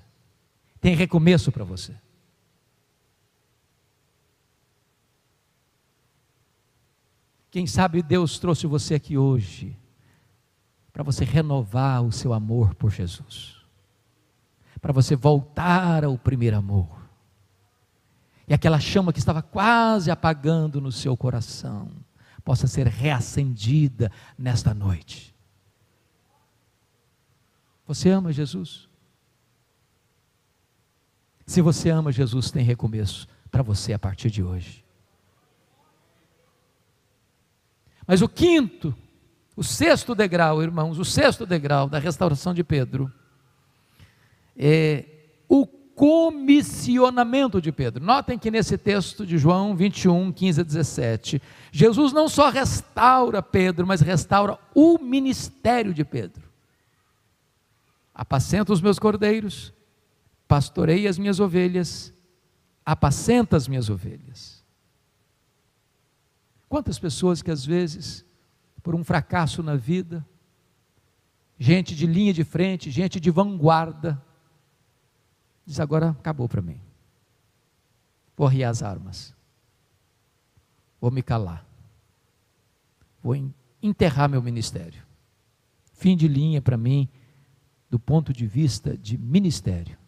Tem 0.81 0.95
recomeço 0.95 1.53
para 1.53 1.65
você. 1.65 1.95
Quem 7.51 7.67
sabe 7.67 8.03
Deus 8.03 8.39
trouxe 8.39 8.67
você 8.67 8.95
aqui 8.95 9.17
hoje 9.17 9.77
para 10.93 11.03
você 11.03 11.25
renovar 11.25 12.03
o 12.03 12.13
seu 12.13 12.33
amor 12.33 12.75
por 12.75 12.91
Jesus, 12.91 13.56
para 14.87 14.93
você 14.93 15.17
voltar 15.17 16.05
ao 16.05 16.17
primeiro 16.17 16.57
amor, 16.57 17.11
e 18.47 18.55
aquela 18.55 18.79
chama 18.79 19.13
que 19.13 19.19
estava 19.19 19.43
quase 19.43 20.13
apagando 20.13 20.81
no 20.81 20.93
seu 20.93 21.17
coração, 21.17 21.91
possa 22.45 22.69
ser 22.69 22.87
reacendida 22.87 24.13
nesta 24.39 24.73
noite. 24.73 25.35
Você 27.85 28.11
ama 28.11 28.33
Jesus? 28.33 28.89
Se 31.45 31.61
você 31.61 31.91
ama 31.91 32.13
Jesus, 32.13 32.53
tem 32.53 32.63
recomeço 32.63 33.27
para 33.51 33.65
você 33.65 33.93
a 33.93 33.99
partir 33.99 34.31
de 34.31 34.41
hoje. 34.41 34.85
Mas 38.07 38.23
o 38.23 38.29
quinto, 38.29 38.95
o 39.57 39.65
sexto 39.65 40.15
degrau, 40.15 40.63
irmãos, 40.63 40.97
o 40.97 41.05
sexto 41.05 41.45
degrau 41.45 41.89
da 41.89 41.99
restauração 41.99 42.55
de 42.55 42.63
Pedro 42.63 43.13
é 44.57 45.05
o 45.49 45.67
comissionamento 45.67 47.61
de 47.61 47.73
Pedro. 47.73 48.05
Notem 48.05 48.39
que 48.39 48.51
nesse 48.51 48.77
texto 48.77 49.27
de 49.27 49.39
João 49.39 49.75
21, 49.75 50.31
15 50.31 50.61
a 50.61 50.65
17, 50.65 51.43
Jesus 51.73 52.13
não 52.13 52.29
só 52.29 52.51
restaura 52.51 53.43
Pedro, 53.43 53.87
mas 53.87 54.01
restaura 54.01 54.59
o 54.75 54.99
ministério 54.99 55.95
de 55.95 56.05
Pedro. 56.05 56.43
Apacenta 58.15 58.73
os 58.73 58.81
meus 58.81 58.99
cordeiros, 58.99 59.73
pastorei 60.47 61.07
as 61.07 61.19
minhas 61.19 61.41
ovelhas, 61.41 62.13
apacenta 62.85 63.57
as 63.57 63.67
minhas 63.67 63.91
ovelhas. 63.91 64.65
Quantas 66.69 66.99
pessoas 66.99 67.43
que 67.43 67.51
às 67.51 67.65
vezes, 67.65 68.25
por 68.83 68.95
um 68.95 69.05
fracasso 69.05 69.63
na 69.63 69.77
vida, 69.77 70.27
gente 71.59 71.95
de 71.95 72.07
linha 72.07 72.33
de 72.33 72.45
frente, 72.45 72.91
gente 72.91 73.19
de 73.19 73.31
vanguarda, 73.31 74.23
diz 75.67 75.81
agora 75.81 76.11
acabou 76.11 76.49
para 76.49 76.63
mim. 76.63 76.81
Vou 78.37 78.47
arriar 78.47 78.71
as 78.71 78.83
armas. 78.83 79.35
Vou 81.01 81.11
me 81.11 81.23
calar. 81.23 81.67
Vou 83.23 83.35
enterrar 83.83 84.29
meu 84.29 84.41
ministério. 84.41 85.03
Fim 85.95 86.17
de 86.17 86.29
linha 86.29 86.63
para 86.63 86.77
mim, 86.77 87.09
do 87.91 87.99
ponto 87.99 88.33
de 88.33 88.47
vista 88.47 88.97
de 88.97 89.19
ministério. 89.19 89.99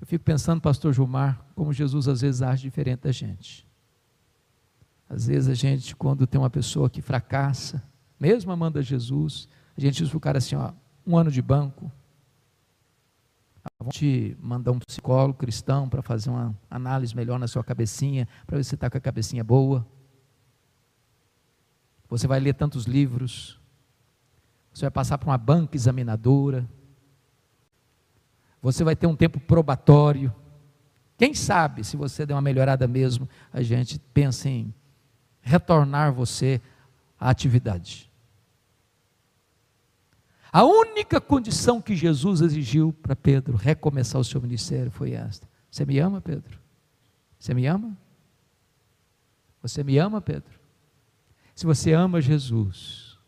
Eu 0.00 0.06
fico 0.06 0.24
pensando, 0.24 0.60
pastor 0.60 0.92
Gilmar, 0.92 1.44
como 1.54 1.72
Jesus 1.72 2.08
às 2.08 2.22
vezes 2.22 2.40
age 2.40 2.62
diferente 2.62 3.00
da 3.00 3.12
gente. 3.12 3.68
Às 5.08 5.26
vezes 5.26 5.48
a 5.48 5.54
gente, 5.54 5.94
quando 5.94 6.26
tem 6.26 6.40
uma 6.40 6.48
pessoa 6.48 6.88
que 6.88 7.02
fracassa, 7.02 7.82
mesmo 8.18 8.50
amando 8.50 8.78
a 8.78 8.82
Jesus, 8.82 9.48
a 9.76 9.80
gente 9.80 10.02
diz 10.02 10.08
para 10.08 10.16
o 10.16 10.20
cara 10.20 10.38
assim, 10.38 10.56
ó, 10.56 10.72
um 11.06 11.16
ano 11.16 11.30
de 11.30 11.42
banco, 11.42 11.92
vamos 13.78 13.96
te 13.96 14.36
mandar 14.40 14.72
um 14.72 14.78
psicólogo 14.78 15.38
cristão 15.38 15.88
para 15.88 16.02
fazer 16.02 16.30
uma 16.30 16.54
análise 16.70 17.14
melhor 17.14 17.38
na 17.38 17.46
sua 17.46 17.62
cabecinha, 17.64 18.26
para 18.46 18.56
ver 18.56 18.64
se 18.64 18.70
você 18.70 18.74
está 18.74 18.90
com 18.90 18.98
a 18.98 19.00
cabecinha 19.00 19.44
boa. 19.44 19.86
Você 22.08 22.26
vai 22.26 22.40
ler 22.40 22.54
tantos 22.54 22.84
livros, 22.84 23.60
você 24.72 24.82
vai 24.82 24.90
passar 24.90 25.18
por 25.18 25.28
uma 25.28 25.38
banca 25.38 25.76
examinadora, 25.76 26.68
você 28.60 28.84
vai 28.84 28.96
ter 28.96 29.06
um 29.06 29.16
tempo 29.16 29.38
probatório. 29.40 30.34
Quem 31.16 31.34
sabe, 31.34 31.84
se 31.84 31.96
você 31.96 32.26
der 32.26 32.34
uma 32.34 32.42
melhorada 32.42 32.86
mesmo, 32.86 33.28
a 33.52 33.62
gente 33.62 33.98
pensa 34.12 34.48
em 34.48 34.74
retornar 35.40 36.12
você 36.12 36.60
à 37.18 37.30
atividade. 37.30 38.09
A 40.52 40.64
única 40.64 41.20
condição 41.20 41.80
que 41.80 41.94
Jesus 41.94 42.40
exigiu 42.40 42.92
para 42.92 43.14
Pedro 43.14 43.56
recomeçar 43.56 44.20
o 44.20 44.24
seu 44.24 44.40
ministério 44.40 44.90
foi 44.90 45.12
esta: 45.12 45.48
Você 45.70 45.84
me 45.84 45.98
ama, 45.98 46.20
Pedro? 46.20 46.58
Você 47.38 47.54
me 47.54 47.66
ama? 47.66 47.96
Você 49.62 49.84
me 49.84 49.96
ama, 49.98 50.20
Pedro? 50.20 50.58
Se 51.54 51.66
você 51.66 51.92
ama 51.92 52.20
Jesus, 52.20 53.18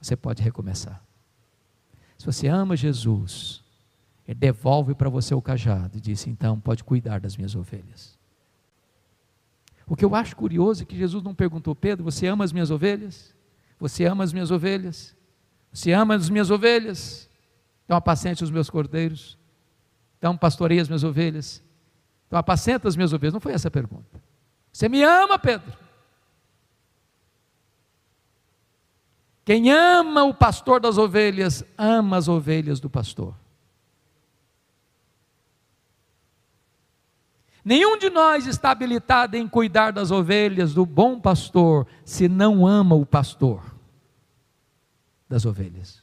você 0.00 0.16
pode 0.16 0.42
recomeçar. 0.42 1.02
Se 2.16 2.24
você 2.24 2.48
ama 2.48 2.76
Jesus, 2.76 3.62
ele 4.26 4.38
devolve 4.38 4.94
para 4.94 5.10
você 5.10 5.34
o 5.34 5.42
cajado 5.42 5.98
e 5.98 6.00
diz: 6.00 6.26
Então, 6.26 6.58
pode 6.58 6.82
cuidar 6.84 7.20
das 7.20 7.36
minhas 7.36 7.54
ovelhas. 7.54 8.16
O 9.86 9.96
que 9.96 10.04
eu 10.04 10.14
acho 10.14 10.36
curioso 10.36 10.82
é 10.82 10.86
que 10.86 10.96
Jesus 10.96 11.22
não 11.22 11.34
perguntou, 11.34 11.74
Pedro, 11.74 12.04
você 12.04 12.26
ama 12.26 12.44
as 12.44 12.52
minhas 12.52 12.70
ovelhas? 12.70 13.34
Você 13.78 14.04
ama 14.04 14.22
as 14.22 14.32
minhas 14.32 14.50
ovelhas? 14.50 15.16
Você 15.72 15.92
ama 15.92 16.14
as 16.14 16.28
minhas 16.28 16.50
ovelhas? 16.50 17.28
Então 17.84 17.96
apacente 17.96 18.44
os 18.44 18.50
meus 18.50 18.68
cordeiros. 18.68 19.38
Então 20.18 20.36
pastorei 20.36 20.78
as 20.80 20.88
minhas 20.88 21.04
ovelhas. 21.04 21.62
Então 22.26 22.38
apacenta 22.38 22.88
as 22.88 22.96
minhas 22.96 23.12
ovelhas. 23.12 23.34
Não 23.34 23.40
foi 23.40 23.52
essa 23.52 23.68
a 23.68 23.70
pergunta. 23.70 24.22
Você 24.72 24.88
me 24.88 25.02
ama, 25.02 25.38
Pedro? 25.38 25.72
Quem 29.44 29.72
ama 29.72 30.24
o 30.24 30.34
pastor 30.34 30.78
das 30.78 30.98
ovelhas, 30.98 31.64
ama 31.78 32.18
as 32.18 32.28
ovelhas 32.28 32.80
do 32.80 32.90
pastor. 32.90 33.34
Nenhum 37.64 37.98
de 37.98 38.10
nós 38.10 38.46
está 38.46 38.70
habilitado 38.70 39.36
em 39.36 39.48
cuidar 39.48 39.90
das 39.90 40.10
ovelhas 40.10 40.74
do 40.74 40.84
bom 40.84 41.18
pastor 41.18 41.86
se 42.04 42.28
não 42.28 42.66
ama 42.66 42.94
o 42.94 43.06
pastor 43.06 43.77
das 45.28 45.44
ovelhas. 45.44 46.02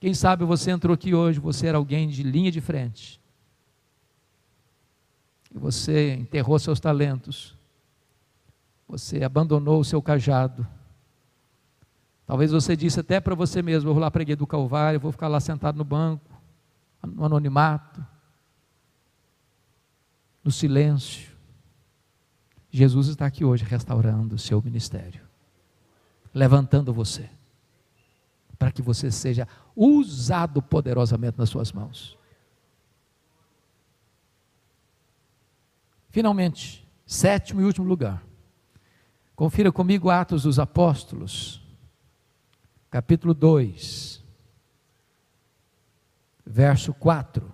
Quem 0.00 0.14
sabe 0.14 0.44
você 0.44 0.70
entrou 0.70 0.94
aqui 0.94 1.14
hoje, 1.14 1.40
você 1.40 1.66
era 1.66 1.78
alguém 1.78 2.08
de 2.08 2.22
linha 2.22 2.50
de 2.50 2.60
frente. 2.60 3.20
E 5.54 5.58
você 5.58 6.14
enterrou 6.14 6.58
seus 6.58 6.78
talentos. 6.78 7.56
você 8.88 9.22
abandonou 9.22 9.80
o 9.80 9.84
seu 9.84 10.00
cajado. 10.00 10.66
Talvez 12.26 12.50
você 12.50 12.74
disse 12.74 13.00
até 13.00 13.20
para 13.20 13.34
você 13.34 13.60
mesmo: 13.60 13.90
eu 13.90 13.94
vou 13.94 14.02
lá 14.02 14.10
para 14.10 14.22
a 14.22 14.34
do 14.34 14.46
Calvário, 14.46 14.98
vou 14.98 15.12
ficar 15.12 15.28
lá 15.28 15.40
sentado 15.40 15.76
no 15.76 15.84
banco, 15.84 16.30
no 17.02 17.24
anonimato, 17.24 18.04
no 20.42 20.50
silêncio. 20.50 21.36
Jesus 22.70 23.08
está 23.08 23.26
aqui 23.26 23.44
hoje 23.44 23.64
restaurando 23.64 24.34
o 24.34 24.38
seu 24.38 24.60
ministério, 24.62 25.22
levantando 26.32 26.92
você, 26.92 27.28
para 28.58 28.70
que 28.70 28.82
você 28.82 29.10
seja 29.10 29.46
usado 29.74 30.60
poderosamente 30.60 31.38
nas 31.38 31.48
suas 31.48 31.72
mãos. 31.72 32.16
Finalmente, 36.10 36.86
sétimo 37.06 37.60
e 37.60 37.64
último 37.64 37.86
lugar. 37.86 38.22
Confira 39.36 39.70
comigo 39.70 40.10
Atos 40.10 40.42
dos 40.42 40.58
Apóstolos, 40.58 41.62
capítulo 42.90 43.32
2, 43.34 44.24
verso 46.44 46.92
4. 46.94 47.52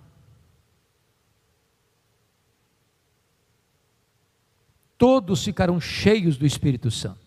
Todos 4.97 5.43
ficaram 5.43 5.79
cheios 5.79 6.37
do 6.37 6.45
Espírito 6.45 6.89
Santo 6.89 7.24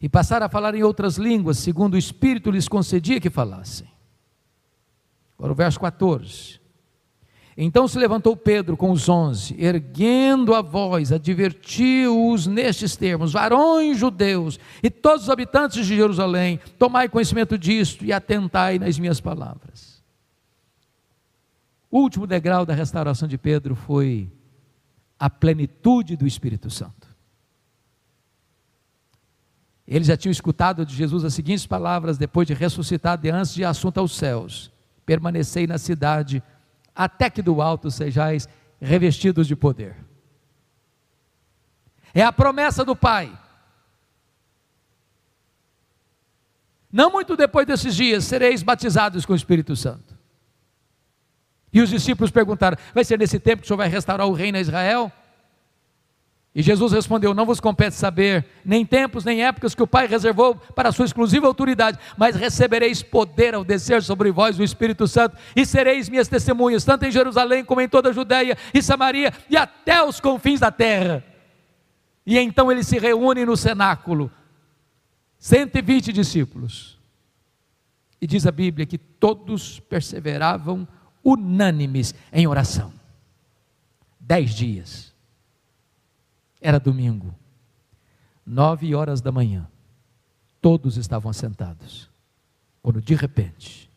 e 0.00 0.08
passaram 0.08 0.46
a 0.46 0.48
falar 0.48 0.74
em 0.74 0.82
outras 0.82 1.16
línguas, 1.16 1.58
segundo 1.58 1.94
o 1.94 1.98
Espírito 1.98 2.50
lhes 2.50 2.68
concedia 2.68 3.20
que 3.20 3.28
falassem. 3.28 3.88
Agora 5.38 5.52
o 5.52 5.56
verso 5.56 5.78
14. 5.78 6.60
Então 7.56 7.86
se 7.86 7.98
levantou 7.98 8.34
Pedro 8.36 8.76
com 8.76 8.90
os 8.90 9.08
onze, 9.08 9.54
erguendo 9.58 10.54
a 10.54 10.62
voz, 10.62 11.12
advertiu-os 11.12 12.46
nestes 12.46 12.96
termos: 12.96 13.32
varões 13.32 13.98
judeus 13.98 14.58
e 14.82 14.88
todos 14.88 15.24
os 15.24 15.30
habitantes 15.30 15.86
de 15.86 15.96
Jerusalém, 15.96 16.58
tomai 16.78 17.08
conhecimento 17.08 17.58
disto 17.58 18.04
e 18.04 18.12
atentai 18.12 18.78
nas 18.78 18.98
minhas 18.98 19.20
palavras. 19.20 20.02
O 21.90 21.98
último 21.98 22.26
degrau 22.26 22.64
da 22.64 22.72
restauração 22.72 23.28
de 23.28 23.36
Pedro 23.36 23.74
foi 23.74 24.32
a 25.18 25.28
plenitude 25.28 26.16
do 26.16 26.26
Espírito 26.26 26.70
Santo. 26.70 27.09
Eles 29.90 30.06
já 30.06 30.16
tinham 30.16 30.30
escutado 30.30 30.86
de 30.86 30.94
Jesus 30.94 31.24
as 31.24 31.34
seguintes 31.34 31.66
palavras 31.66 32.16
depois 32.16 32.46
de 32.46 32.54
ressuscitado 32.54 33.26
e 33.26 33.30
antes 33.30 33.52
de 33.52 33.64
assunto 33.64 33.98
aos 33.98 34.16
céus: 34.16 34.70
permanecei 35.04 35.66
na 35.66 35.78
cidade 35.78 36.40
até 36.94 37.28
que 37.28 37.42
do 37.42 37.60
alto 37.60 37.90
sejais 37.90 38.48
revestidos 38.80 39.48
de 39.48 39.56
poder. 39.56 39.96
É 42.14 42.22
a 42.22 42.32
promessa 42.32 42.84
do 42.84 42.94
Pai. 42.94 43.36
Não 46.92 47.10
muito 47.10 47.36
depois 47.36 47.66
desses 47.66 47.94
dias 47.96 48.24
sereis 48.24 48.62
batizados 48.62 49.26
com 49.26 49.32
o 49.32 49.36
Espírito 49.36 49.74
Santo. 49.74 50.16
E 51.72 51.80
os 51.80 51.90
discípulos 51.90 52.30
perguntaram: 52.30 52.78
Vai 52.94 53.04
ser 53.04 53.18
nesse 53.18 53.40
tempo 53.40 53.62
que 53.62 53.66
o 53.66 53.66
Senhor 53.66 53.76
vai 53.78 53.88
restaurar 53.88 54.28
o 54.28 54.32
reino 54.32 54.56
a 54.56 54.60
Israel? 54.60 55.12
E 56.54 56.62
Jesus 56.62 56.92
respondeu: 56.92 57.32
Não 57.32 57.46
vos 57.46 57.60
compete 57.60 57.94
saber 57.94 58.44
nem 58.64 58.84
tempos 58.84 59.24
nem 59.24 59.44
épocas 59.44 59.74
que 59.74 59.82
o 59.82 59.86
Pai 59.86 60.06
reservou 60.06 60.56
para 60.56 60.88
a 60.88 60.92
sua 60.92 61.04
exclusiva 61.04 61.46
autoridade, 61.46 61.98
mas 62.16 62.34
recebereis 62.34 63.02
poder 63.02 63.54
ao 63.54 63.64
descer 63.64 64.02
sobre 64.02 64.32
vós 64.32 64.58
o 64.58 64.64
Espírito 64.64 65.06
Santo, 65.06 65.36
e 65.54 65.64
sereis 65.64 66.08
minhas 66.08 66.28
testemunhas, 66.28 66.84
tanto 66.84 67.04
em 67.04 67.10
Jerusalém 67.10 67.64
como 67.64 67.80
em 67.80 67.88
toda 67.88 68.10
a 68.10 68.12
Judéia 68.12 68.58
e 68.74 68.82
Samaria 68.82 69.32
e 69.48 69.56
até 69.56 70.02
os 70.02 70.18
confins 70.18 70.58
da 70.58 70.72
terra. 70.72 71.24
E 72.26 72.36
então 72.36 72.70
ele 72.70 72.82
se 72.82 72.98
reúne 72.98 73.44
no 73.44 73.56
cenáculo, 73.56 74.30
120 75.38 76.12
discípulos. 76.12 76.98
E 78.20 78.26
diz 78.26 78.46
a 78.46 78.52
Bíblia 78.52 78.84
que 78.84 78.98
todos 78.98 79.80
perseveravam 79.80 80.86
unânimes 81.24 82.14
em 82.32 82.46
oração. 82.46 82.92
Dez 84.20 84.54
dias 84.54 85.09
era 86.60 86.78
domingo, 86.78 87.34
nove 88.44 88.94
horas 88.94 89.20
da 89.20 89.32
manhã, 89.32 89.66
todos 90.60 90.96
estavam 90.96 91.30
assentados, 91.30 92.10
quando 92.82 93.00
de 93.00 93.14
repente, 93.14 93.90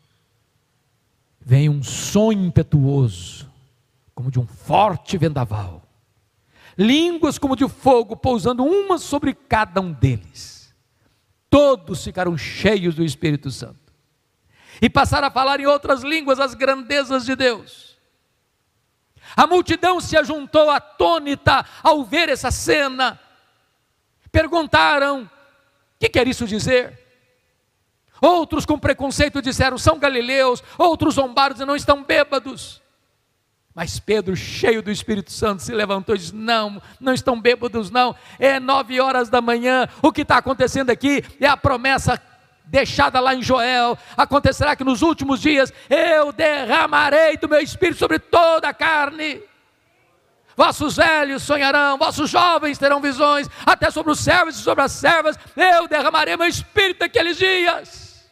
vem 1.39 1.69
um 1.69 1.83
som 1.83 2.31
impetuoso, 2.31 3.49
como 4.15 4.31
de 4.31 4.39
um 4.39 4.47
forte 4.47 5.17
vendaval, 5.17 5.81
línguas 6.77 7.37
como 7.37 7.55
de 7.55 7.67
fogo 7.67 8.15
pousando 8.15 8.63
uma 8.63 8.97
sobre 8.97 9.33
cada 9.33 9.81
um 9.81 9.91
deles. 9.91 10.73
Todos 11.49 12.03
ficaram 12.03 12.37
cheios 12.37 12.95
do 12.95 13.03
Espírito 13.03 13.51
Santo 13.51 13.93
e 14.81 14.89
passaram 14.89 15.27
a 15.27 15.31
falar 15.31 15.59
em 15.59 15.65
outras 15.65 16.01
línguas 16.01 16.39
as 16.39 16.55
grandezas 16.55 17.25
de 17.25 17.35
Deus. 17.35 17.92
A 19.35 19.47
multidão 19.47 19.99
se 19.99 20.17
ajuntou 20.17 20.69
atônita 20.69 21.65
ao 21.81 22.03
ver 22.03 22.29
essa 22.29 22.51
cena. 22.51 23.19
Perguntaram: 24.31 25.23
o 25.23 25.29
que 25.99 26.09
quer 26.09 26.27
isso 26.27 26.45
dizer? 26.45 26.99
Outros 28.21 28.65
com 28.65 28.79
preconceito 28.79 29.41
disseram: 29.41 29.77
são 29.77 29.99
galileus. 29.99 30.63
Outros 30.77 31.15
zombaram 31.15 31.55
e 31.59 31.65
não 31.65 31.75
estão 31.75 32.03
bêbados. 32.03 32.81
Mas 33.75 33.99
Pedro, 33.99 34.35
cheio 34.35 34.83
do 34.83 34.91
Espírito 34.91 35.31
Santo, 35.31 35.63
se 35.63 35.73
levantou 35.73 36.13
e 36.15 36.19
disse: 36.19 36.35
Não, 36.35 36.81
não 36.99 37.13
estão 37.13 37.39
bêbados, 37.39 37.89
não. 37.89 38.15
É 38.37 38.59
nove 38.59 38.99
horas 39.01 39.29
da 39.29 39.41
manhã. 39.41 39.87
O 40.01 40.11
que 40.11 40.21
está 40.21 40.37
acontecendo 40.37 40.91
aqui 40.91 41.23
é 41.39 41.47
a 41.47 41.57
promessa 41.57 42.21
deixada 42.65 43.19
lá 43.19 43.35
em 43.35 43.41
Joel, 43.41 43.97
acontecerá 44.17 44.75
que 44.75 44.83
nos 44.83 45.01
últimos 45.01 45.41
dias 45.41 45.71
eu 45.89 46.31
derramarei 46.31 47.37
do 47.37 47.49
meu 47.49 47.59
espírito 47.59 47.99
sobre 47.99 48.19
toda 48.19 48.69
a 48.69 48.73
carne. 48.73 49.41
Vossos 50.55 50.97
velhos 50.97 51.43
sonharão, 51.43 51.97
vossos 51.97 52.29
jovens 52.29 52.77
terão 52.77 53.01
visões, 53.01 53.49
até 53.65 53.89
sobre 53.89 54.11
os 54.11 54.19
servos 54.19 54.55
e 54.55 54.61
sobre 54.61 54.83
as 54.83 54.91
servas, 54.91 55.37
eu 55.55 55.87
derramarei 55.87 56.37
meu 56.37 56.47
espírito 56.47 57.01
naqueles 57.01 57.37
dias. 57.37 58.31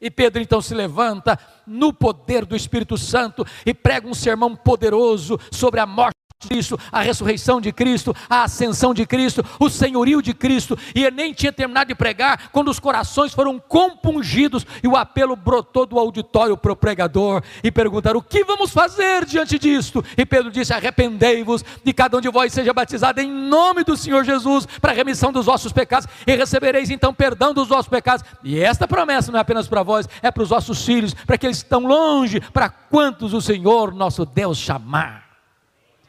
E 0.00 0.10
Pedro 0.10 0.42
então 0.42 0.60
se 0.60 0.74
levanta 0.74 1.38
no 1.66 1.92
poder 1.92 2.44
do 2.44 2.54
Espírito 2.54 2.98
Santo 2.98 3.46
e 3.64 3.72
prega 3.72 4.06
um 4.06 4.14
sermão 4.14 4.54
poderoso 4.54 5.38
sobre 5.50 5.80
a 5.80 5.86
morte 5.86 6.16
Cristo, 6.38 6.78
a 6.92 7.00
ressurreição 7.00 7.62
de 7.62 7.72
Cristo, 7.72 8.14
a 8.28 8.42
ascensão 8.44 8.92
de 8.92 9.06
Cristo, 9.06 9.42
o 9.58 9.70
senhorio 9.70 10.20
de 10.20 10.34
Cristo, 10.34 10.78
e 10.94 11.02
ele 11.02 11.16
nem 11.16 11.32
tinha 11.32 11.50
terminado 11.50 11.88
de 11.88 11.94
pregar 11.94 12.50
quando 12.52 12.68
os 12.68 12.78
corações 12.78 13.32
foram 13.32 13.58
compungidos 13.58 14.66
e 14.82 14.86
o 14.86 14.96
apelo 14.96 15.34
brotou 15.34 15.86
do 15.86 15.98
auditório 15.98 16.54
para 16.54 16.72
o 16.72 16.76
pregador 16.76 17.42
e 17.64 17.70
perguntaram: 17.70 18.18
O 18.18 18.22
que 18.22 18.44
vamos 18.44 18.70
fazer 18.70 19.24
diante 19.24 19.58
disto? 19.58 20.04
E 20.16 20.26
Pedro 20.26 20.50
disse: 20.50 20.74
Arrependei-vos 20.74 21.64
e 21.84 21.92
cada 21.92 22.18
um 22.18 22.20
de 22.20 22.28
vós 22.28 22.52
seja 22.52 22.72
batizado 22.72 23.18
em 23.20 23.30
nome 23.30 23.82
do 23.82 23.96
Senhor 23.96 24.22
Jesus 24.22 24.66
para 24.66 24.92
a 24.92 24.94
remissão 24.94 25.32
dos 25.32 25.46
vossos 25.46 25.72
pecados 25.72 26.06
e 26.26 26.34
recebereis 26.34 26.90
então 26.90 27.14
perdão 27.14 27.54
dos 27.54 27.68
vossos 27.68 27.88
pecados. 27.88 28.24
E 28.44 28.60
esta 28.60 28.86
promessa 28.86 29.32
não 29.32 29.38
é 29.38 29.42
apenas 29.42 29.66
para 29.66 29.82
vós, 29.82 30.06
é 30.20 30.30
para 30.30 30.42
os 30.42 30.50
vossos 30.50 30.84
filhos, 30.84 31.14
para 31.14 31.38
que 31.38 31.46
eles 31.46 31.58
estão 31.58 31.80
longe, 31.86 32.40
para 32.52 32.68
quantos 32.68 33.32
o 33.32 33.40
Senhor 33.40 33.94
nosso 33.94 34.26
Deus 34.26 34.58
chamar. 34.58 35.25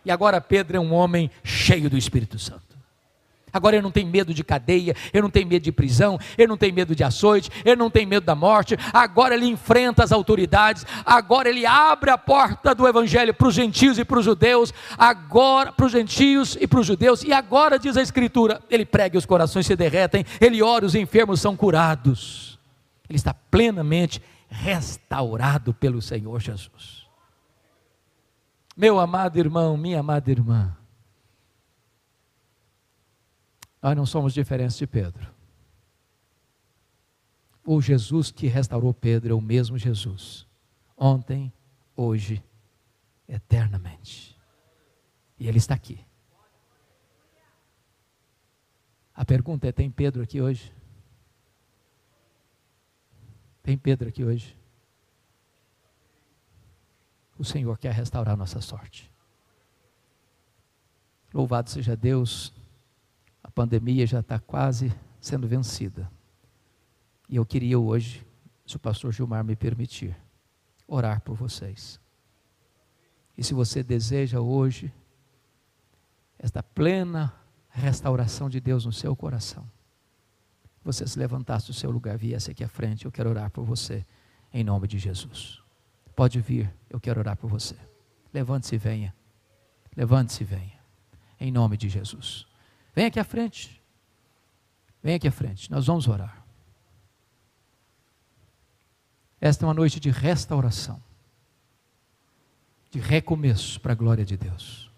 E 0.08 0.12
agora 0.12 0.40
Pedro 0.40 0.78
é 0.78 0.80
um 0.80 0.94
homem 0.94 1.30
cheio 1.44 1.90
do 1.90 1.98
Espírito 1.98 2.40
Santo. 2.40 2.78
Agora 3.52 3.76
ele 3.76 3.84
não 3.84 3.92
tem 3.92 4.06
medo 4.06 4.34
de 4.34 4.42
cadeia, 4.42 4.96
ele 5.14 5.22
não 5.22 5.30
tem 5.30 5.44
medo 5.44 5.64
de 5.64 5.72
prisão, 5.72 6.18
ele 6.38 6.48
não 6.48 6.56
tem 6.56 6.72
medo 6.72 6.96
de 6.96 7.04
açoite, 7.04 7.50
ele 7.66 7.76
não 7.76 7.90
tem 7.90 8.06
medo 8.06 8.26
da 8.26 8.34
morte. 8.34 8.78
Agora 8.94 9.36
ele 9.36 9.48
enfrenta 9.48 10.06
as 10.06 10.14
autoridades, 10.14 10.86
agora 11.06 11.50
ele 11.50 11.66
abre 11.66 12.10
a 12.10 12.18
porta 12.18 12.74
do 12.74 12.88
evangelho 12.88 13.34
para 13.34 13.50
os 13.50 13.54
gentios 13.54 14.00
e 14.00 14.06
para 14.06 14.20
os 14.20 14.24
judeus, 14.24 14.74
agora 14.98 15.74
para 15.74 15.86
os 15.86 15.92
gentios 15.92 16.58
e 16.58 16.66
para 16.68 16.80
os 16.80 16.88
judeus. 16.88 17.22
E 17.24 17.34
agora 17.34 17.78
diz 17.78 17.98
a 17.98 18.02
escritura, 18.02 18.62
ele 18.70 18.86
prega 18.86 19.18
e 19.18 19.20
os 19.20 19.26
corações 19.26 19.66
se 19.66 19.76
derretem, 19.76 20.26
ele 20.40 20.62
ora 20.62 20.86
os 20.86 20.96
enfermos 20.96 21.42
são 21.42 21.54
curados. 21.54 22.58
Ele 23.10 23.18
está 23.18 23.34
plenamente 23.34 24.22
restaurado 24.50 25.74
pelo 25.74 26.02
Senhor 26.02 26.40
Jesus. 26.40 27.07
Meu 28.78 29.00
amado 29.00 29.40
irmão, 29.40 29.76
minha 29.76 30.02
amada 30.02 30.30
irmã, 30.30 30.78
nós 33.82 33.98
não 33.98 34.06
somos 34.06 34.36
diferentes 34.36 34.78
de 34.78 34.86
Pedro. 34.86 35.34
O 37.66 37.82
Jesus 37.82 38.30
que 38.30 38.46
restaurou 38.46 38.94
Pedro 38.94 39.32
é 39.32 39.36
o 39.36 39.42
mesmo 39.42 39.80
Jesus, 39.80 40.46
ontem, 40.96 41.52
hoje, 41.96 42.44
eternamente. 43.28 44.40
E 45.40 45.48
Ele 45.48 45.58
está 45.58 45.74
aqui. 45.74 46.06
A 49.16 49.26
pergunta 49.26 49.68
é: 49.68 49.72
tem 49.72 49.90
Pedro 49.90 50.22
aqui 50.22 50.40
hoje? 50.40 50.72
Tem 53.64 53.76
Pedro 53.76 54.08
aqui 54.08 54.24
hoje? 54.24 54.56
O 57.38 57.44
Senhor 57.44 57.78
quer 57.78 57.94
restaurar 57.94 58.36
nossa 58.36 58.62
sorte. 58.62 59.12
Louvado 61.34 61.70
seja 61.70 61.96
Deus, 61.96 62.54
pandemia 63.58 64.06
já 64.06 64.20
está 64.20 64.38
quase 64.38 64.94
sendo 65.20 65.48
vencida. 65.48 66.08
E 67.28 67.38
eu 67.38 67.44
queria 67.44 67.80
hoje, 67.80 68.24
se 68.68 68.76
o 68.76 68.80
pastor 68.80 69.12
Gilmar 69.12 69.44
me 69.44 69.56
permitir, 69.56 70.16
orar 70.88 71.22
por 71.22 71.36
vocês. 71.36 72.00
E 73.36 73.44
se 73.44 73.56
você 73.56 73.82
deseja 73.82 74.40
hoje 74.40 74.94
esta 76.38 76.62
plena 76.62 77.34
restauração 77.70 78.48
de 78.48 78.60
Deus 78.60 78.86
no 78.86 78.94
seu 78.94 79.16
coração, 79.16 79.68
você 80.84 81.08
se 81.08 81.18
levantasse 81.18 81.66
do 81.66 81.74
seu 81.74 81.90
lugar, 81.90 82.16
viesse 82.16 82.52
aqui 82.52 82.64
à 82.64 82.70
frente, 82.70 83.06
eu 83.06 83.12
quero 83.12 83.32
orar 83.32 83.50
por 83.50 83.66
você, 83.66 84.06
em 84.54 84.64
nome 84.64 84.88
de 84.88 85.00
Jesus. 85.00 85.67
Pode 86.18 86.42
vir, 86.42 86.74
eu 86.90 87.00
quero 87.00 87.20
orar 87.20 87.38
por 87.38 87.48
você. 87.48 87.76
Levante-se 88.34 88.74
e 88.74 88.78
venha. 88.80 89.14
Levante-se 89.96 90.42
e 90.42 90.48
venha. 90.48 90.80
Em 91.40 91.52
nome 91.52 91.78
de 91.78 91.88
Jesus. 91.88 92.48
Venha 92.96 93.08
aqui 93.10 93.20
à 93.20 93.24
frente. 93.24 93.80
Venha 95.04 95.18
aqui 95.18 95.28
à 95.28 95.32
frente. 95.32 95.70
Nós 95.70 95.86
vamos 95.86 96.08
orar. 96.08 96.44
Esta 99.40 99.64
é 99.64 99.68
uma 99.68 99.76
noite 99.76 100.00
de 100.00 100.10
restauração, 100.10 101.00
de 102.90 103.00
recomeço 103.00 103.80
para 103.80 103.92
a 103.92 103.96
glória 103.96 104.26
de 104.26 104.36
Deus. 104.36 104.90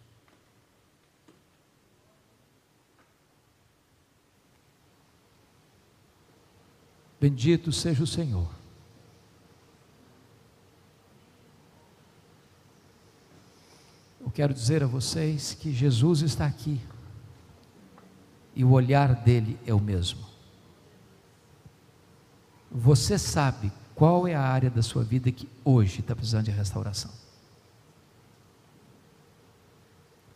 Bendito 7.20 7.74
seja 7.74 8.02
o 8.02 8.08
Senhor. 8.08 8.58
Eu 14.29 14.29
quero 14.40 14.54
dizer 14.54 14.82
a 14.82 14.88
vocês 14.88 15.54
que 15.54 15.70
Jesus 15.70 16.22
está 16.22 16.46
aqui 16.46 16.80
e 18.56 18.64
o 18.64 18.72
olhar 18.72 19.14
dele 19.14 19.60
é 19.66 19.74
o 19.74 19.82
mesmo. 19.82 20.26
Você 22.72 23.20
sabe 23.20 23.70
qual 23.94 24.26
é 24.26 24.36
a 24.36 24.42
área 24.42 24.70
da 24.70 24.82
sua 24.82 25.04
vida 25.04 25.30
que 25.30 25.50
hoje 25.66 26.00
está 26.00 26.16
precisando 26.16 26.46
de 26.46 26.52
restauração? 26.52 27.12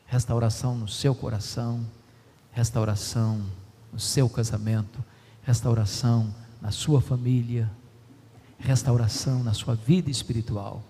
Restauração 0.05 0.75
no 0.75 0.89
seu 0.89 1.15
coração, 1.15 1.89
restauração 2.51 3.41
no 3.89 4.01
seu 4.01 4.27
casamento, 4.27 5.01
restauração 5.43 6.35
na 6.61 6.71
sua 6.71 6.99
família, 6.99 7.71
restauração 8.59 9.41
na 9.45 9.53
sua 9.53 9.75
vida 9.75 10.11
espiritual. 10.11 10.83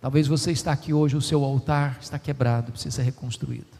Talvez 0.00 0.26
você 0.26 0.50
está 0.50 0.72
aqui 0.72 0.94
hoje, 0.94 1.16
o 1.16 1.20
seu 1.20 1.44
altar 1.44 1.98
está 2.00 2.18
quebrado, 2.18 2.72
precisa 2.72 2.96
ser 2.96 3.02
reconstruído. 3.02 3.78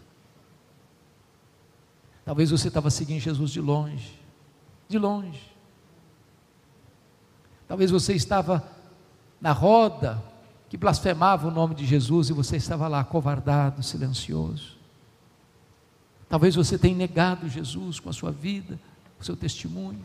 Talvez 2.25 2.51
você 2.51 2.69
estava 2.69 2.91
seguindo 2.91 3.21
Jesus 3.21 3.51
de 3.51 3.61
longe, 3.61 4.21
de 4.89 4.99
longe. 4.99 5.51
Talvez 7.67 7.91
você 7.91 8.15
estava 8.15 8.63
na 9.41 9.53
roda 9.53 10.23
que 10.69 10.77
blasfemava 10.77 11.49
o 11.49 11.51
nome 11.51 11.75
de 11.75 11.87
Jesus 11.87 12.29
e 12.29 12.33
você 12.33 12.57
estava 12.57 12.87
lá 12.87 13.03
covardado, 13.03 13.83
silencioso. 13.83 14.77
Talvez 16.29 16.55
você 16.55 16.79
tenha 16.79 16.97
negado 16.97 17.49
Jesus 17.49 17.99
com 17.99 18.11
a 18.11 18.13
sua 18.13 18.31
vida, 18.31 18.79
com 19.17 19.23
o 19.23 19.25
seu 19.25 19.37
testemunho, 19.37 20.05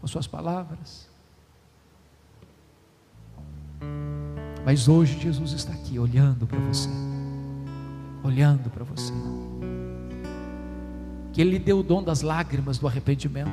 com 0.00 0.04
as 0.04 0.10
suas 0.10 0.26
palavras. 0.26 1.06
Mas 4.68 4.86
hoje 4.86 5.18
Jesus 5.18 5.52
está 5.52 5.72
aqui 5.72 5.98
olhando 5.98 6.46
para 6.46 6.58
você, 6.58 6.90
olhando 8.22 8.68
para 8.68 8.84
você. 8.84 9.14
Que 11.32 11.40
Ele 11.40 11.52
lhe 11.52 11.58
deu 11.58 11.78
o 11.78 11.82
dom 11.82 12.02
das 12.02 12.20
lágrimas 12.20 12.76
do 12.76 12.86
arrependimento 12.86 13.48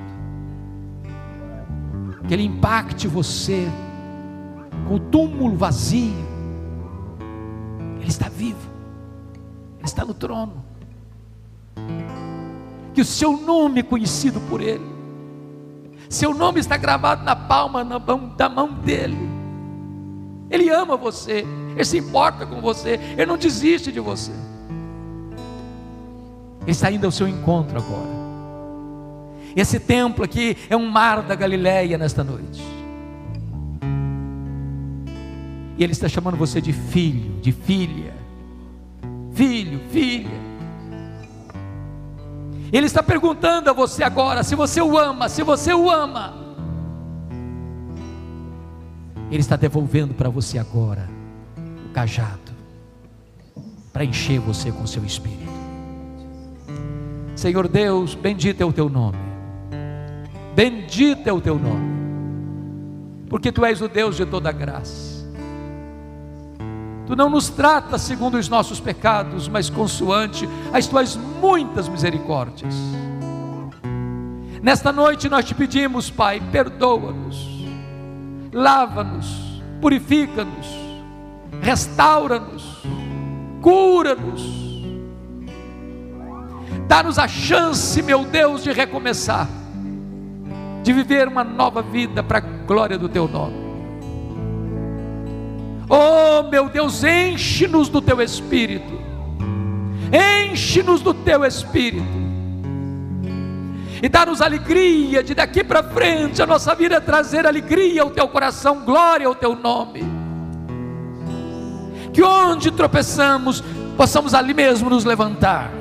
que 2.27 2.33
Ele 2.33 2.43
impacte 2.43 3.07
você 3.07 3.65
com 4.89 4.95
o 4.95 4.99
túmulo 4.99 5.55
vazio. 5.55 6.11
Ele 8.01 8.09
está 8.09 8.27
vivo, 8.27 8.69
Ele 9.77 9.85
está 9.85 10.03
no 10.03 10.13
trono. 10.13 10.65
Que 12.93 12.99
o 12.99 13.05
seu 13.05 13.37
nome 13.37 13.79
é 13.79 13.83
conhecido 13.83 14.41
por 14.49 14.59
Ele, 14.59 14.83
seu 16.09 16.33
nome 16.33 16.59
está 16.59 16.75
gravado 16.75 17.23
na 17.23 17.37
palma 17.37 17.85
da 18.35 18.49
mão 18.49 18.73
dEle. 18.73 19.34
Ele 20.49 20.69
ama 20.69 20.95
você, 20.95 21.45
Ele 21.73 21.85
se 21.85 21.97
importa 21.97 22.45
com 22.45 22.61
você, 22.61 22.99
Ele 23.13 23.25
não 23.25 23.37
desiste 23.37 23.91
de 23.91 23.99
você. 23.99 24.31
Ele 26.61 26.71
está 26.71 26.91
indo 26.91 27.05
ao 27.05 27.11
seu 27.11 27.27
encontro 27.27 27.77
agora. 27.77 28.15
Esse 29.55 29.79
templo 29.79 30.23
aqui 30.23 30.57
é 30.69 30.75
um 30.75 30.89
mar 30.89 31.21
da 31.21 31.35
Galileia 31.35 31.97
nesta 31.97 32.23
noite. 32.23 32.61
E 35.77 35.83
Ele 35.83 35.93
está 35.93 36.07
chamando 36.07 36.37
você 36.37 36.61
de 36.61 36.73
filho, 36.73 37.39
de 37.41 37.51
filha. 37.51 38.13
Filho, 39.33 39.79
filha. 39.89 40.45
Ele 42.71 42.87
está 42.87 43.01
perguntando 43.01 43.69
a 43.69 43.73
você 43.73 44.03
agora 44.03 44.43
se 44.43 44.55
você 44.55 44.81
o 44.81 44.97
ama, 44.97 45.29
se 45.29 45.43
você 45.43 45.73
o 45.73 45.89
ama. 45.89 46.44
Ele 49.31 49.41
está 49.41 49.55
devolvendo 49.55 50.13
para 50.13 50.29
você 50.29 50.57
agora 50.57 51.09
o 51.89 51.93
cajado 51.93 52.55
para 53.95 54.03
encher 54.03 54.39
você 54.39 54.73
com 54.73 54.85
seu 54.85 55.05
espírito. 55.05 55.53
Senhor 57.33 57.65
Deus, 57.67 58.13
bendito 58.13 58.59
é 58.59 58.65
o 58.65 58.73
teu 58.73 58.89
nome. 58.89 59.17
Bendito 60.53 61.27
é 61.27 61.31
o 61.33 61.39
teu 61.39 61.59
nome, 61.59 61.95
porque 63.29 63.51
tu 63.51 63.65
és 63.65 63.81
o 63.81 63.87
Deus 63.87 64.17
de 64.17 64.25
toda 64.25 64.51
graça. 64.51 65.25
Tu 67.05 67.15
não 67.15 67.29
nos 67.29 67.49
tratas 67.49 68.01
segundo 68.01 68.35
os 68.35 68.49
nossos 68.49 68.79
pecados, 68.79 69.47
mas 69.47 69.69
consoante 69.69 70.47
as 70.73 70.87
tuas 70.87 71.15
muitas 71.15 71.87
misericórdias. 71.87 72.73
Nesta 74.61 74.91
noite 74.91 75.29
nós 75.29 75.45
te 75.45 75.53
pedimos, 75.53 76.09
Pai, 76.09 76.41
perdoa-nos, 76.51 77.54
lava-nos, 78.55 79.61
purifica-nos, 79.79 80.67
restaura-nos, 81.61 82.81
cura-nos. 83.61 84.65
Dá-nos 86.87 87.19
a 87.19 87.27
chance, 87.27 88.01
meu 88.01 88.23
Deus, 88.23 88.63
de 88.63 88.71
recomeçar 88.71 89.47
de 90.85 90.93
viver 90.93 91.27
uma 91.27 91.43
nova 91.43 91.81
vida 91.81 92.21
para 92.21 92.37
a 92.37 92.41
glória 92.41 92.95
do 92.95 93.09
teu 93.09 93.27
nome. 93.27 93.55
Oh, 95.89 96.47
meu 96.47 96.69
Deus, 96.69 97.03
enche-nos 97.03 97.89
do 97.89 97.99
teu 97.99 98.21
espírito. 98.21 98.93
Enche-nos 100.47 101.01
do 101.01 101.11
teu 101.11 101.43
espírito. 101.43 102.05
E 104.05 104.07
dá-nos 104.07 104.39
alegria 104.39 105.23
de 105.23 105.33
daqui 105.33 105.63
para 105.63 105.81
frente 105.81 106.39
a 106.39 106.45
nossa 106.45 106.75
vida 106.75 107.01
trazer 107.01 107.47
alegria 107.47 108.03
ao 108.03 108.11
teu 108.11 108.27
coração, 108.27 108.81
glória 108.85 109.25
ao 109.25 109.33
teu 109.33 109.55
nome. 109.55 110.03
Que 112.13 112.21
onde 112.21 112.69
tropeçamos, 112.69 113.63
possamos 113.97 114.35
ali 114.35 114.53
mesmo 114.53 114.91
nos 114.91 115.05
levantar 115.05 115.71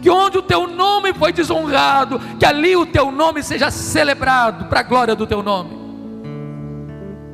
que 0.00 0.08
onde 0.08 0.38
o 0.38 0.42
teu 0.42 0.66
nome 0.66 1.12
foi 1.12 1.30
desonrado, 1.32 2.18
que 2.38 2.46
ali 2.46 2.74
o 2.74 2.86
teu 2.86 3.10
nome 3.10 3.42
seja 3.42 3.70
celebrado 3.70 4.66
para 4.66 4.80
a 4.80 4.82
glória 4.82 5.14
do 5.14 5.26
teu 5.26 5.42
nome. 5.42 5.76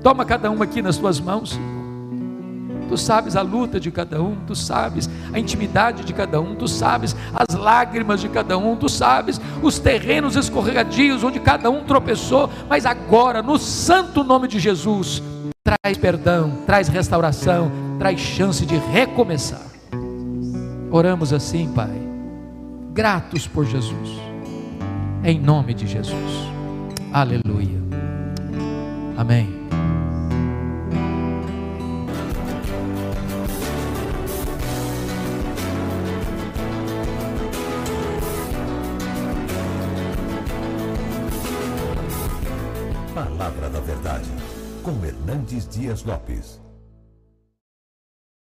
Toma 0.03 0.25
cada 0.25 0.51
um 0.51 0.63
aqui 0.63 0.81
nas 0.81 0.97
tuas 0.97 1.21
mãos. 1.21 1.57
Tu 2.89 2.97
sabes 2.97 3.37
a 3.37 3.43
luta 3.43 3.79
de 3.81 3.91
cada 3.91 4.23
um, 4.23 4.37
tu 4.47 4.55
sabes 4.55 5.09
a 5.33 5.39
intimidade 5.39 6.05
de 6.05 6.13
cada 6.13 6.41
um, 6.41 6.55
tu 6.55 6.69
sabes 6.69 7.17
as 7.35 7.55
lágrimas 7.55 8.21
de 8.21 8.29
cada 8.29 8.57
um, 8.57 8.77
tu 8.77 8.89
sabes 8.89 9.41
os 9.63 9.79
terrenos 9.79 10.37
escorregadios 10.37 11.25
onde 11.25 11.41
cada 11.41 11.71
um 11.71 11.85
tropeçou, 11.85 12.49
mas 12.69 12.87
agora, 12.87 13.43
no 13.43 13.59
santo 13.59 14.23
nome 14.23 14.49
de 14.49 14.59
Jesus, 14.59 15.23
traz 15.65 15.99
perdão, 15.99 16.59
traz 16.67 16.89
restauração, 16.89 17.71
traz 17.99 18.21
chance 18.21 18.65
de 18.65 18.77
recomeçar. 18.77 19.67
Oramos 20.91 21.33
assim, 21.33 21.73
Pai 21.73 22.07
gratos 22.97 23.47
por 23.47 23.67
Jesus. 23.67 24.19
Em 25.23 25.39
nome 25.39 25.75
de 25.75 25.87
Jesus. 25.87 26.33
Aleluia. 27.13 27.79
Amém. 29.19 29.66
Com 44.87 45.05
Hernandes 45.05 45.67
Dias 45.67 46.05
Lopes. 46.05 46.66